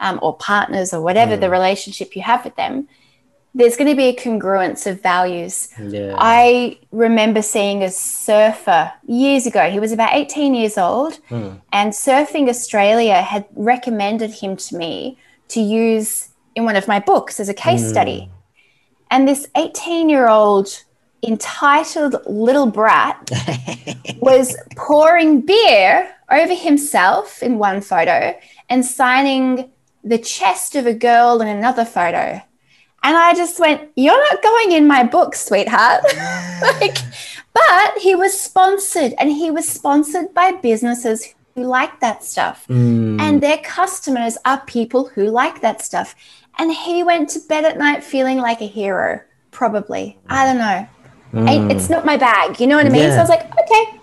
um, 0.00 0.18
or 0.20 0.36
partners 0.36 0.92
or 0.92 1.00
whatever 1.00 1.34
the 1.36 1.48
relationship 1.48 2.14
you 2.14 2.22
have 2.22 2.44
with 2.44 2.56
them, 2.56 2.88
there's 3.56 3.74
going 3.74 3.88
to 3.88 3.96
be 3.96 4.08
a 4.08 4.14
congruence 4.14 4.86
of 4.86 5.02
values. 5.02 5.70
yeah 5.80 6.14
I 6.18 6.78
remember 6.92 7.40
seeing 7.40 7.82
a 7.82 7.90
surfer 7.90 8.92
years 9.06 9.46
ago. 9.46 9.70
He 9.70 9.80
was 9.80 9.92
about 9.92 10.14
18 10.14 10.54
years 10.54 10.76
old, 10.76 11.14
hmm. 11.30 11.52
and 11.72 11.92
Surfing 11.92 12.50
Australia 12.50 13.22
had 13.22 13.46
recommended 13.54 14.30
him 14.30 14.56
to 14.56 14.76
me 14.76 15.16
to 15.48 15.60
use 15.60 16.28
in 16.54 16.64
one 16.64 16.76
of 16.76 16.86
my 16.86 17.00
books 17.00 17.40
as 17.40 17.48
a 17.48 17.54
case 17.54 17.80
hmm. 17.80 17.88
study. 17.88 18.30
And 19.10 19.26
this 19.26 19.46
18 19.56 20.10
year 20.10 20.28
old 20.28 20.84
entitled 21.22 22.16
little 22.26 22.66
brat 22.66 23.30
was 24.20 24.54
pouring 24.76 25.40
beer 25.40 26.14
over 26.30 26.54
himself 26.54 27.42
in 27.42 27.58
one 27.58 27.80
photo 27.80 28.38
and 28.68 28.84
signing 28.84 29.70
the 30.04 30.18
chest 30.18 30.76
of 30.76 30.86
a 30.86 30.92
girl 30.92 31.40
in 31.40 31.48
another 31.48 31.86
photo. 31.86 32.42
And 33.06 33.16
I 33.16 33.34
just 33.34 33.60
went, 33.60 33.88
You're 33.94 34.20
not 34.32 34.42
going 34.42 34.72
in 34.72 34.88
my 34.88 35.04
book, 35.04 35.36
sweetheart. 35.36 36.02
like, 36.80 36.98
but 37.54 37.98
he 38.00 38.16
was 38.16 38.38
sponsored 38.38 39.14
and 39.16 39.30
he 39.30 39.48
was 39.48 39.68
sponsored 39.68 40.34
by 40.34 40.50
businesses 40.50 41.32
who 41.54 41.62
like 41.62 42.00
that 42.00 42.24
stuff. 42.24 42.66
Mm. 42.68 43.20
And 43.20 43.40
their 43.40 43.58
customers 43.58 44.36
are 44.44 44.60
people 44.62 45.06
who 45.06 45.30
like 45.30 45.60
that 45.60 45.82
stuff. 45.82 46.16
And 46.58 46.72
he 46.72 47.04
went 47.04 47.28
to 47.30 47.40
bed 47.48 47.64
at 47.64 47.78
night 47.78 48.02
feeling 48.02 48.38
like 48.38 48.60
a 48.60 48.66
hero, 48.66 49.20
probably. 49.52 50.18
I 50.28 50.44
don't 50.44 50.58
know. 50.58 50.88
I- 51.48 51.58
mm. 51.58 51.70
it's 51.70 51.88
not 51.88 52.04
my 52.04 52.16
bag. 52.16 52.60
You 52.60 52.66
know 52.66 52.76
what 52.76 52.86
I 52.86 52.88
mean? 52.88 53.08
So 53.10 53.18
I 53.18 53.20
was 53.20 53.28
like, 53.28 53.46
okay. 53.56 54.00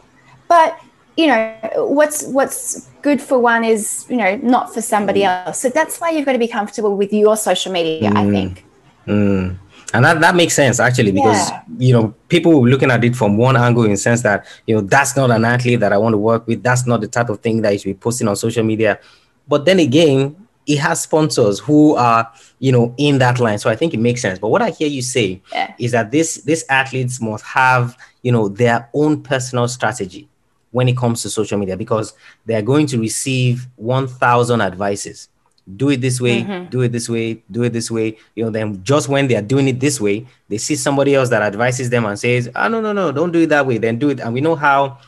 But 0.48 0.80
you 1.18 1.28
know, 1.28 1.54
what's 1.76 2.24
what's 2.28 2.88
good 3.02 3.22
for 3.22 3.38
one 3.38 3.66
is, 3.66 4.06
you 4.10 4.16
know, 4.16 4.38
not 4.38 4.74
for 4.74 4.82
somebody 4.82 5.24
mm. 5.24 5.46
else. 5.46 5.60
So 5.60 5.68
that's 5.68 6.00
why 6.00 6.12
you've 6.12 6.26
got 6.26 6.34
to 6.34 6.40
be 6.40 6.48
comfortable 6.48 6.96
with 6.96 7.12
your 7.12 7.36
social 7.36 7.74
media, 7.74 8.10
I 8.16 8.30
think. 8.30 8.64
Mm. 9.08 9.58
And 9.96 10.06
that, 10.06 10.22
that 10.22 10.36
makes 10.36 10.56
sense 10.56 10.80
actually 10.80 11.12
because 11.12 11.50
Yeah. 11.50 11.62
you 11.78 11.94
know 11.94 12.16
people 12.30 12.60
were 12.62 12.68
looking 12.70 12.90
at 12.90 13.04
it 13.04 13.16
from 13.16 13.38
one 13.38 13.56
angle 13.56 13.84
in 13.84 13.92
the 13.92 13.98
sense 13.98 14.22
that 14.24 14.46
you 14.66 14.74
know 14.76 14.82
that's 14.82 15.16
not 15.16 15.30
an 15.30 15.46
athlete 15.46 15.82
that 15.82 15.94
I 15.94 15.98
want 15.98 16.14
to 16.14 16.18
work 16.18 16.48
with. 16.48 16.64
That's 16.64 16.88
not 16.88 17.02
the 17.02 17.08
type 17.08 17.30
of 17.30 17.40
thing 17.42 17.62
that 17.62 17.74
you 17.74 17.80
should 17.80 17.90
be 17.90 17.94
posting 17.94 18.28
on 18.28 18.36
social 18.36 18.64
media. 18.64 19.00
But 19.48 19.66
then 19.66 19.80
again, 19.80 20.36
it 20.66 20.78
has 20.78 21.02
sponsors 21.02 21.60
who 21.60 21.96
are 21.96 22.32
you 22.60 22.72
know 22.72 22.96
in 22.98 23.20
that 23.20 23.40
line. 23.40 23.60
So 23.60 23.70
I 23.70 23.76
think 23.76 23.94
it 23.94 24.00
makes 24.00 24.22
sense. 24.22 24.40
But 24.40 24.48
what 24.50 24.62
I 24.62 24.72
hear 24.72 24.88
you 24.88 25.02
say 25.04 25.42
Yeah. 25.52 25.74
is 25.78 25.92
that 25.92 26.10
this 26.12 26.38
these 26.44 26.64
athletes 26.70 27.22
must 27.22 27.44
have 27.46 27.96
you 28.24 28.32
know 28.32 28.48
their 28.48 28.90
own 28.94 29.22
personal 29.22 29.68
strategy 29.68 30.28
when 30.72 30.88
it 30.90 30.98
comes 30.98 31.22
to 31.22 31.30
social 31.30 31.60
media 31.60 31.78
because 31.78 32.14
they 32.48 32.56
are 32.56 32.64
going 32.64 32.88
to 32.88 32.98
receive 32.98 33.68
1000 33.76 34.60
advices 34.62 35.30
do 35.76 35.90
it 35.90 36.02
this 36.02 36.20
way, 36.20 36.42
mm-hmm. 36.42 36.70
do 36.70 36.82
it 36.82 36.92
this 36.92 37.08
way, 37.08 37.42
do 37.50 37.64
it 37.64 37.72
this 37.72 37.90
way. 37.90 38.18
You 38.36 38.46
know, 38.46 38.50
then 38.50 38.84
just 38.84 39.08
when 39.08 39.28
they 39.28 39.36
are 39.36 39.42
doing 39.42 39.68
it 39.68 39.80
this 39.80 40.00
way, 40.02 40.26
they 40.50 40.58
see 40.58 40.76
somebody 40.76 41.16
else 41.16 41.30
that 41.30 41.42
advises 41.42 41.90
them 41.90 42.06
and 42.06 42.20
says, 42.20 42.50
"Ah, 42.56 42.66
oh, 42.66 42.68
no, 42.68 42.82
no, 42.82 42.94
no, 42.94 43.12
don't 43.12 43.32
do 43.32 43.42
it 43.42 43.48
that 43.48 43.66
way." 43.66 43.78
Then 43.78 43.98
do 43.98 44.10
it, 44.10 44.20
and 44.20 44.34
we 44.34 44.42
know 44.42 44.56
how 44.56 45.00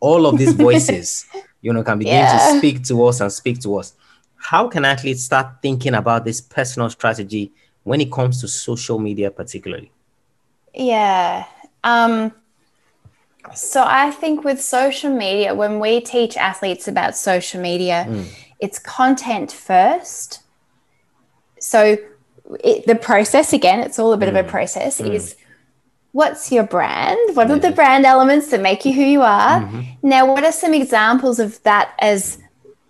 all 0.00 0.26
of 0.26 0.36
these 0.36 0.52
voices, 0.52 1.26
you 1.62 1.72
know, 1.72 1.82
can 1.82 1.98
begin 1.98 2.14
yeah. 2.14 2.50
to 2.50 2.58
speak 2.58 2.82
to 2.84 3.04
us 3.06 3.20
and 3.20 3.32
speak 3.32 3.60
to 3.60 3.78
us. 3.78 3.94
How 4.36 4.68
can 4.68 4.84
athletes 4.84 5.22
start 5.22 5.62
thinking 5.62 5.94
about 5.94 6.24
this 6.24 6.40
personal 6.40 6.90
strategy 6.90 7.52
when 7.84 8.00
it 8.00 8.10
comes 8.12 8.40
to 8.40 8.48
social 8.48 8.98
media, 8.98 9.30
particularly? 9.30 9.92
Yeah. 10.74 11.44
Um, 11.84 12.32
so 13.54 13.84
I 13.86 14.10
think 14.10 14.44
with 14.44 14.60
social 14.60 15.10
media, 15.10 15.54
when 15.54 15.80
we 15.80 16.00
teach 16.00 16.36
athletes 16.36 16.88
about 16.88 17.16
social 17.16 17.60
media, 17.60 18.06
mm. 18.08 18.26
It's 18.62 18.78
content 18.78 19.52
first. 19.52 20.40
So 21.58 21.98
it, 22.60 22.86
the 22.86 22.94
process, 22.94 23.52
again, 23.52 23.80
it's 23.80 23.98
all 23.98 24.12
a 24.12 24.16
bit 24.16 24.26
mm. 24.26 24.38
of 24.38 24.46
a 24.46 24.48
mm. 24.48 24.50
process, 24.50 25.00
mm. 25.00 25.12
is 25.12 25.36
what's 26.12 26.52
your 26.52 26.62
brand? 26.62 27.18
What 27.36 27.48
yeah. 27.48 27.56
are 27.56 27.58
the 27.58 27.72
brand 27.72 28.06
elements 28.06 28.50
that 28.50 28.62
make 28.62 28.84
you 28.84 28.92
who 28.94 29.02
you 29.02 29.22
are? 29.22 29.60
Mm-hmm. 29.60 30.08
Now, 30.08 30.32
what 30.32 30.44
are 30.44 30.52
some 30.52 30.72
examples 30.72 31.40
of 31.40 31.60
that 31.64 31.94
as 31.98 32.38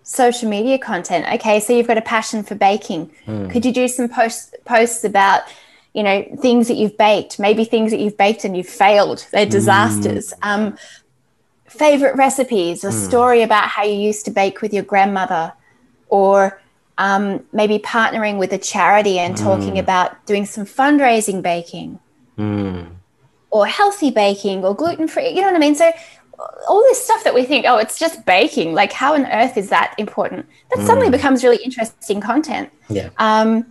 social 0.03 0.49
media 0.49 0.79
content? 0.79 1.27
Okay, 1.35 1.59
so 1.59 1.73
you've 1.73 1.87
got 1.87 1.99
a 1.99 2.03
passion 2.03 2.43
for 2.43 2.55
baking. 2.55 3.11
Mm. 3.27 3.51
Could 3.51 3.65
you 3.65 3.73
do 3.73 3.89
some 3.89 4.09
posts 4.09 4.55
posts 4.67 5.05
about 5.05 5.43
you 5.95 6.03
know 6.03 6.23
things 6.41 6.69
that 6.69 6.75
you've 6.75 6.97
baked 6.97 7.39
maybe 7.39 7.67
things 7.67 7.91
that 7.91 8.01
you've 8.01 8.17
baked 8.17 8.47
and 8.47 8.57
you've 8.57 8.67
failed 8.67 9.27
they're 9.31 9.45
disasters 9.45 10.33
mm. 10.33 10.49
um, 10.49 10.79
favorite 11.67 12.17
recipes 12.17 12.83
a 12.83 12.89
mm. 12.89 12.93
story 12.93 13.43
about 13.43 13.69
how 13.69 13.83
you 13.83 13.93
used 13.93 14.25
to 14.25 14.31
bake 14.31 14.63
with 14.63 14.73
your 14.73 14.83
grandmother 14.83 15.53
or 16.13 16.61
um, 16.99 17.43
maybe 17.53 17.79
partnering 17.79 18.39
with 18.39 18.53
a 18.53 18.59
charity 18.59 19.19
and 19.19 19.35
talking 19.35 19.75
mm. 19.75 19.81
about 19.81 20.25
doing 20.27 20.45
some 20.45 20.67
fundraising 20.67 21.41
baking 21.41 21.99
mm. 22.39 22.87
or 23.51 23.67
healthy 23.67 24.11
baking 24.11 24.63
or 24.63 24.77
gluten 24.77 25.09
free 25.09 25.31
you 25.31 25.41
know 25.41 25.47
what 25.47 25.57
i 25.57 25.59
mean 25.59 25.75
so 25.75 25.91
all 26.69 26.83
this 26.83 27.03
stuff 27.03 27.25
that 27.25 27.35
we 27.35 27.45
think 27.45 27.65
oh 27.67 27.79
it's 27.79 27.99
just 27.99 28.25
baking 28.27 28.75
like 28.75 28.93
how 28.93 29.15
on 29.15 29.25
earth 29.27 29.57
is 29.57 29.71
that 29.71 29.95
important 29.97 30.47
that 30.71 30.85
suddenly 30.85 31.09
mm. 31.09 31.13
becomes 31.13 31.43
really 31.43 31.63
interesting 31.65 32.21
content 32.21 32.71
yeah 32.91 33.09
um, 33.17 33.67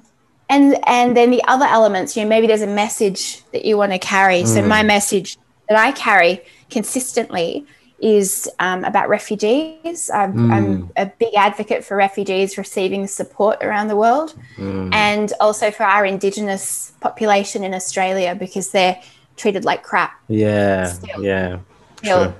and 0.50 0.76
and 0.88 1.16
then 1.16 1.30
the 1.30 1.44
other 1.48 1.66
elements 1.66 2.18
you 2.18 2.24
know 2.24 2.30
maybe 2.30 2.48
there's 2.48 2.64
a 2.64 2.68
message 2.68 3.44
that 3.52 3.66
you 3.66 3.78
want 3.78 3.92
to 3.92 4.00
carry 4.00 4.42
mm. 4.42 4.48
so 4.48 4.62
my 4.64 4.82
message 4.82 5.38
that 5.70 5.78
i 5.78 5.92
carry 5.92 6.42
consistently 6.72 7.66
is 8.02 8.50
um, 8.60 8.84
about 8.84 9.10
refugees 9.10 10.10
I'm, 10.10 10.34
mm. 10.34 10.52
I'm, 10.52 10.92
a 10.98 11.06
big 11.06 11.34
advocate 11.36 11.84
for 11.86 11.96
refugees 11.96 12.58
receiving 12.58 13.08
support 13.08 13.64
around 13.64 13.88
the 13.88 13.96
world 13.96 14.34
mm. 14.58 14.94
and 14.94 15.32
also 15.40 15.72
for 15.72 15.84
our 15.84 16.06
indigenous 16.06 16.94
population 17.00 17.64
in 17.64 17.74
australia 17.74 18.36
because 18.36 18.72
they're 18.72 19.00
treated 19.38 19.66
like 19.66 19.84
crap 19.84 20.20
yeah 20.28 20.86
still. 20.86 21.24
yeah 21.24 21.60
still. 21.98 22.24
Sure. 22.24 22.36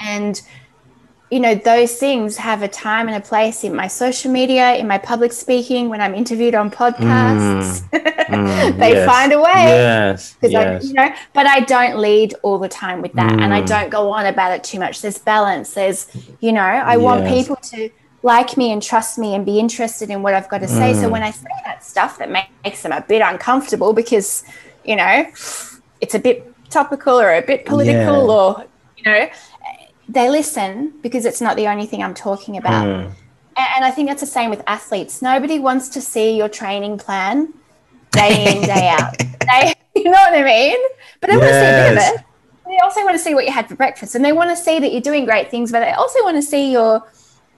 and 0.00 0.42
you 1.30 1.40
know, 1.40 1.54
those 1.54 1.96
things 1.96 2.38
have 2.38 2.62
a 2.62 2.68
time 2.68 3.06
and 3.06 3.16
a 3.16 3.26
place 3.26 3.62
in 3.62 3.74
my 3.74 3.86
social 3.86 4.32
media, 4.32 4.76
in 4.76 4.88
my 4.88 4.96
public 4.96 5.32
speaking, 5.32 5.90
when 5.90 6.00
I'm 6.00 6.14
interviewed 6.14 6.54
on 6.54 6.70
podcasts. 6.70 7.82
Mm, 7.90 8.02
mm, 8.28 8.78
they 8.78 8.92
yes, 8.92 9.06
find 9.06 9.32
a 9.32 9.38
way. 9.38 9.52
Yes. 9.54 10.36
Yes. 10.40 10.84
I, 10.84 10.86
you 10.86 10.94
know, 10.94 11.14
but 11.34 11.46
I 11.46 11.60
don't 11.60 11.98
lead 11.98 12.34
all 12.42 12.58
the 12.58 12.68
time 12.68 13.02
with 13.02 13.12
that. 13.12 13.32
Mm. 13.32 13.42
And 13.42 13.52
I 13.52 13.60
mm. 13.60 13.66
don't 13.66 13.90
go 13.90 14.10
on 14.10 14.24
about 14.24 14.52
it 14.52 14.64
too 14.64 14.78
much. 14.78 15.02
There's 15.02 15.18
balance. 15.18 15.74
There's, 15.74 16.08
you 16.40 16.52
know, 16.52 16.62
I 16.62 16.94
yes. 16.94 17.02
want 17.02 17.26
people 17.26 17.56
to 17.56 17.90
like 18.22 18.56
me 18.56 18.72
and 18.72 18.82
trust 18.82 19.18
me 19.18 19.34
and 19.34 19.44
be 19.44 19.58
interested 19.58 20.08
in 20.08 20.22
what 20.22 20.32
I've 20.32 20.48
got 20.48 20.58
to 20.58 20.68
say. 20.68 20.94
So 20.94 21.08
mm. 21.08 21.10
when 21.10 21.22
I 21.22 21.30
say 21.30 21.48
that 21.66 21.84
stuff 21.84 22.18
that 22.18 22.30
makes 22.30 22.82
them 22.82 22.92
a 22.92 23.02
bit 23.02 23.20
uncomfortable 23.20 23.92
because, 23.92 24.44
you 24.82 24.96
know, 24.96 25.26
it's 26.00 26.14
a 26.14 26.18
bit 26.18 26.54
topical 26.70 27.20
or 27.20 27.34
a 27.34 27.42
bit 27.42 27.66
political 27.66 28.26
yeah. 28.26 28.32
or, 28.32 28.64
you 28.96 29.04
know, 29.04 29.28
they 30.08 30.30
listen 30.30 30.94
because 31.02 31.24
it's 31.24 31.40
not 31.40 31.56
the 31.56 31.68
only 31.68 31.86
thing 31.86 32.02
I'm 32.02 32.14
talking 32.14 32.56
about. 32.56 32.86
Mm. 32.86 33.12
And 33.56 33.84
I 33.84 33.90
think 33.90 34.08
that's 34.08 34.20
the 34.20 34.26
same 34.26 34.50
with 34.50 34.62
athletes. 34.66 35.20
Nobody 35.20 35.58
wants 35.58 35.88
to 35.90 36.00
see 36.00 36.36
your 36.36 36.48
training 36.48 36.98
plan 36.98 37.52
day 38.12 38.56
in, 38.56 38.62
day 38.62 38.88
out. 38.98 39.16
They, 39.18 39.74
you 39.96 40.04
know 40.04 40.12
what 40.12 40.34
I 40.34 40.44
mean? 40.44 40.78
But 41.20 41.30
they 41.30 41.36
yes. 41.36 41.42
want 41.42 41.52
to 41.52 41.60
see 41.60 41.68
a 41.68 41.90
bit 41.90 41.92
of 41.92 42.20
it. 42.20 42.24
They 42.68 42.78
also 42.80 43.02
want 43.02 43.14
to 43.14 43.18
see 43.18 43.34
what 43.34 43.46
you 43.46 43.52
had 43.52 43.68
for 43.68 43.76
breakfast, 43.76 44.14
and 44.14 44.24
they 44.24 44.32
want 44.32 44.50
to 44.50 44.56
see 44.56 44.78
that 44.78 44.92
you're 44.92 45.00
doing 45.00 45.24
great 45.24 45.50
things. 45.50 45.72
But 45.72 45.80
they 45.80 45.92
also 45.92 46.22
want 46.22 46.36
to 46.36 46.42
see 46.42 46.70
your, 46.70 47.02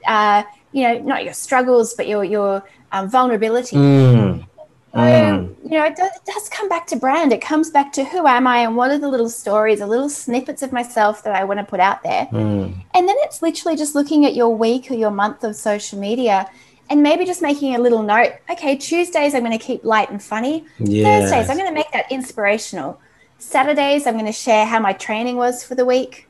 uh, 0.06 0.44
you 0.72 0.84
know, 0.84 0.98
not 1.00 1.24
your 1.24 1.32
struggles, 1.32 1.94
but 1.94 2.06
your 2.06 2.24
your 2.24 2.64
um, 2.92 3.10
vulnerability. 3.10 3.76
Mm. 3.76 4.46
Mm. 4.94 5.54
you 5.62 5.78
know, 5.78 5.84
it 5.84 5.94
does, 5.94 6.10
it 6.16 6.24
does, 6.24 6.48
come 6.48 6.68
back 6.68 6.86
to 6.88 6.96
brand. 6.96 7.32
It 7.32 7.40
comes 7.40 7.70
back 7.70 7.92
to 7.92 8.04
who 8.04 8.26
am 8.26 8.46
I 8.46 8.58
and 8.58 8.76
what 8.76 8.90
are 8.90 8.98
the 8.98 9.08
little 9.08 9.28
stories, 9.28 9.78
the 9.78 9.86
little 9.86 10.08
snippets 10.08 10.62
of 10.62 10.72
myself 10.72 11.22
that 11.22 11.34
I 11.34 11.44
want 11.44 11.60
to 11.60 11.64
put 11.64 11.78
out 11.78 12.02
there. 12.02 12.26
Mm. 12.32 12.74
And 12.94 13.08
then 13.08 13.14
it's 13.20 13.40
literally 13.40 13.76
just 13.76 13.94
looking 13.94 14.26
at 14.26 14.34
your 14.34 14.54
week 14.54 14.90
or 14.90 14.94
your 14.94 15.12
month 15.12 15.44
of 15.44 15.54
social 15.54 15.98
media 15.98 16.50
and 16.88 17.04
maybe 17.04 17.24
just 17.24 17.40
making 17.40 17.76
a 17.76 17.78
little 17.78 18.02
note. 18.02 18.32
Okay, 18.50 18.76
Tuesdays 18.76 19.34
I'm 19.34 19.44
going 19.44 19.56
to 19.56 19.64
keep 19.64 19.84
light 19.84 20.10
and 20.10 20.20
funny. 20.20 20.64
Yes. 20.80 21.30
Thursdays 21.30 21.48
I'm 21.48 21.56
going 21.56 21.70
to 21.70 21.74
make 21.74 21.90
that 21.92 22.10
inspirational. 22.10 23.00
Saturdays 23.38 24.08
I'm 24.08 24.14
going 24.14 24.26
to 24.26 24.32
share 24.32 24.66
how 24.66 24.80
my 24.80 24.92
training 24.92 25.36
was 25.36 25.62
for 25.62 25.76
the 25.76 25.84
week. 25.84 26.28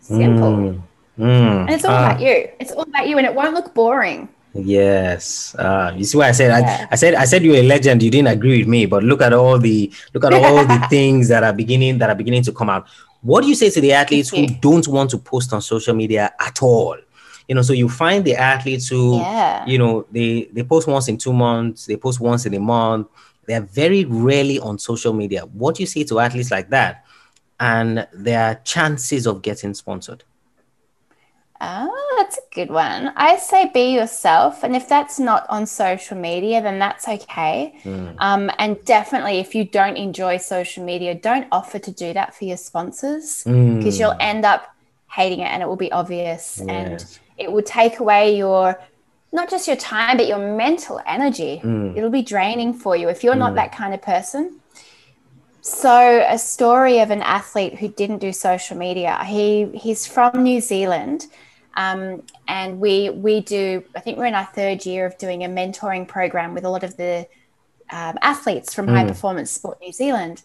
Simple. 0.00 0.52
Mm. 0.52 0.82
mm. 1.18 1.60
And 1.60 1.70
it's 1.70 1.84
all 1.84 1.94
uh, 1.94 1.98
about 1.98 2.20
you. 2.20 2.48
It's 2.60 2.72
all 2.72 2.84
about 2.84 3.08
you 3.08 3.18
and 3.18 3.26
it 3.26 3.34
won't 3.34 3.52
look 3.52 3.74
boring. 3.74 4.30
Yes. 4.54 5.54
Uh, 5.54 5.94
you 5.96 6.04
see 6.04 6.18
why 6.18 6.28
I 6.28 6.32
said 6.32 6.48
yeah. 6.48 6.86
I, 6.90 6.92
I, 6.92 6.96
said 6.96 7.14
I 7.14 7.24
said 7.24 7.42
you're 7.42 7.56
a 7.56 7.62
legend. 7.62 8.02
You 8.02 8.10
didn't 8.10 8.28
agree 8.28 8.58
with 8.58 8.68
me, 8.68 8.86
but 8.86 9.02
look 9.02 9.22
at 9.22 9.32
all 9.32 9.58
the 9.58 9.92
look 10.12 10.24
at 10.24 10.34
all 10.34 10.66
the 10.66 10.86
things 10.90 11.28
that 11.28 11.42
are 11.42 11.52
beginning 11.52 11.98
that 11.98 12.10
are 12.10 12.14
beginning 12.14 12.42
to 12.44 12.52
come 12.52 12.68
out. 12.68 12.86
What 13.22 13.42
do 13.42 13.48
you 13.48 13.54
say 13.54 13.70
to 13.70 13.80
the 13.80 13.92
athletes 13.92 14.30
who 14.30 14.46
don't 14.46 14.86
want 14.88 15.10
to 15.10 15.18
post 15.18 15.52
on 15.52 15.62
social 15.62 15.94
media 15.94 16.34
at 16.40 16.62
all? 16.62 16.96
You 17.48 17.54
know, 17.54 17.62
so 17.62 17.72
you 17.72 17.88
find 17.88 18.24
the 18.24 18.34
athletes 18.34 18.88
who 18.88 19.18
yeah. 19.18 19.64
you 19.64 19.78
know 19.78 20.06
they 20.10 20.48
they 20.52 20.62
post 20.62 20.86
once 20.86 21.08
in 21.08 21.16
two 21.16 21.32
months, 21.32 21.86
they 21.86 21.96
post 21.96 22.20
once 22.20 22.44
in 22.44 22.54
a 22.54 22.60
month. 22.60 23.08
They're 23.46 23.62
very 23.62 24.04
rarely 24.04 24.58
on 24.60 24.78
social 24.78 25.12
media. 25.12 25.42
What 25.46 25.76
do 25.76 25.82
you 25.82 25.86
say 25.86 26.04
to 26.04 26.20
athletes 26.20 26.50
like 26.50 26.70
that 26.70 27.04
and 27.58 28.06
their 28.12 28.60
chances 28.64 29.26
of 29.26 29.42
getting 29.42 29.74
sponsored? 29.74 30.24
Oh, 31.64 32.14
that's 32.18 32.38
a 32.38 32.54
good 32.54 32.70
one. 32.70 33.12
I 33.14 33.36
say 33.36 33.70
be 33.72 33.94
yourself. 33.94 34.64
And 34.64 34.74
if 34.74 34.88
that's 34.88 35.20
not 35.20 35.46
on 35.48 35.64
social 35.64 36.16
media, 36.16 36.60
then 36.60 36.80
that's 36.80 37.06
okay. 37.06 37.78
Mm. 37.84 38.16
Um, 38.18 38.50
and 38.58 38.84
definitely, 38.84 39.38
if 39.38 39.54
you 39.54 39.64
don't 39.64 39.96
enjoy 39.96 40.38
social 40.38 40.84
media, 40.84 41.14
don't 41.14 41.46
offer 41.52 41.78
to 41.78 41.90
do 41.92 42.12
that 42.14 42.34
for 42.34 42.46
your 42.46 42.56
sponsors 42.56 43.44
because 43.44 43.96
mm. 43.96 43.98
you'll 44.00 44.16
end 44.18 44.44
up 44.44 44.74
hating 45.08 45.38
it 45.38 45.50
and 45.52 45.62
it 45.62 45.66
will 45.66 45.76
be 45.76 45.92
obvious. 45.92 46.60
Yes. 46.66 46.68
And 46.68 47.18
it 47.38 47.52
will 47.52 47.62
take 47.62 48.00
away 48.00 48.36
your, 48.36 48.80
not 49.30 49.48
just 49.48 49.68
your 49.68 49.76
time, 49.76 50.16
but 50.16 50.26
your 50.26 50.56
mental 50.56 51.00
energy. 51.06 51.60
Mm. 51.62 51.96
It'll 51.96 52.10
be 52.10 52.22
draining 52.22 52.74
for 52.74 52.96
you 52.96 53.08
if 53.08 53.22
you're 53.22 53.36
not 53.36 53.52
mm. 53.52 53.56
that 53.56 53.70
kind 53.72 53.94
of 53.94 54.02
person. 54.02 54.58
So, 55.60 56.26
a 56.28 56.38
story 56.38 56.98
of 56.98 57.12
an 57.12 57.22
athlete 57.22 57.78
who 57.78 57.86
didn't 57.86 58.18
do 58.18 58.32
social 58.32 58.76
media. 58.76 59.22
He 59.24 59.66
he's 59.74 60.08
from 60.08 60.42
New 60.42 60.60
Zealand 60.60 61.28
um, 61.74 62.22
and 62.48 62.80
we 62.80 63.10
we 63.10 63.40
do. 63.40 63.82
I 63.96 64.00
think 64.00 64.18
we're 64.18 64.26
in 64.26 64.34
our 64.34 64.46
third 64.46 64.84
year 64.84 65.06
of 65.06 65.16
doing 65.18 65.44
a 65.44 65.48
mentoring 65.48 66.06
program 66.06 66.54
with 66.54 66.64
a 66.64 66.68
lot 66.68 66.84
of 66.84 66.96
the 66.96 67.26
um, 67.90 68.18
athletes 68.22 68.74
from 68.74 68.86
mm. 68.86 68.90
High 68.90 69.06
Performance 69.06 69.50
Sport 69.50 69.78
New 69.80 69.92
Zealand. 69.92 70.42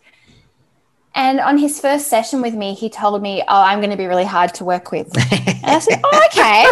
And 1.15 1.39
on 1.39 1.57
his 1.57 1.81
first 1.81 2.07
session 2.07 2.41
with 2.41 2.53
me, 2.53 2.75
he 2.75 2.89
told 2.89 3.21
me, 3.21 3.41
"Oh, 3.41 3.61
I'm 3.61 3.79
going 3.79 3.89
to 3.89 3.97
be 3.97 4.05
really 4.05 4.25
hard 4.25 4.53
to 4.55 4.63
work 4.63 4.91
with." 4.91 5.07
and 5.31 5.65
I 5.65 5.79
said, 5.79 5.99
"Oh, 6.03 6.21
okay." 6.27 6.65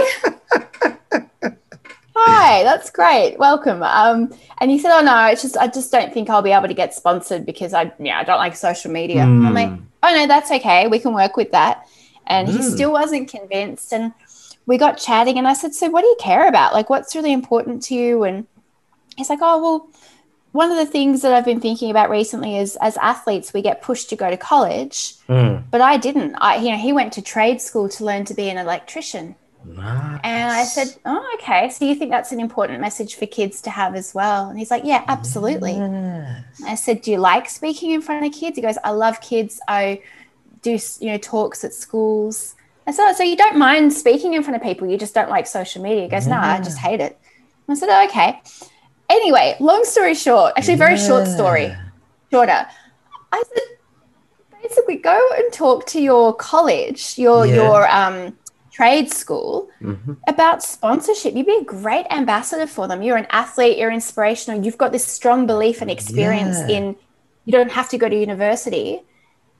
Hi, 2.17 2.63
that's 2.63 2.89
great. 2.89 3.37
Welcome. 3.37 3.83
Um, 3.83 4.33
and 4.59 4.71
he 4.71 4.79
said, 4.79 4.91
"Oh 4.97 5.01
no, 5.01 5.25
it's 5.25 5.41
just 5.41 5.57
I 5.57 5.67
just 5.67 5.91
don't 5.91 6.13
think 6.13 6.29
I'll 6.29 6.41
be 6.41 6.51
able 6.51 6.67
to 6.67 6.73
get 6.73 6.93
sponsored 6.93 7.45
because 7.45 7.73
I 7.73 7.91
yeah 7.99 8.19
I 8.19 8.23
don't 8.23 8.37
like 8.37 8.55
social 8.55 8.91
media." 8.91 9.23
Mm. 9.23 9.47
I'm 9.47 9.53
like, 9.53 9.71
"Oh 10.03 10.15
no, 10.15 10.27
that's 10.27 10.51
okay. 10.51 10.87
We 10.87 10.99
can 10.99 11.13
work 11.13 11.35
with 11.35 11.51
that." 11.51 11.87
And 12.27 12.47
mm. 12.47 12.55
he 12.55 12.63
still 12.63 12.91
wasn't 12.91 13.29
convinced. 13.29 13.93
And 13.93 14.13
we 14.65 14.77
got 14.77 14.97
chatting 14.97 15.37
and 15.37 15.47
I 15.47 15.53
said, 15.53 15.73
So 15.73 15.89
what 15.89 16.01
do 16.01 16.07
you 16.07 16.17
care 16.19 16.47
about? 16.47 16.73
Like, 16.73 16.89
what's 16.89 17.15
really 17.15 17.33
important 17.33 17.83
to 17.83 17.95
you? 17.95 18.23
And 18.23 18.47
he's 19.15 19.29
like, 19.29 19.39
Oh, 19.41 19.61
well, 19.61 19.89
one 20.51 20.71
of 20.71 20.77
the 20.77 20.85
things 20.85 21.21
that 21.21 21.33
I've 21.33 21.45
been 21.45 21.59
thinking 21.59 21.91
about 21.91 22.09
recently 22.09 22.57
is 22.57 22.77
as 22.77 22.95
athletes, 22.97 23.53
we 23.53 23.61
get 23.61 23.81
pushed 23.81 24.09
to 24.09 24.15
go 24.15 24.29
to 24.29 24.37
college, 24.37 25.15
mm. 25.27 25.61
but 25.69 25.81
I 25.81 25.97
didn't. 25.97 26.35
I, 26.35 26.55
you 26.55 26.69
know, 26.71 26.77
he 26.77 26.93
went 26.93 27.11
to 27.13 27.21
trade 27.21 27.59
school 27.59 27.89
to 27.89 28.05
learn 28.05 28.23
to 28.25 28.33
be 28.33 28.49
an 28.49 28.57
electrician. 28.57 29.35
Nice. 29.65 30.21
And 30.23 30.51
I 30.51 30.63
said, 30.63 30.95
Oh, 31.05 31.29
okay. 31.35 31.69
So 31.69 31.85
you 31.85 31.95
think 31.95 32.11
that's 32.11 32.31
an 32.31 32.39
important 32.39 32.79
message 32.79 33.15
for 33.15 33.25
kids 33.25 33.61
to 33.63 33.69
have 33.69 33.95
as 33.95 34.13
well? 34.13 34.49
And 34.49 34.57
he's 34.57 34.71
like, 34.71 34.83
Yeah, 34.85 35.03
absolutely. 35.07 35.73
Yes. 35.73 36.43
I 36.65 36.75
said, 36.75 37.01
Do 37.01 37.11
you 37.11 37.17
like 37.17 37.49
speaking 37.49 37.91
in 37.91 38.01
front 38.01 38.25
of 38.25 38.31
kids? 38.31 38.55
He 38.55 38.61
goes, 38.61 38.77
I 38.83 38.91
love 38.91 39.21
kids. 39.21 39.59
I 39.67 40.01
do, 40.61 40.77
you 40.99 41.11
know, 41.11 41.17
talks 41.17 41.63
at 41.63 41.73
schools. 41.73 42.54
I 42.87 42.91
said, 42.91 43.13
so 43.13 43.23
you 43.23 43.35
don't 43.35 43.57
mind 43.57 43.91
speaking 43.93 44.33
in 44.35 44.43
front 44.43 44.55
of 44.55 44.61
people, 44.61 44.87
you 44.87 44.97
just 44.97 45.13
don't 45.15 45.29
like 45.29 45.47
social 45.47 45.81
media. 45.81 46.03
He 46.03 46.09
goes, 46.09 46.27
no, 46.27 46.35
I 46.37 46.59
just 46.61 46.77
hate 46.77 46.99
it. 47.01 47.17
I 47.67 47.73
said, 47.73 47.89
oh, 47.89 48.05
okay. 48.05 48.39
Anyway, 49.09 49.55
long 49.59 49.83
story 49.85 50.13
short, 50.13 50.53
actually, 50.57 50.75
very 50.75 50.97
short 50.97 51.27
story, 51.27 51.75
shorter. 52.31 52.67
I 53.31 53.43
said, 53.53 53.63
basically, 54.61 54.97
go 54.97 55.29
and 55.37 55.51
talk 55.51 55.85
to 55.87 56.01
your 56.01 56.33
college, 56.35 57.17
your 57.17 57.45
Yeah. 57.45 57.55
your 57.55 57.91
um, 57.91 58.37
trade 58.71 59.11
school 59.11 59.69
Mm-hmm. 59.81 60.13
about 60.27 60.61
sponsorship. 60.63 61.35
You'd 61.35 61.45
be 61.45 61.57
a 61.57 61.63
great 61.63 62.05
ambassador 62.11 62.67
for 62.67 62.87
them. 62.87 63.01
You're 63.01 63.17
an 63.17 63.27
athlete. 63.29 63.77
You're 63.77 63.91
inspirational. 63.91 64.63
You've 64.63 64.77
got 64.77 64.91
this 64.91 65.05
strong 65.05 65.45
belief 65.47 65.81
and 65.81 65.89
experience 65.89 66.57
Yeah. 66.67 66.77
in. 66.77 66.95
You 67.45 67.51
don't 67.51 67.71
have 67.71 67.89
to 67.89 67.97
go 67.97 68.09
to 68.09 68.15
university. 68.15 69.01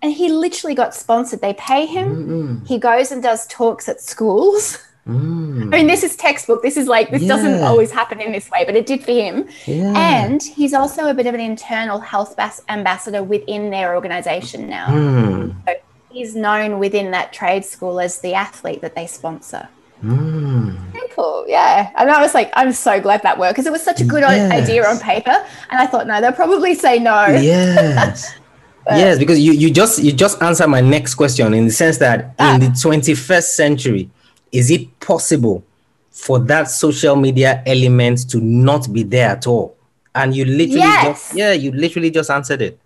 And 0.06 0.14
he 0.14 0.30
literally 0.30 0.76
got 0.76 0.94
sponsored. 0.94 1.42
They 1.42 1.56
pay 1.56 1.88
him. 1.88 2.64
He 2.68 2.78
goes 2.78 3.12
and 3.12 3.24
does 3.24 3.48
talks 3.48 3.90
at 3.90 4.00
schools. 4.00 4.78
Mm. 5.08 5.64
I 5.74 5.78
mean, 5.78 5.88
this 5.88 6.04
is 6.04 6.16
textbook. 6.16 6.62
This 6.62 6.78
is 6.78 6.88
like, 6.88 7.10
this 7.10 7.26
doesn't 7.26 7.64
always 7.64 7.90
happen 7.90 8.22
in 8.22 8.32
this 8.32 8.48
way, 8.52 8.66
but 8.66 8.76
it 8.76 8.86
did 8.86 9.04
for 9.04 9.14
him. 9.14 9.48
Yeah. 9.66 9.94
And 9.96 10.44
he's 10.44 10.76
also 10.76 11.10
a 11.10 11.16
bit 11.16 11.26
of 11.26 11.34
an 11.34 11.40
internal 11.40 12.00
health 12.00 12.38
bas- 12.38 12.62
ambassador 12.70 13.24
within 13.24 13.72
their 13.72 13.96
organization 13.96 14.70
now. 14.70 14.86
Mm. 14.90 15.56
So 15.66 15.74
he's 16.12 16.36
known 16.36 16.78
within 16.78 17.10
that 17.10 17.34
trade 17.34 17.66
school 17.66 18.00
as 18.00 18.20
the 18.20 18.36
athlete 18.36 18.82
that 18.82 18.94
they 18.94 19.08
sponsor. 19.08 19.68
Mm. 20.04 20.78
Cool, 21.16 21.46
yeah. 21.48 21.90
And 21.98 22.12
I 22.12 22.22
was 22.22 22.36
like, 22.36 22.52
I'm 22.54 22.74
so 22.74 23.02
glad 23.02 23.24
that 23.24 23.40
worked 23.40 23.54
because 23.54 23.66
it 23.66 23.72
was 23.72 23.82
such 23.82 24.02
a 24.02 24.06
good 24.06 24.22
Yes. 24.22 24.52
idea 24.52 24.86
on 24.88 25.00
paper. 25.00 25.32
And 25.72 25.80
I 25.82 25.88
thought, 25.88 26.06
no, 26.06 26.22
they'll 26.22 26.32
probably 26.32 26.76
say 26.76 27.00
no. 27.00 27.26
Yes. 27.26 28.36
yes, 28.90 29.18
because 29.20 29.40
you, 29.40 29.52
you 29.54 29.72
just 29.72 30.02
you 30.04 30.12
just 30.12 30.42
answered 30.42 30.68
my 30.68 30.82
next 30.82 31.16
question 31.16 31.54
in 31.54 31.66
the 31.66 31.72
sense 31.72 31.98
that 32.00 32.34
Ah. 32.40 32.54
in 32.56 32.60
the 32.62 32.68
21st 32.68 33.56
century, 33.56 34.10
is 34.52 34.70
it 34.72 35.00
possible 35.00 35.64
for 36.12 36.40
that 36.40 36.70
social 36.70 37.16
media 37.16 37.62
element 37.66 38.30
to 38.30 38.40
not 38.40 38.92
be 38.92 39.04
there 39.04 39.30
at 39.30 39.48
all? 39.48 39.76
And 40.14 40.36
you 40.36 40.46
literally 40.46 40.80
Yes. 40.80 41.04
just 41.06 41.36
yeah, 41.36 41.52
you 41.52 41.72
literally 41.72 42.10
just 42.12 42.30
answered 42.30 42.62
it. 42.62 42.80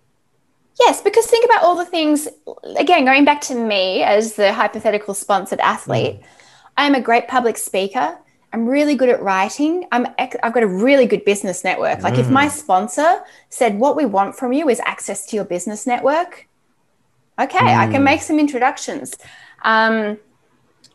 Yes, 0.80 1.00
because 1.02 1.26
think 1.26 1.44
about 1.44 1.62
all 1.62 1.76
the 1.76 1.84
things, 1.84 2.26
again, 2.76 3.04
going 3.04 3.24
back 3.26 3.40
to 3.42 3.54
me 3.54 4.02
as 4.02 4.34
the 4.34 4.52
hypothetical 4.52 5.12
sponsored 5.14 5.60
athlete, 5.60 6.20
I'm 6.76 6.94
a 6.94 7.00
great 7.02 7.28
public 7.28 7.58
speaker. 7.58 8.16
I'm 8.52 8.66
really 8.66 8.96
good 8.96 9.08
at 9.08 9.22
writing. 9.22 9.86
I'm, 9.92 10.06
I've 10.18 10.52
got 10.52 10.62
a 10.62 10.66
really 10.66 11.06
good 11.06 11.24
business 11.24 11.62
network. 11.62 12.02
Like, 12.02 12.18
if 12.18 12.28
my 12.28 12.48
sponsor 12.48 13.22
said, 13.48 13.78
What 13.78 13.96
we 13.96 14.04
want 14.04 14.36
from 14.36 14.52
you 14.52 14.68
is 14.68 14.80
access 14.80 15.24
to 15.26 15.36
your 15.36 15.44
business 15.44 15.86
network, 15.86 16.48
okay, 17.38 17.58
I 17.58 17.86
can 17.86 18.02
make 18.02 18.22
some 18.22 18.38
introductions. 18.38 19.14
Um, 19.62 20.18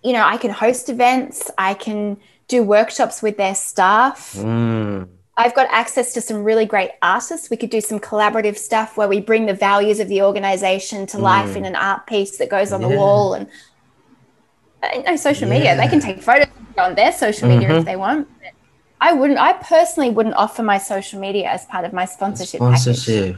you 0.03 0.13
know, 0.13 0.23
I 0.23 0.37
can 0.37 0.51
host 0.51 0.89
events, 0.89 1.49
I 1.57 1.73
can 1.73 2.17
do 2.47 2.61
workshops 2.61 3.21
with 3.21 3.37
their 3.37 3.55
staff. 3.55 4.33
Mm. 4.33 5.07
I've 5.37 5.55
got 5.55 5.67
access 5.69 6.13
to 6.13 6.21
some 6.21 6.43
really 6.43 6.65
great 6.65 6.91
artists. 7.01 7.49
We 7.49 7.57
could 7.57 7.69
do 7.69 7.81
some 7.81 7.99
collaborative 7.99 8.57
stuff 8.57 8.95
where 8.95 9.07
we 9.07 9.19
bring 9.19 9.47
the 9.47 9.53
values 9.53 9.99
of 9.99 10.07
the 10.07 10.21
organization 10.21 11.07
to 11.07 11.17
life 11.17 11.55
in 11.57 11.65
an 11.65 11.75
art 11.75 12.07
piece 12.07 12.37
that 12.37 12.49
goes 12.49 12.71
on 12.71 12.81
the 12.81 12.87
wall 12.87 13.33
and 13.33 13.47
no 14.83 15.15
social 15.15 15.49
media. 15.49 15.75
They 15.75 15.87
can 15.87 15.99
take 15.99 16.21
photos 16.21 16.47
on 16.77 16.95
their 16.95 17.11
social 17.11 17.47
media 17.49 17.77
if 17.77 17.85
they 17.85 17.95
want. 17.95 18.27
But 18.41 18.51
I 19.01 19.13
wouldn't. 19.13 19.39
I 19.39 19.53
personally 19.53 20.09
wouldn't 20.09 20.35
offer 20.35 20.63
my 20.63 20.77
social 20.77 21.19
media 21.19 21.49
as 21.49 21.65
part 21.65 21.85
of 21.85 21.93
my 21.93 22.05
sponsorship. 22.05 22.59
package. 22.61 22.79
Sponsorship. 22.81 23.37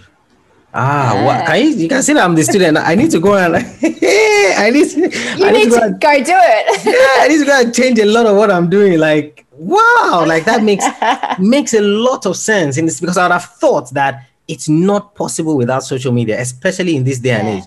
Ah, 0.73 1.13
Yeah. 1.13 1.25
what 1.25 1.45
can 1.45 1.61
you, 1.63 1.69
you 1.69 1.87
can 1.89 2.03
see 2.03 2.13
that 2.13 2.23
I'm 2.23 2.35
the 2.35 2.43
student. 2.43 2.77
I 2.77 2.93
need 2.95 3.09
to 3.11 3.19
go 3.19 3.35
and 3.35 3.53
like 3.53 3.65
I 3.83 4.69
need 4.71 4.89
to, 4.89 4.99
You 5.39 5.45
I 5.45 5.51
need 5.51 5.69
go 5.69 5.77
to 5.79 5.83
and- 5.85 5.99
go 5.99 6.13
do 6.13 6.33
it. 6.35 6.85
yeah, 6.85 7.23
I 7.23 7.27
need 7.29 7.39
to 7.39 7.45
go 7.45 7.59
and 7.61 7.73
change 7.73 7.99
a 7.99 8.05
lot 8.05 8.25
of 8.25 8.35
what 8.35 8.51
I'm 8.51 8.69
doing. 8.69 8.99
Like, 8.99 9.45
wow, 9.53 10.25
like 10.27 10.43
that 10.45 10.63
makes 10.63 10.85
makes 11.39 11.73
a 11.73 11.81
lot 11.81 12.25
of 12.25 12.35
sense 12.35 12.77
And 12.77 12.87
it's 12.89 12.99
because 12.99 13.17
I 13.17 13.23
would 13.25 13.31
have 13.31 13.45
thought 13.45 13.89
that 13.93 14.25
it's 14.47 14.67
not 14.69 15.15
possible 15.15 15.57
without 15.57 15.83
social 15.83 16.11
media, 16.11 16.39
especially 16.39 16.95
in 16.97 17.03
this 17.03 17.19
day 17.19 17.31
and 17.31 17.47
age. 17.47 17.63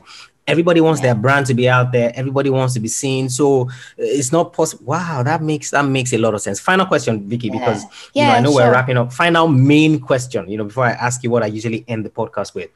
Everybody 0.50 0.80
wants 0.80 1.00
their 1.00 1.14
brand 1.14 1.46
to 1.46 1.54
be 1.54 1.68
out 1.68 1.92
there. 1.92 2.12
Everybody 2.14 2.50
wants 2.50 2.74
to 2.74 2.80
be 2.80 2.88
seen. 2.88 3.28
So 3.28 3.68
uh, 3.68 3.68
it's 3.98 4.32
not 4.32 4.52
possible. 4.52 4.84
Wow, 4.86 5.22
that 5.22 5.42
makes 5.42 5.70
that 5.70 5.84
makes 5.84 6.12
a 6.12 6.18
lot 6.18 6.34
of 6.34 6.40
sense. 6.40 6.58
Final 6.60 6.86
question, 6.86 7.28
Vicky, 7.28 7.50
because 7.50 7.82
you 8.14 8.22
know 8.22 8.28
Yeah, 8.28 8.32
I 8.34 8.40
know 8.40 8.52
we're 8.52 8.70
wrapping 8.72 8.96
up. 8.96 9.12
Final 9.12 9.48
main 9.48 10.00
question. 10.00 10.48
You 10.48 10.58
know, 10.58 10.64
before 10.64 10.84
I 10.84 10.92
ask 10.92 11.22
you 11.24 11.30
what 11.30 11.42
I 11.42 11.46
usually 11.46 11.84
end 11.88 12.04
the 12.04 12.10
podcast 12.10 12.54
with, 12.54 12.70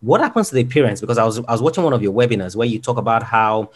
what 0.00 0.20
happens 0.20 0.48
to 0.50 0.54
the 0.54 0.64
parents? 0.64 1.00
Because 1.00 1.18
I 1.18 1.24
was 1.24 1.38
I 1.38 1.52
was 1.52 1.62
watching 1.62 1.84
one 1.84 1.92
of 1.92 2.02
your 2.02 2.12
webinars 2.12 2.54
where 2.56 2.68
you 2.68 2.78
talk 2.78 2.98
about 2.98 3.22
how 3.22 3.70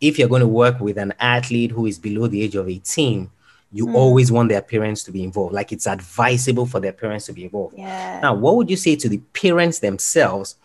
if 0.00 0.18
you're 0.18 0.28
going 0.28 0.40
to 0.42 0.48
work 0.48 0.80
with 0.80 0.98
an 0.98 1.14
athlete 1.20 1.70
who 1.70 1.86
is 1.86 1.98
below 1.98 2.26
the 2.26 2.42
age 2.42 2.54
of 2.54 2.68
18, 2.68 3.30
you 3.72 3.86
Hmm. 3.86 3.96
always 3.96 4.30
want 4.30 4.48
their 4.48 4.62
parents 4.62 5.02
to 5.04 5.10
be 5.12 5.22
involved. 5.24 5.52
Like 5.54 5.72
it's 5.72 5.86
advisable 5.86 6.66
for 6.66 6.80
their 6.80 6.92
parents 6.92 7.26
to 7.26 7.32
be 7.32 7.44
involved. 7.44 7.76
yeah. 7.78 8.20
Now, 8.22 8.34
what 8.34 8.56
would 8.56 8.70
you 8.70 8.76
say 8.76 8.96
to 8.96 9.08
the 9.08 9.18
parents 9.32 9.78
themselves 9.80 10.56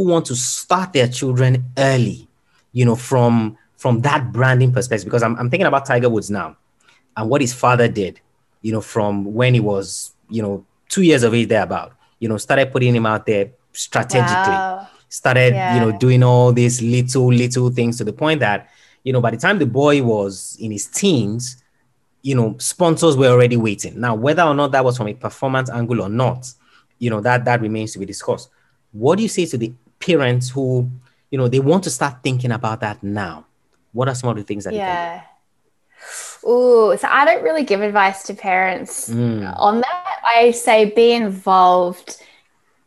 who 0.00 0.06
want 0.06 0.24
to 0.24 0.34
start 0.34 0.94
their 0.94 1.06
children 1.06 1.62
early, 1.76 2.26
you 2.72 2.86
know, 2.86 2.96
from 2.96 3.58
from 3.76 4.00
that 4.00 4.32
branding 4.32 4.72
perspective? 4.72 5.04
Because 5.04 5.22
I'm, 5.22 5.36
I'm 5.36 5.50
thinking 5.50 5.66
about 5.66 5.84
Tiger 5.84 6.08
Woods 6.08 6.30
now 6.30 6.56
and 7.18 7.28
what 7.28 7.42
his 7.42 7.52
father 7.52 7.86
did, 7.86 8.18
you 8.62 8.72
know, 8.72 8.80
from 8.80 9.34
when 9.34 9.52
he 9.52 9.60
was, 9.60 10.14
you 10.30 10.40
know, 10.40 10.64
two 10.88 11.02
years 11.02 11.22
of 11.22 11.34
age 11.34 11.48
thereabout, 11.48 11.92
you 12.18 12.30
know, 12.30 12.38
started 12.38 12.72
putting 12.72 12.96
him 12.96 13.04
out 13.04 13.26
there 13.26 13.50
strategically 13.72 14.52
Wow. 14.52 14.88
started 15.10 15.68
you 15.68 15.78
know 15.80 15.92
doing 15.92 16.22
all 16.22 16.50
these 16.52 16.80
little 16.80 17.26
little 17.32 17.68
things 17.68 17.98
to 17.98 18.04
the 18.04 18.12
point 18.12 18.40
that 18.40 18.68
you 19.04 19.12
know 19.12 19.20
by 19.20 19.30
the 19.30 19.36
time 19.36 19.58
the 19.58 19.66
boy 19.66 20.02
was 20.02 20.56
in 20.60 20.72
his 20.72 20.86
teens 20.86 21.62
you 22.22 22.34
know 22.34 22.56
sponsors 22.58 23.16
were 23.16 23.28
already 23.28 23.56
waiting 23.56 24.00
now 24.00 24.14
whether 24.14 24.42
or 24.42 24.54
not 24.54 24.72
that 24.72 24.84
was 24.84 24.96
from 24.96 25.08
a 25.08 25.14
performance 25.14 25.70
angle 25.70 26.00
or 26.00 26.08
not 26.08 26.52
you 26.98 27.10
know 27.10 27.20
that 27.20 27.44
that 27.44 27.60
remains 27.60 27.92
to 27.92 27.98
be 28.00 28.06
discussed 28.06 28.50
what 28.92 29.16
do 29.16 29.22
you 29.22 29.28
say 29.28 29.46
to 29.46 29.56
the 29.56 29.72
parents 30.00 30.50
who 30.50 30.90
you 31.30 31.38
know 31.38 31.48
they 31.48 31.60
want 31.60 31.84
to 31.84 31.90
start 31.90 32.22
thinking 32.22 32.50
about 32.50 32.80
that 32.80 33.02
now 33.02 33.44
what 33.92 34.08
are 34.08 34.14
some 34.14 34.30
of 34.30 34.36
the 34.36 34.42
things 34.42 34.64
that 34.64 34.74
Yeah. 34.74 35.22
Oh, 36.44 36.96
so 36.96 37.06
I 37.08 37.24
don't 37.24 37.42
really 37.42 37.64
give 37.64 37.82
advice 37.82 38.22
to 38.24 38.34
parents? 38.34 39.10
Mm, 39.10 39.54
on 39.58 39.80
that. 39.80 40.16
I 40.24 40.52
say 40.52 40.86
be 40.86 41.12
involved. 41.12 42.22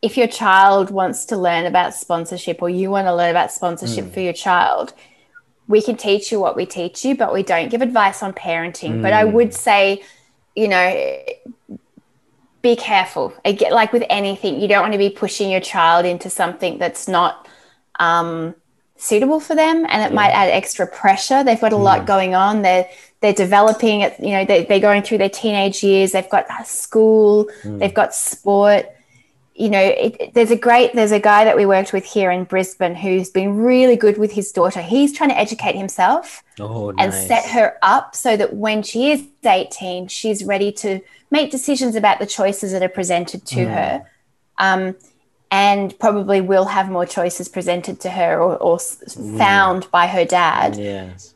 If 0.01 0.17
your 0.17 0.27
child 0.27 0.89
wants 0.89 1.25
to 1.25 1.37
learn 1.37 1.65
about 1.65 1.93
sponsorship 1.93 2.61
or 2.61 2.69
you 2.69 2.89
want 2.89 3.07
to 3.07 3.15
learn 3.15 3.29
about 3.29 3.51
sponsorship 3.51 4.13
for 4.13 4.19
your 4.19 4.33
child, 4.33 4.93
we 5.67 5.81
can 5.81 5.95
teach 5.95 6.31
you 6.31 6.41
what 6.41 6.57
we 6.57 6.65
teach 6.65 7.05
you, 7.05 7.15
but 7.15 7.33
we 7.33 7.41
don't 7.41 7.69
give 7.69 7.81
advice 7.81 8.21
on 8.21 8.33
parenting. 8.33 9.01
But 9.01 9.13
I 9.13 9.23
would 9.23 9.53
say, 9.53 10.03
you 10.55 10.67
know, 10.67 11.23
be 12.63 12.75
careful. 12.75 13.33
Again, 13.45 13.71
like 13.71 13.93
with 13.93 14.03
anything, 14.09 14.59
you 14.59 14.67
don't 14.67 14.81
want 14.81 14.93
to 14.93 14.97
be 14.97 15.09
pushing 15.09 15.51
your 15.51 15.59
child 15.59 16.05
into 16.05 16.29
something 16.29 16.79
that's 16.79 17.07
not 17.07 17.47
um, 17.99 18.55
suitable 18.95 19.39
for 19.41 19.53
them, 19.53 19.85
and 19.89 20.01
it 20.01 20.15
might 20.15 20.31
add 20.31 20.49
extra 20.49 20.87
pressure. 20.87 21.43
They've 21.43 21.59
got 21.59 21.73
a 21.73 21.77
lot 21.77 22.07
going 22.07 22.33
on. 22.33 22.63
They're 22.63 22.89
they're 23.19 23.33
developing. 23.33 24.01
You 24.01 24.31
know, 24.31 24.45
they, 24.45 24.63
they're 24.63 24.79
going 24.79 25.03
through 25.03 25.19
their 25.19 25.29
teenage 25.29 25.83
years. 25.83 26.13
They've 26.13 26.29
got 26.29 26.47
school. 26.65 27.49
They've 27.79 27.93
got 27.93 28.15
sport. 28.15 28.85
You 29.55 29.69
know, 29.69 29.81
it, 29.81 30.33
there's 30.33 30.51
a 30.51 30.55
great 30.55 30.93
there's 30.93 31.11
a 31.11 31.19
guy 31.19 31.43
that 31.43 31.55
we 31.55 31.65
worked 31.65 31.93
with 31.93 32.05
here 32.05 32.31
in 32.31 32.43
Brisbane 32.45 32.95
who's 32.95 33.29
been 33.29 33.57
really 33.57 33.95
good 33.95 34.17
with 34.17 34.31
his 34.31 34.51
daughter. 34.51 34.81
He's 34.81 35.13
trying 35.13 35.29
to 35.29 35.37
educate 35.37 35.75
himself 35.75 36.43
oh 36.59 36.93
and 36.97 37.13
set 37.13 37.45
her 37.51 37.77
up 37.81 38.15
so 38.15 38.35
that 38.35 38.55
when 38.55 38.81
she 38.81 39.11
is 39.11 39.25
18, 39.45 40.07
she's 40.07 40.43
ready 40.43 40.71
to 40.73 41.01
make 41.29 41.51
decisions 41.51 41.95
about 41.95 42.19
the 42.19 42.25
choices 42.25 42.71
that 42.71 42.81
are 42.81 42.89
presented 42.89 43.45
to 43.47 43.65
her. 43.65 44.05
Um, 44.57 44.95
and 45.51 45.97
probably 45.99 46.41
will 46.41 46.65
have 46.65 46.89
more 46.89 47.05
choices 47.05 47.47
presented 47.47 47.99
to 47.99 48.09
her 48.09 48.41
or, 48.41 48.57
or 48.57 48.75
s 48.77 49.15
found 49.37 49.89
by 49.91 50.07
her 50.07 50.25
dad. 50.25 50.75
yes 50.75 51.32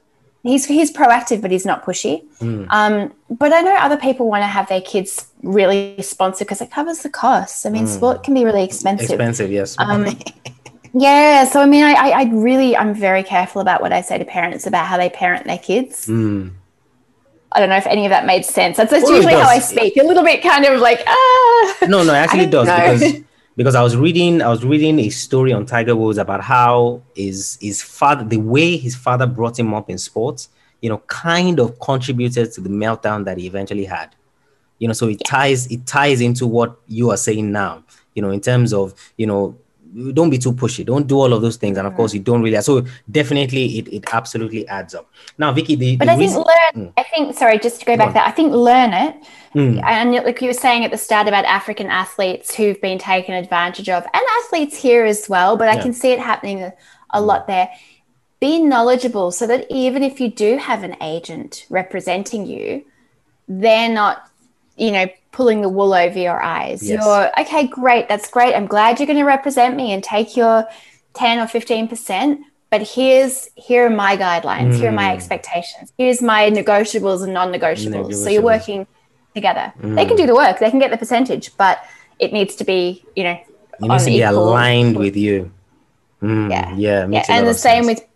He's, 0.47 0.65
he's 0.65 0.91
proactive, 0.91 1.41
but 1.41 1.51
he's 1.51 1.65
not 1.65 1.83
pushy. 1.83 2.23
Um, 2.69 3.13
but 3.29 3.51
I 3.51 3.61
know 3.61 3.75
other 3.75 3.97
people 3.97 4.29
want 4.29 4.43
to 4.43 4.47
have 4.47 4.69
their 4.69 4.81
kids 4.81 5.27
really 5.43 6.01
sponsored 6.01 6.47
because 6.47 6.61
it 6.61 6.71
covers 6.71 6.99
the 6.99 7.09
costs. 7.09 7.65
I 7.65 7.69
mean, 7.69 7.85
sport 7.87 8.23
can 8.23 8.33
be 8.33 8.45
really 8.45 8.63
expensive. 8.63 9.09
expensive 9.09 9.51
yes 9.51 9.75
Um, 9.77 10.07
yeah, 10.93 11.43
so 11.45 11.61
I 11.61 11.65
mean, 11.65 11.83
I, 11.83 11.93
I, 11.93 12.09
I 12.09 12.23
really, 12.33 12.75
I'm 12.75 12.93
very 12.93 13.23
careful 13.23 13.61
about 13.61 13.81
what 13.81 13.91
I 13.91 14.01
say 14.01 14.17
to 14.17 14.25
parents 14.25 14.65
about 14.65 14.87
how 14.87 14.97
they 14.97 15.09
parent 15.09 15.45
their 15.45 15.59
kids. 15.59 16.07
Mm. 16.07 16.53
I 17.51 17.59
don't 17.59 17.69
know 17.69 17.77
if 17.77 17.87
any 17.87 18.05
of 18.05 18.09
that 18.09 18.25
made 18.25 18.45
sense. 18.45 18.77
That's, 18.77 18.91
that's 18.91 19.09
it 19.09 19.15
usually 19.15 19.33
how 19.33 19.47
I 19.47 19.59
speak. 19.59 19.97
A 19.97 20.03
little 20.03 20.23
bit 20.23 20.43
kind 20.43 20.65
of 20.65 20.79
like, 20.79 21.01
ah. 21.07 21.77
no 21.87 22.03
no 22.03 22.13
actually 22.13 22.45
it 22.45 22.51
does 22.51 22.67
know. 22.67 22.75
because 22.75 23.23
because 23.57 23.75
i 23.75 23.83
was 23.83 23.97
reading 23.97 24.41
i 24.41 24.47
was 24.47 24.63
reading 24.63 24.97
a 24.99 25.09
story 25.09 25.51
on 25.51 25.65
tiger 25.65 25.95
woods 25.95 26.17
about 26.17 26.41
how 26.41 27.01
his 27.15 27.57
his 27.59 27.81
father 27.81 28.23
the 28.23 28.37
way 28.37 28.77
his 28.77 28.95
father 28.95 29.27
brought 29.27 29.59
him 29.59 29.73
up 29.73 29.89
in 29.89 29.97
sports 29.97 30.47
you 30.81 30.89
know 30.89 30.99
kind 31.07 31.59
of 31.59 31.79
contributed 31.79 32.51
to 32.53 32.61
the 32.61 32.69
meltdown 32.69 33.25
that 33.25 33.37
he 33.37 33.47
eventually 33.47 33.85
had. 33.85 34.15
You 34.79 34.87
know 34.87 34.93
so 34.93 35.07
it 35.07 35.21
ties 35.25 35.67
it 35.71 35.85
ties 35.85 36.21
into 36.21 36.45
what 36.45 36.79
you 36.87 37.09
are 37.09 37.17
saying 37.17 37.51
now 37.51 37.83
you 38.13 38.21
know 38.21 38.29
in 38.29 38.41
terms 38.41 38.73
of 38.73 38.93
you 39.17 39.25
know 39.25 39.57
don't 40.13 40.29
be 40.29 40.37
too 40.37 40.53
pushy. 40.53 40.85
Don't 40.85 41.07
do 41.07 41.17
all 41.19 41.33
of 41.33 41.41
those 41.41 41.55
things. 41.57 41.77
And 41.77 41.87
of 41.87 41.95
course, 41.95 42.13
you 42.13 42.19
don't 42.19 42.41
really. 42.41 42.61
So 42.61 42.85
definitely, 43.09 43.79
it, 43.79 43.87
it 43.87 44.03
absolutely 44.13 44.67
adds 44.67 44.93
up. 44.95 45.09
Now, 45.37 45.51
Vicky, 45.51 45.75
the, 45.75 45.95
but 45.97 46.05
the 46.05 46.11
I 46.11 46.15
think 46.15 46.29
reason- 46.29 46.43
learn. 46.75 46.93
I 46.97 47.03
think 47.03 47.35
sorry, 47.37 47.59
just 47.59 47.79
to 47.79 47.85
go 47.85 47.97
back 47.97 48.07
on. 48.09 48.13
there. 48.13 48.23
I 48.23 48.31
think 48.31 48.51
learn 48.53 48.93
it, 48.93 49.15
Mm. 49.55 49.81
and 49.83 50.11
like 50.13 50.41
you 50.41 50.47
were 50.47 50.53
saying 50.53 50.85
at 50.85 50.91
the 50.91 50.97
start 50.97 51.27
about 51.27 51.45
African 51.45 51.87
athletes 51.87 52.53
who've 52.53 52.79
been 52.81 52.99
taken 52.99 53.33
advantage 53.33 53.89
of, 53.89 54.03
and 54.13 54.23
athletes 54.43 54.77
here 54.77 55.05
as 55.05 55.27
well. 55.29 55.57
But 55.57 55.69
I 55.69 55.75
Yeah. 55.75 55.81
can 55.83 55.93
see 55.93 56.11
it 56.11 56.19
happening 56.19 56.61
a, 56.61 56.73
a 57.11 57.21
lot 57.21 57.47
there. 57.47 57.69
Be 58.39 58.59
knowledgeable 58.61 59.31
so 59.31 59.47
that 59.47 59.65
even 59.71 60.03
if 60.03 60.19
you 60.19 60.29
do 60.29 60.57
have 60.57 60.83
an 60.83 60.95
agent 61.01 61.65
representing 61.69 62.45
you, 62.45 62.83
they're 63.47 63.89
not, 63.89 64.29
you 64.75 64.91
know, 64.91 65.07
pulling 65.37 65.61
the 65.61 65.69
wool 65.69 65.93
over 65.93 66.17
your 66.17 66.41
eyes. 66.41 66.81
Yes. 66.81 67.05
You're 67.05 67.39
okay, 67.41 67.67
great, 67.67 68.09
that's 68.09 68.27
great. 68.29 68.55
I'm 68.55 68.65
glad 68.65 68.99
you're 68.99 69.05
going 69.05 69.19
to 69.19 69.23
represent 69.37 69.75
me 69.75 69.93
and 69.93 70.03
take 70.03 70.35
your 70.35 70.65
10 71.13 71.37
or 71.39 71.45
15%. 71.45 72.39
But 72.71 72.81
here's 72.81 73.47
here 73.55 73.85
are 73.85 73.89
my 73.89 74.17
guidelines, 74.17 74.73
here 74.79 74.89
are 74.89 74.91
my 74.91 75.09
Mm. 75.11 75.15
expectations, 75.17 75.93
here's 75.97 76.21
my 76.23 76.49
negotiables 76.49 77.23
and 77.23 77.33
non-negotiables. 77.33 78.15
So 78.15 78.29
you're 78.29 78.41
working 78.41 78.87
together. 79.35 79.71
They 79.79 80.05
can 80.05 80.17
do 80.17 80.25
the 80.25 80.33
work, 80.35 80.57
they 80.59 80.71
can 80.71 80.79
get 80.79 80.89
the 80.89 80.97
percentage, 80.97 81.55
but 81.55 81.77
it 82.17 82.33
needs 82.33 82.55
to 82.55 82.63
be, 82.63 83.05
you 83.15 83.23
know, 83.23 83.37
it 83.79 83.87
needs 83.91 84.05
to 84.05 84.09
be 84.09 84.21
aligned 84.23 84.97
with 84.97 85.15
you. 85.15 85.51
Mm, 86.23 86.49
Yeah. 86.49 86.73
yeah, 86.75 87.07
yeah, 87.11 87.23
and 87.29 87.47
the 87.47 87.53
same 87.53 87.83
sense. 87.83 87.99
with 87.99 88.07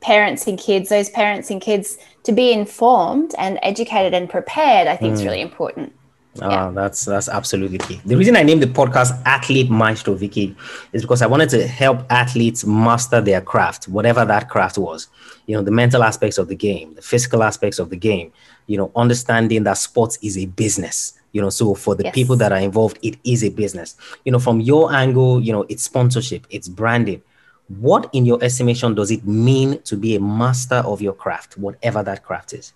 parents 0.00 0.46
and 0.46 0.56
kids. 0.58 0.88
Those 0.88 1.10
parents 1.10 1.50
and 1.50 1.60
kids 1.60 1.98
to 2.22 2.30
be 2.32 2.52
informed 2.52 3.34
and 3.36 3.58
educated 3.62 4.14
and 4.14 4.30
prepared, 4.30 4.86
I 4.86 4.94
Mm. 4.94 5.00
think 5.00 5.14
is 5.14 5.24
really 5.24 5.40
important. 5.40 5.92
Ah, 6.40 6.70
that's 6.70 7.04
that's 7.04 7.28
absolutely 7.28 7.76
key. 7.78 8.00
The 8.06 8.16
reason 8.16 8.36
I 8.36 8.42
named 8.42 8.62
the 8.62 8.66
podcast 8.66 9.20
Athlete 9.26 9.68
Maestro 9.68 10.14
Vicky 10.14 10.56
is 10.92 11.02
because 11.02 11.20
I 11.20 11.26
wanted 11.26 11.50
to 11.50 11.66
help 11.66 12.10
athletes 12.10 12.64
master 12.64 13.20
their 13.20 13.42
craft, 13.42 13.86
whatever 13.86 14.24
that 14.24 14.48
craft 14.48 14.78
was. 14.78 15.08
You 15.46 15.56
know, 15.56 15.62
the 15.62 15.70
mental 15.70 16.02
aspects 16.02 16.38
of 16.38 16.48
the 16.48 16.54
game, 16.54 16.94
the 16.94 17.02
physical 17.02 17.42
aspects 17.42 17.78
of 17.78 17.90
the 17.90 17.96
game, 17.96 18.32
you 18.66 18.78
know, 18.78 18.90
understanding 18.96 19.64
that 19.64 19.76
sports 19.76 20.18
is 20.22 20.38
a 20.38 20.46
business. 20.46 21.18
You 21.32 21.42
know, 21.42 21.50
so 21.50 21.74
for 21.74 21.94
the 21.94 22.04
Yes. 22.04 22.14
people 22.14 22.36
that 22.36 22.50
are 22.50 22.58
involved, 22.60 22.98
it 23.02 23.18
is 23.24 23.44
a 23.44 23.50
business. 23.50 23.96
You 24.24 24.32
know, 24.32 24.38
from 24.38 24.60
your 24.60 24.90
angle, 24.94 25.40
you 25.42 25.52
know, 25.52 25.66
it's 25.68 25.82
sponsorship, 25.82 26.46
it's 26.48 26.68
branding. 26.68 27.22
What 27.68 28.08
in 28.14 28.24
your 28.24 28.42
estimation 28.42 28.94
does 28.94 29.10
it 29.10 29.26
mean 29.26 29.82
to 29.82 29.96
be 29.96 30.16
a 30.16 30.20
master 30.20 30.76
of 30.76 31.02
your 31.02 31.12
craft, 31.14 31.58
whatever 31.58 32.02
that 32.02 32.22
craft 32.24 32.54
is? 32.54 32.72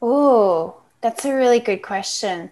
Oh, 0.00 0.81
that's 1.02 1.24
a 1.24 1.34
really 1.34 1.60
good 1.60 1.82
question. 1.82 2.50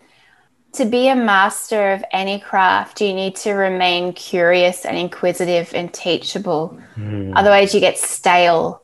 To 0.74 0.84
be 0.84 1.08
a 1.08 1.16
master 1.16 1.92
of 1.92 2.04
any 2.12 2.38
craft, 2.38 3.00
you 3.00 3.12
need 3.12 3.34
to 3.36 3.52
remain 3.52 4.12
curious 4.12 4.84
and 4.84 4.96
inquisitive 4.96 5.72
and 5.74 5.92
teachable. 5.92 6.78
Hmm. 6.94 7.32
Otherwise, 7.34 7.74
you 7.74 7.80
get 7.80 7.98
stale. 7.98 8.82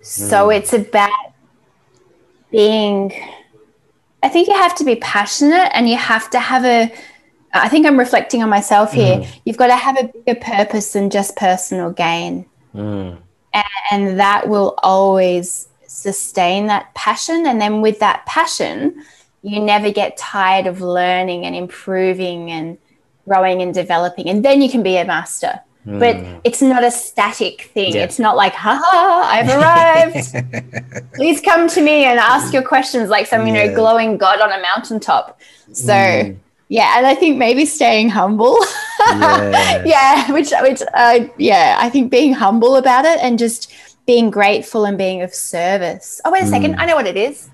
So 0.00 0.46
hmm. 0.46 0.52
it's 0.52 0.72
about 0.72 1.10
being, 2.52 3.12
I 4.22 4.28
think 4.28 4.48
you 4.48 4.54
have 4.54 4.76
to 4.76 4.84
be 4.84 4.96
passionate 4.96 5.70
and 5.74 5.88
you 5.88 5.96
have 5.96 6.30
to 6.30 6.38
have 6.38 6.64
a, 6.64 6.92
I 7.52 7.68
think 7.68 7.86
I'm 7.86 7.98
reflecting 7.98 8.42
on 8.42 8.48
myself 8.48 8.92
here. 8.92 9.18
Hmm. 9.18 9.38
You've 9.44 9.56
got 9.56 9.68
to 9.68 9.76
have 9.76 9.98
a 9.98 10.04
bigger 10.04 10.38
purpose 10.38 10.92
than 10.92 11.10
just 11.10 11.36
personal 11.36 11.90
gain 11.90 12.46
Mm, 12.74 13.18
and 13.90 14.18
that 14.18 14.48
will 14.48 14.74
always 14.82 15.68
sustain 15.94 16.66
that 16.66 16.92
passion 16.94 17.46
and 17.46 17.60
then 17.60 17.80
with 17.80 17.98
that 18.00 18.24
passion 18.26 19.02
you 19.42 19.60
never 19.60 19.90
get 19.92 20.16
tired 20.16 20.66
of 20.66 20.80
learning 20.80 21.44
and 21.46 21.54
improving 21.54 22.50
and 22.50 22.76
growing 23.28 23.62
and 23.62 23.72
developing 23.72 24.28
and 24.28 24.44
then 24.44 24.60
you 24.60 24.68
can 24.68 24.82
be 24.82 24.96
a 24.96 25.04
master 25.04 25.60
but 25.86 26.16
it's 26.44 26.62
not 26.62 26.82
a 26.82 26.90
static 26.90 27.70
thing 27.74 27.90
Hmm. 27.92 27.96
Yeah. 27.98 28.04
it's 28.04 28.18
not 28.18 28.36
like 28.36 28.54
ha 28.54 28.74
ha 28.82 29.28
i've 29.34 29.50
arrived 29.58 31.12
please 31.14 31.40
come 31.42 31.68
to 31.68 31.80
me 31.82 32.04
and 32.06 32.18
ask 32.18 32.54
your 32.54 32.62
questions 32.62 33.10
like 33.10 33.26
some 33.26 33.46
you 33.46 33.52
know 33.52 33.64
Yeah. 33.64 33.68
Hmm. 33.68 33.74
glowing 33.82 34.16
god 34.16 34.40
on 34.40 34.50
a 34.50 34.60
mountaintop 34.62 35.38
so 35.72 35.94
yeah 36.68 36.96
and 36.96 37.06
i 37.06 37.14
think 37.14 37.36
maybe 37.36 37.66
staying 37.66 38.08
humble 38.08 38.56
Yeah. 39.10 39.84
yeah 39.84 40.32
which 40.32 40.50
which 40.62 40.80
uh, 40.94 41.18
yeah 41.36 41.76
i 41.80 41.90
think 41.90 42.10
being 42.10 42.32
humble 42.32 42.76
about 42.76 43.04
it 43.04 43.18
and 43.20 43.38
just 43.38 43.70
being 44.06 44.30
grateful 44.30 44.84
and 44.84 44.98
being 44.98 45.22
of 45.22 45.34
service 45.34 46.20
oh 46.24 46.30
wait 46.32 46.42
a 46.42 46.46
second 46.46 46.74
i 46.78 46.86
know 46.86 46.94
what 46.96 47.06
it 47.06 47.16
is 47.16 47.48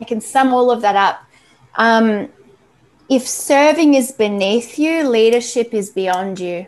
i 0.00 0.04
can 0.04 0.20
sum 0.20 0.52
all 0.52 0.70
of 0.70 0.82
that 0.82 0.96
up 0.96 1.20
um, 1.76 2.28
if 3.08 3.26
serving 3.26 3.94
is 3.94 4.12
beneath 4.12 4.78
you 4.78 5.08
leadership 5.08 5.72
is 5.74 5.90
beyond 5.90 6.38
you 6.38 6.66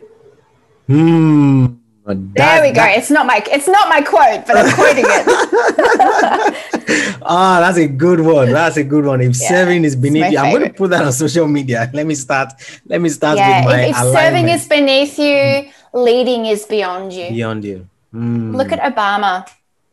Hmm. 0.87 1.65
there 2.05 2.61
we 2.61 2.69
go 2.69 2.75
that- 2.75 2.97
it's 2.97 3.09
not 3.09 3.25
my 3.25 3.43
it's 3.51 3.67
not 3.67 3.89
my 3.89 4.01
quote 4.01 4.45
but 4.45 4.55
i'm 4.57 4.71
quoting 4.75 5.05
it 5.07 5.25
ah, 7.21 7.59
that's 7.59 7.77
a 7.77 7.87
good 7.87 8.19
one. 8.19 8.51
That's 8.51 8.77
a 8.77 8.83
good 8.83 9.05
one. 9.05 9.21
If 9.21 9.39
Yeah, 9.41 9.47
serving 9.49 9.83
is 9.83 9.95
beneath 9.95 10.31
you, 10.31 10.37
I'm 10.37 10.51
going 10.51 10.67
to 10.67 10.73
put 10.73 10.89
that 10.91 11.03
on 11.03 11.11
social 11.11 11.47
media. 11.47 11.89
Let 11.93 12.05
me 12.05 12.15
start. 12.15 12.53
Let 12.85 13.01
me 13.01 13.09
start 13.09 13.37
yeah 13.37 13.65
with 13.65 13.65
my 13.65 13.81
if, 13.81 13.89
if 13.89 13.97
serving 14.13 14.47
is 14.49 14.67
beneath 14.67 15.17
you 15.19 15.69
leading 15.93 16.45
is 16.45 16.65
beyond 16.65 17.13
you 17.13 17.29
beyond 17.29 17.63
you. 17.65 17.87
Hmm. 18.15 18.55
Look 18.55 18.71
at 18.71 18.79
Obama. 18.79 19.45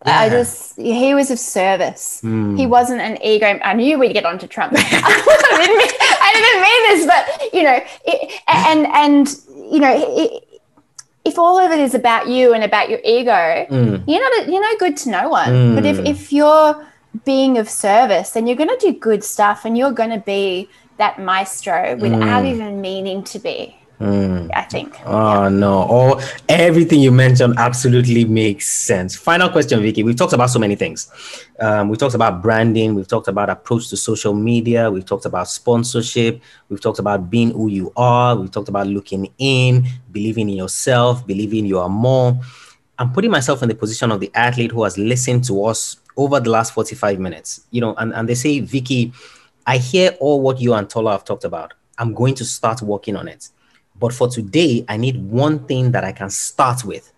Yeah. 0.07 0.19
I 0.21 0.29
just 0.29 0.77
he 0.77 1.15
was 1.15 1.31
of 1.31 1.39
service. 1.39 2.21
Hmm. 2.23 2.57
He 2.57 2.67
wasn't 2.67 3.01
an 3.01 3.19
ego. 3.23 3.59
I 3.71 3.73
knew 3.75 3.99
we'd 3.99 4.13
get 4.15 4.25
onto 4.25 4.47
Trump. 4.47 4.73
I, 4.77 5.57
didn't 5.61 5.79
mean, 5.83 5.93
I 6.27 6.31
didn't 6.37 6.63
mean 6.69 6.83
this, 6.91 7.03
but 7.13 7.23
you 7.57 7.63
know, 7.69 7.79
it, 8.07 8.19
and 8.49 8.87
and 9.03 9.25
you 9.75 9.81
know, 9.85 9.95
it, 10.23 10.31
if 11.25 11.39
all 11.39 11.59
of 11.59 11.71
it 11.71 11.79
is 11.79 11.95
about 11.95 12.29
you 12.29 12.53
and 12.55 12.63
about 12.65 12.91
your 12.91 13.01
ego, 13.05 13.67
Hmm. 13.69 13.97
you're 14.11 14.23
not 14.39 14.49
you're 14.49 14.61
no 14.71 14.77
good 14.79 14.97
to 14.99 15.11
no 15.11 15.29
one. 15.29 15.75
But 15.77 15.85
if 15.87 15.99
Mm. 15.99 16.09
if 16.09 16.33
you're 16.33 16.87
being 17.25 17.59
of 17.59 17.69
service, 17.69 18.31
then 18.31 18.47
you're 18.47 18.57
going 18.57 18.75
to 18.77 18.83
do 18.87 18.93
good 18.99 19.23
stuff, 19.23 19.65
and 19.65 19.77
you're 19.79 19.93
going 20.03 20.11
to 20.11 20.25
be 20.35 20.69
that 20.99 21.19
maestro 21.21 21.95
without 21.97 22.43
Mm. 22.45 22.51
even 22.53 22.81
meaning 22.81 23.23
to 23.25 23.39
be. 23.39 23.77
Hmm. 24.03 24.49
I 24.53 24.63
think. 24.63 24.99
Oh 25.07 25.49
no! 25.49 25.75
All 25.83 26.21
everything 26.49 26.99
you 26.99 27.13
mentioned 27.13 27.55
absolutely 27.57 28.25
makes 28.25 28.69
sense. 28.69 29.15
Final 29.15 29.49
question, 29.49 29.81
Vicky. 29.81 30.03
We've 30.03 30.17
talked 30.17 30.33
about 30.33 30.51
so 30.51 30.59
many 30.59 30.75
things. 30.75 31.09
Um, 31.61 31.89
we 31.89 31.97
talked 31.97 32.17
about 32.17 32.43
branding. 32.43 32.97
We've 32.97 33.07
talked 33.07 33.29
about 33.29 33.49
approach 33.49 33.91
to 33.91 33.97
social 33.97 34.35
media. 34.35 34.91
We've 34.91 35.07
talked 35.07 35.25
about 35.25 35.47
sponsorship. 35.47 36.43
We've 36.69 36.81
talked 36.81 36.99
about 36.99 37.31
being 37.31 37.53
who 37.53 37.69
you 37.69 37.93
are. 37.97 38.35
We've 38.35 38.51
talked 38.51 38.69
about 38.69 38.89
looking 38.89 39.33
in, 39.39 39.87
believing 40.11 40.51
in 40.51 40.57
yourself, 40.57 41.25
believing 41.25 41.65
you 41.65 41.79
are 41.79 41.89
more. 41.89 42.41
I'm 42.99 43.13
putting 43.13 43.31
myself 43.31 43.63
in 43.63 43.69
the 43.69 43.77
position 43.77 44.11
of 44.11 44.19
the 44.19 44.33
athlete 44.35 44.73
who 44.73 44.83
has 44.83 44.99
listened 44.99 45.45
to 45.45 45.65
us 45.65 45.99
over 46.17 46.41
the 46.41 46.51
last 46.51 46.75
45 46.75 47.21
minutes. 47.21 47.67
You 47.71 47.83
know, 47.83 47.95
and, 47.95 48.13
and 48.15 48.29
they 48.29 48.35
say, 48.35 48.59
Vicky, 48.59 49.13
I 49.65 49.79
hear 49.79 50.17
all 50.19 50.41
what 50.41 50.61
you 50.61 50.75
and 50.75 50.91
Tola 50.91 51.13
have 51.13 51.25
talked 51.25 51.45
about. 51.45 51.75
I'm 51.99 52.15
going 52.15 52.35
to 52.35 52.45
start 52.45 52.83
working 52.83 53.15
on 53.15 53.29
it. 53.29 53.49
But 54.03 54.13
for 54.13 54.27
today, 54.27 54.85
I 54.89 54.97
need 54.97 55.17
one 55.31 55.65
thing 55.65 55.93
that 55.93 56.03
I 56.03 56.11
can 56.11 56.29
start 56.29 56.85
with 56.85 57.13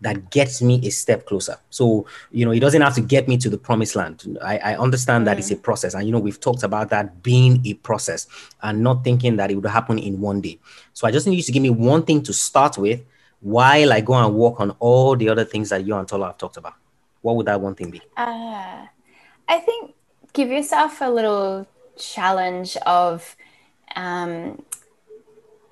that 0.00 0.30
gets 0.30 0.62
me 0.62 0.80
a 0.82 0.88
step 0.88 1.26
closer. 1.26 1.58
So, 1.68 2.06
you 2.30 2.46
know, 2.46 2.52
it 2.52 2.60
doesn't 2.60 2.80
have 2.80 2.94
to 2.94 3.02
get 3.02 3.28
me 3.28 3.36
to 3.36 3.50
the 3.50 3.58
promised 3.58 3.94
land. 3.96 4.38
I, 4.42 4.56
I 4.56 4.76
understand 4.78 5.26
that 5.26 5.38
it's 5.38 5.50
a 5.50 5.56
process. 5.56 5.92
And, 5.92 6.06
you 6.06 6.10
know, 6.10 6.18
we've 6.18 6.40
talked 6.40 6.62
about 6.62 6.88
that 6.88 7.22
being 7.22 7.60
a 7.66 7.74
process 7.74 8.28
and 8.62 8.82
not 8.82 9.04
thinking 9.04 9.36
that 9.36 9.50
it 9.50 9.56
would 9.56 9.66
happen 9.66 9.98
in 9.98 10.22
one 10.22 10.40
day. 10.40 10.58
So 10.94 11.06
I 11.06 11.10
just 11.10 11.26
need 11.26 11.36
you 11.36 11.42
to 11.42 11.52
give 11.52 11.62
me 11.62 11.68
one 11.68 12.02
thing 12.02 12.22
to 12.22 12.32
start 12.32 12.78
with 12.78 13.02
while 13.40 13.92
I 13.92 14.00
go 14.00 14.14
and 14.14 14.34
work 14.34 14.58
on 14.58 14.70
all 14.80 15.14
the 15.14 15.28
other 15.28 15.44
things 15.44 15.68
that 15.68 15.84
you 15.86 15.94
and 15.94 16.08
Tola 16.08 16.28
have 16.28 16.38
talked 16.38 16.56
about. 16.56 16.76
What 17.20 17.36
would 17.36 17.44
that 17.44 17.60
one 17.60 17.74
thing 17.74 17.90
be? 17.90 18.00
Uh, 18.16 18.86
I 19.48 19.58
think 19.58 19.92
give 20.32 20.48
yourself 20.48 21.02
a 21.02 21.10
little 21.10 21.68
challenge 21.98 22.78
of 22.86 23.36
um, 23.94 24.64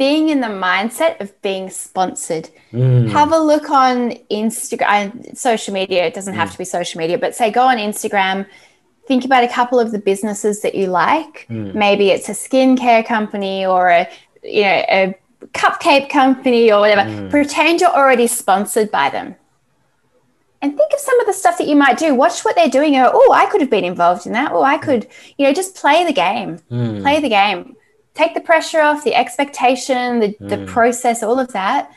being 0.01 0.31
in 0.31 0.41
the 0.41 0.47
mindset 0.69 1.21
of 1.21 1.29
being 1.43 1.69
sponsored. 1.69 2.49
Mm. 2.73 3.11
Have 3.11 3.33
a 3.33 3.39
look 3.39 3.69
on 3.69 4.13
Instagram, 4.31 5.37
social 5.37 5.75
media. 5.75 6.07
It 6.07 6.15
doesn't 6.15 6.33
Mm. 6.35 6.43
have 6.43 6.53
to 6.53 6.59
be 6.63 6.65
social 6.65 6.99
media, 7.03 7.19
but 7.19 7.35
say 7.35 7.51
go 7.51 7.65
on 7.73 7.77
Instagram. 7.77 8.47
Think 9.07 9.27
about 9.27 9.45
a 9.45 9.49
couple 9.59 9.79
of 9.79 9.93
the 9.93 9.99
businesses 9.99 10.63
that 10.63 10.75
you 10.75 10.87
like. 10.87 11.47
Mm. 11.51 11.75
Maybe 11.75 12.05
it's 12.15 12.29
a 12.31 12.37
skincare 12.45 13.05
company 13.15 13.67
or 13.67 13.83
a 13.99 14.09
you 14.43 14.63
know 14.63 14.79
a 15.01 15.15
cupcake 15.63 16.09
company 16.09 16.73
or 16.73 16.81
whatever. 16.81 17.05
Mm. 17.11 17.29
Pretend 17.29 17.83
you're 17.83 17.99
already 18.03 18.27
sponsored 18.27 18.91
by 18.91 19.11
them 19.11 19.29
and 20.63 20.77
think 20.79 20.91
of 20.95 21.01
some 21.09 21.19
of 21.21 21.27
the 21.27 21.35
stuff 21.43 21.59
that 21.59 21.69
you 21.69 21.77
might 21.77 21.99
do. 21.99 22.15
Watch 22.15 22.43
what 22.47 22.55
they're 22.57 22.69
doing. 22.79 22.93
Oh, 22.97 23.33
I 23.43 23.45
could 23.51 23.61
have 23.61 23.71
been 23.77 23.85
involved 23.85 24.27
in 24.27 24.33
that. 24.33 24.53
Oh, 24.53 24.63
I 24.63 24.79
could, 24.79 25.03
you 25.37 25.47
know, 25.47 25.53
just 25.53 25.75
play 25.83 26.05
the 26.05 26.13
game. 26.13 26.59
Mm. 26.71 27.03
Play 27.03 27.21
the 27.21 27.29
game. 27.41 27.77
Take 28.21 28.35
the 28.35 28.43
pressure 28.43 28.83
off, 28.83 29.03
the 29.03 29.15
expectation, 29.15 30.21
the, 30.21 30.37
the 30.41 30.67
process, 30.67 31.23
all 31.23 31.41
of 31.41 31.51
that. 31.55 31.91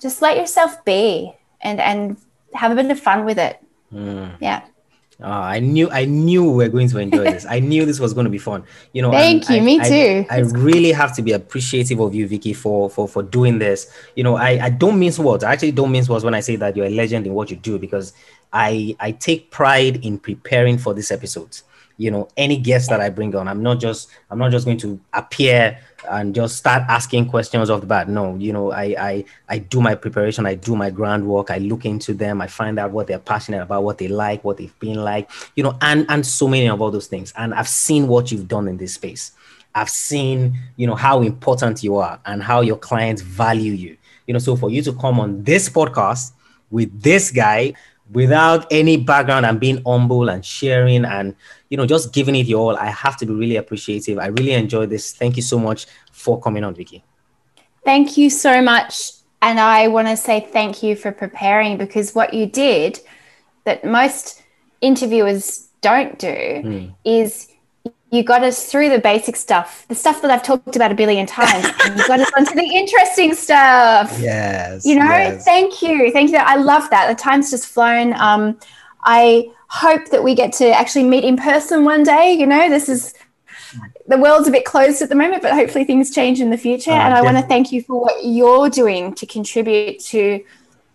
Just 0.00 0.22
let 0.22 0.38
yourself 0.38 0.82
be 0.86 1.34
and 1.60 1.80
and 1.80 2.16
have 2.54 2.72
a 2.72 2.74
bit 2.74 2.90
of 2.90 2.98
fun 2.98 3.26
with 3.26 3.38
it. 3.38 3.60
Mm. 3.92 4.36
Yeah. 4.40 4.62
Uh, 5.22 5.26
I 5.26 5.60
knew 5.60 5.90
I 5.90 6.06
knew 6.06 6.50
we 6.50 6.64
were 6.64 6.70
going 6.70 6.88
to 6.88 6.98
enjoy 6.98 7.24
this. 7.34 7.44
I 7.44 7.60
knew 7.60 7.84
this 7.84 8.00
was 8.00 8.14
going 8.14 8.24
to 8.24 8.30
be 8.30 8.38
fun. 8.38 8.64
You 8.94 9.02
know, 9.02 9.10
thank 9.10 9.50
you. 9.50 9.56
I, 9.56 9.60
me 9.60 9.78
I, 9.78 9.88
too. 9.88 10.26
I, 10.30 10.36
I, 10.36 10.38
really 10.70 10.92
have 10.92 11.14
to 11.16 11.20
be 11.20 11.32
appreciative 11.32 12.00
of 12.00 12.14
you, 12.14 12.26
Vicky, 12.26 12.54
for 12.54 12.88
for 12.88 13.06
for 13.06 13.22
doing 13.22 13.58
this. 13.58 13.92
You 14.14 14.24
know, 14.24 14.36
I 14.36 14.58
I 14.68 14.70
don't 14.70 14.98
mince 14.98 15.18
words. 15.18 15.44
I 15.44 15.52
actually 15.52 15.72
don't 15.72 15.92
mince 15.92 16.08
words 16.08 16.24
when 16.24 16.32
I 16.32 16.40
say 16.40 16.56
that 16.56 16.74
you're 16.74 16.86
a 16.86 16.96
legend 17.02 17.26
in 17.26 17.34
what 17.34 17.50
you 17.50 17.56
do 17.58 17.78
because 17.78 18.14
I 18.50 18.96
I 18.98 19.12
take 19.12 19.50
pride 19.50 20.02
in 20.02 20.18
preparing 20.18 20.78
for 20.78 20.94
these 20.94 21.10
episodes 21.10 21.64
you 21.98 22.10
know 22.10 22.28
any 22.36 22.56
guest 22.56 22.90
that 22.90 23.00
i 23.00 23.08
bring 23.08 23.34
on. 23.34 23.48
I'm 23.48 23.62
not 23.62 23.80
just 23.80 24.08
i'm 24.30 24.38
not 24.38 24.50
just 24.50 24.64
going 24.64 24.78
to 24.78 25.00
appear 25.12 25.78
and 26.10 26.34
just 26.34 26.56
start 26.56 26.84
asking 26.88 27.28
questions 27.28 27.70
off 27.70 27.80
the 27.80 27.86
bat. 27.86 28.08
No 28.08 28.36
you 28.36 28.52
know 28.52 28.72
i 28.72 28.84
i 28.98 29.24
i 29.48 29.58
do 29.58 29.80
my 29.80 29.94
preparation. 29.94 30.46
I 30.46 30.54
do 30.54 30.76
my 30.76 30.90
groundwork. 30.90 31.50
I 31.50 31.58
look 31.58 31.84
into 31.84 32.14
them. 32.14 32.40
I 32.40 32.46
find 32.46 32.78
out 32.78 32.90
what 32.90 33.06
they're 33.06 33.18
passionate 33.18 33.62
about 33.62 33.82
what 33.82 33.98
they 33.98 34.08
like 34.08 34.44
what 34.44 34.58
they've 34.58 34.78
been 34.78 35.02
like 35.02 35.30
you 35.54 35.62
know 35.62 35.76
and 35.80 36.06
and 36.08 36.26
so 36.26 36.48
many 36.48 36.68
of 36.68 36.80
all 36.80 36.90
those 36.90 37.06
things. 37.06 37.32
And 37.36 37.54
i've 37.54 37.68
seen 37.68 38.08
what 38.08 38.30
you've 38.30 38.48
done 38.48 38.68
in 38.68 38.76
this 38.76 38.94
space. 38.94 39.32
I've 39.74 39.90
seen 39.90 40.58
you 40.76 40.86
know 40.86 40.94
how 40.94 41.22
important 41.22 41.82
you 41.82 41.96
are 41.96 42.20
and 42.26 42.42
how 42.42 42.60
your 42.60 42.78
clients 42.78 43.22
value 43.22 43.72
you. 43.72 43.96
You 44.26 44.34
know 44.34 44.40
so 44.40 44.56
for 44.56 44.70
you 44.70 44.82
to 44.82 44.92
come 44.92 45.20
on 45.20 45.44
this 45.44 45.68
podcast 45.68 46.32
with 46.70 47.00
this 47.00 47.30
guy 47.30 47.74
without 48.12 48.66
any 48.70 48.96
background 48.96 49.44
and 49.46 49.58
being 49.58 49.82
humble 49.84 50.28
and 50.28 50.44
sharing 50.44 51.04
and 51.04 51.34
you 51.70 51.76
know 51.76 51.86
just 51.86 52.12
giving 52.12 52.36
it 52.36 52.46
your 52.46 52.60
all 52.60 52.76
i 52.76 52.86
have 52.86 53.16
to 53.16 53.26
be 53.26 53.32
really 53.32 53.56
appreciative. 53.56 54.18
I 54.18 54.26
really 54.26 54.52
enjoy 54.52 54.86
this. 54.86 55.12
Thank 55.12 55.36
you 55.36 55.42
so 55.42 55.58
much 55.58 55.86
for 56.12 56.40
coming 56.40 56.64
on 56.64 56.74
vicky. 56.74 57.04
Thank 57.84 58.16
you 58.16 58.30
so 58.30 58.62
much. 58.62 59.12
And 59.42 59.60
i 59.60 59.88
want 59.88 60.08
to 60.08 60.16
say 60.16 60.40
thank 60.52 60.82
you 60.82 60.96
for 60.96 61.12
preparing 61.12 61.76
because 61.76 62.14
what 62.14 62.32
you 62.32 62.46
did 62.46 63.00
that 63.64 63.84
most 63.84 64.42
interviewers 64.80 65.68
don't 65.80 66.18
do 66.18 66.26
mm. 66.26 66.94
is 67.04 67.48
you 68.10 68.22
got 68.22 68.44
us 68.44 68.70
through 68.70 68.88
the 68.88 68.98
basic 68.98 69.34
stuff, 69.36 69.84
the 69.88 69.94
stuff 69.94 70.22
that 70.22 70.30
I've 70.30 70.42
talked 70.42 70.76
about 70.76 70.92
a 70.92 70.94
billion 70.94 71.26
times, 71.26 71.66
and 71.84 71.98
you 71.98 72.06
got 72.06 72.20
us 72.20 72.30
onto 72.36 72.54
the 72.54 72.62
interesting 72.62 73.34
stuff. 73.34 74.16
Yes. 74.26 74.84
You 74.84 74.98
know, 74.98 75.04
yes. 75.04 75.44
thank 75.44 75.82
you. 75.82 76.10
Thank 76.10 76.30
you. 76.30 76.38
I 76.38 76.56
love 76.56 76.88
that. 76.90 77.08
The 77.08 77.14
time's 77.14 77.50
just 77.50 77.66
flown. 77.66 78.12
Um, 78.14 78.58
I 79.04 79.50
hope 79.68 80.08
that 80.10 80.22
we 80.22 80.34
get 80.34 80.52
to 80.54 80.68
actually 80.70 81.04
meet 81.04 81.24
in 81.24 81.36
person 81.36 81.84
one 81.84 82.02
day. 82.02 82.32
You 82.32 82.46
know, 82.46 82.68
this 82.68 82.88
is 82.88 83.14
the 84.08 84.18
world's 84.18 84.48
a 84.48 84.50
bit 84.50 84.64
closed 84.64 85.02
at 85.02 85.08
the 85.08 85.14
moment, 85.14 85.42
but 85.42 85.52
hopefully 85.52 85.84
things 85.84 86.14
change 86.14 86.40
in 86.40 86.50
the 86.50 86.58
future. 86.58 86.90
Uh, 86.90 86.94
and 86.94 87.14
I 87.14 87.22
want 87.22 87.36
to 87.36 87.42
thank 87.42 87.72
you 87.72 87.82
for 87.82 88.00
what 88.00 88.24
you're 88.24 88.68
doing 88.68 89.14
to 89.14 89.26
contribute 89.26 90.00
to 90.06 90.44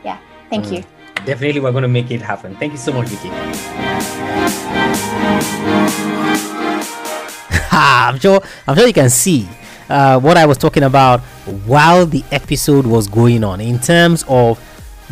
Yeah, 0.04 0.18
thank 0.50 0.66
mm. 0.66 0.78
you 0.78 0.84
definitely 1.26 1.60
we're 1.60 1.72
going 1.72 1.84
to 1.84 1.88
make 1.88 2.12
it 2.12 2.22
happen. 2.22 2.56
Thank 2.56 2.72
you 2.72 2.78
so 2.78 2.94
much, 2.94 3.10
Vicky. 3.10 3.30
I'm 7.72 8.20
sure. 8.20 8.42
I'm 8.68 8.76
sure 8.76 8.88
you 8.88 8.94
can 8.94 9.10
see 9.10 9.48
uh, 9.90 10.20
what 10.20 10.38
I 10.38 10.46
was 10.46 10.58
talking 10.58 10.84
about 10.84 11.22
while 11.66 12.06
the 12.06 12.24
episode 12.32 12.86
was 12.86 13.08
going 13.08 13.44
on 13.44 13.60
in 13.60 13.80
terms 13.80 14.24
of 14.28 14.60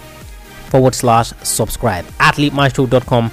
forward 0.68 0.94
slash 0.94 1.32
subscribe. 1.42 2.04
AthleteMaestro.com 2.18 3.30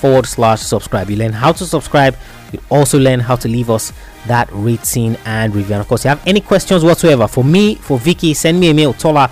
forward 0.00 0.26
slash 0.26 0.60
subscribe. 0.60 1.10
You 1.10 1.16
learn 1.16 1.32
how 1.32 1.52
to 1.52 1.64
subscribe. 1.64 2.16
You 2.52 2.60
also 2.70 2.98
learn 2.98 3.20
how 3.20 3.36
to 3.36 3.48
leave 3.48 3.70
us 3.70 3.92
that 4.26 4.48
rating 4.52 5.16
and 5.24 5.54
review. 5.54 5.74
And 5.74 5.80
of 5.80 5.88
course, 5.88 6.04
you 6.04 6.08
have 6.08 6.26
any 6.26 6.40
questions 6.40 6.84
whatsoever 6.84 7.28
for 7.28 7.44
me, 7.44 7.76
for 7.76 7.98
Vicky, 7.98 8.34
send 8.34 8.58
me 8.58 8.70
a 8.70 8.74
mail, 8.74 8.92
Tola 8.92 9.30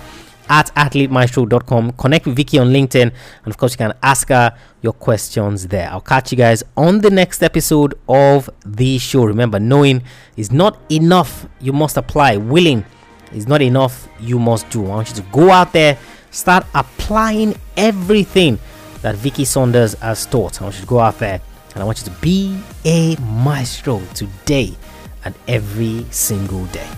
at 0.49 0.73
athletemaestro.com. 0.75 1.91
Connect 1.93 2.25
with 2.25 2.35
Vicky 2.35 2.57
on 2.57 2.69
LinkedIn. 2.69 3.01
And 3.03 3.47
of 3.47 3.57
course, 3.57 3.73
you 3.73 3.77
can 3.77 3.93
ask 4.01 4.29
her 4.29 4.57
your 4.81 4.93
questions 4.93 5.67
there. 5.67 5.89
I'll 5.89 6.01
catch 6.01 6.31
you 6.31 6.37
guys 6.37 6.63
on 6.75 6.99
the 6.99 7.09
next 7.09 7.43
episode 7.43 7.93
of 8.07 8.49
the 8.65 8.97
show. 8.97 9.25
Remember, 9.25 9.59
knowing 9.59 10.03
is 10.35 10.51
not 10.51 10.79
enough. 10.91 11.47
You 11.59 11.71
must 11.71 11.97
apply. 11.97 12.37
Willing 12.37 12.83
is 13.31 13.47
not 13.47 13.61
enough. 13.61 14.07
You 14.19 14.39
must 14.39 14.69
do. 14.69 14.85
I 14.85 14.89
want 14.89 15.09
you 15.09 15.15
to 15.15 15.21
go 15.31 15.51
out 15.51 15.71
there, 15.71 15.97
start 16.31 16.65
applying 16.73 17.55
everything 17.77 18.59
that 19.01 19.15
Vicky 19.15 19.45
Saunders 19.45 19.93
has 19.95 20.25
taught. 20.25 20.61
I 20.61 20.65
want 20.65 20.75
you 20.75 20.81
to 20.81 20.87
go 20.87 20.99
out 20.99 21.19
there 21.19 21.41
and 21.73 21.83
I 21.83 21.85
want 21.85 21.99
you 21.99 22.05
to 22.05 22.19
be 22.21 22.59
a 22.85 23.15
maestro 23.17 24.01
today 24.13 24.73
and 25.25 25.35
every 25.47 26.05
single 26.11 26.65
day. 26.67 26.89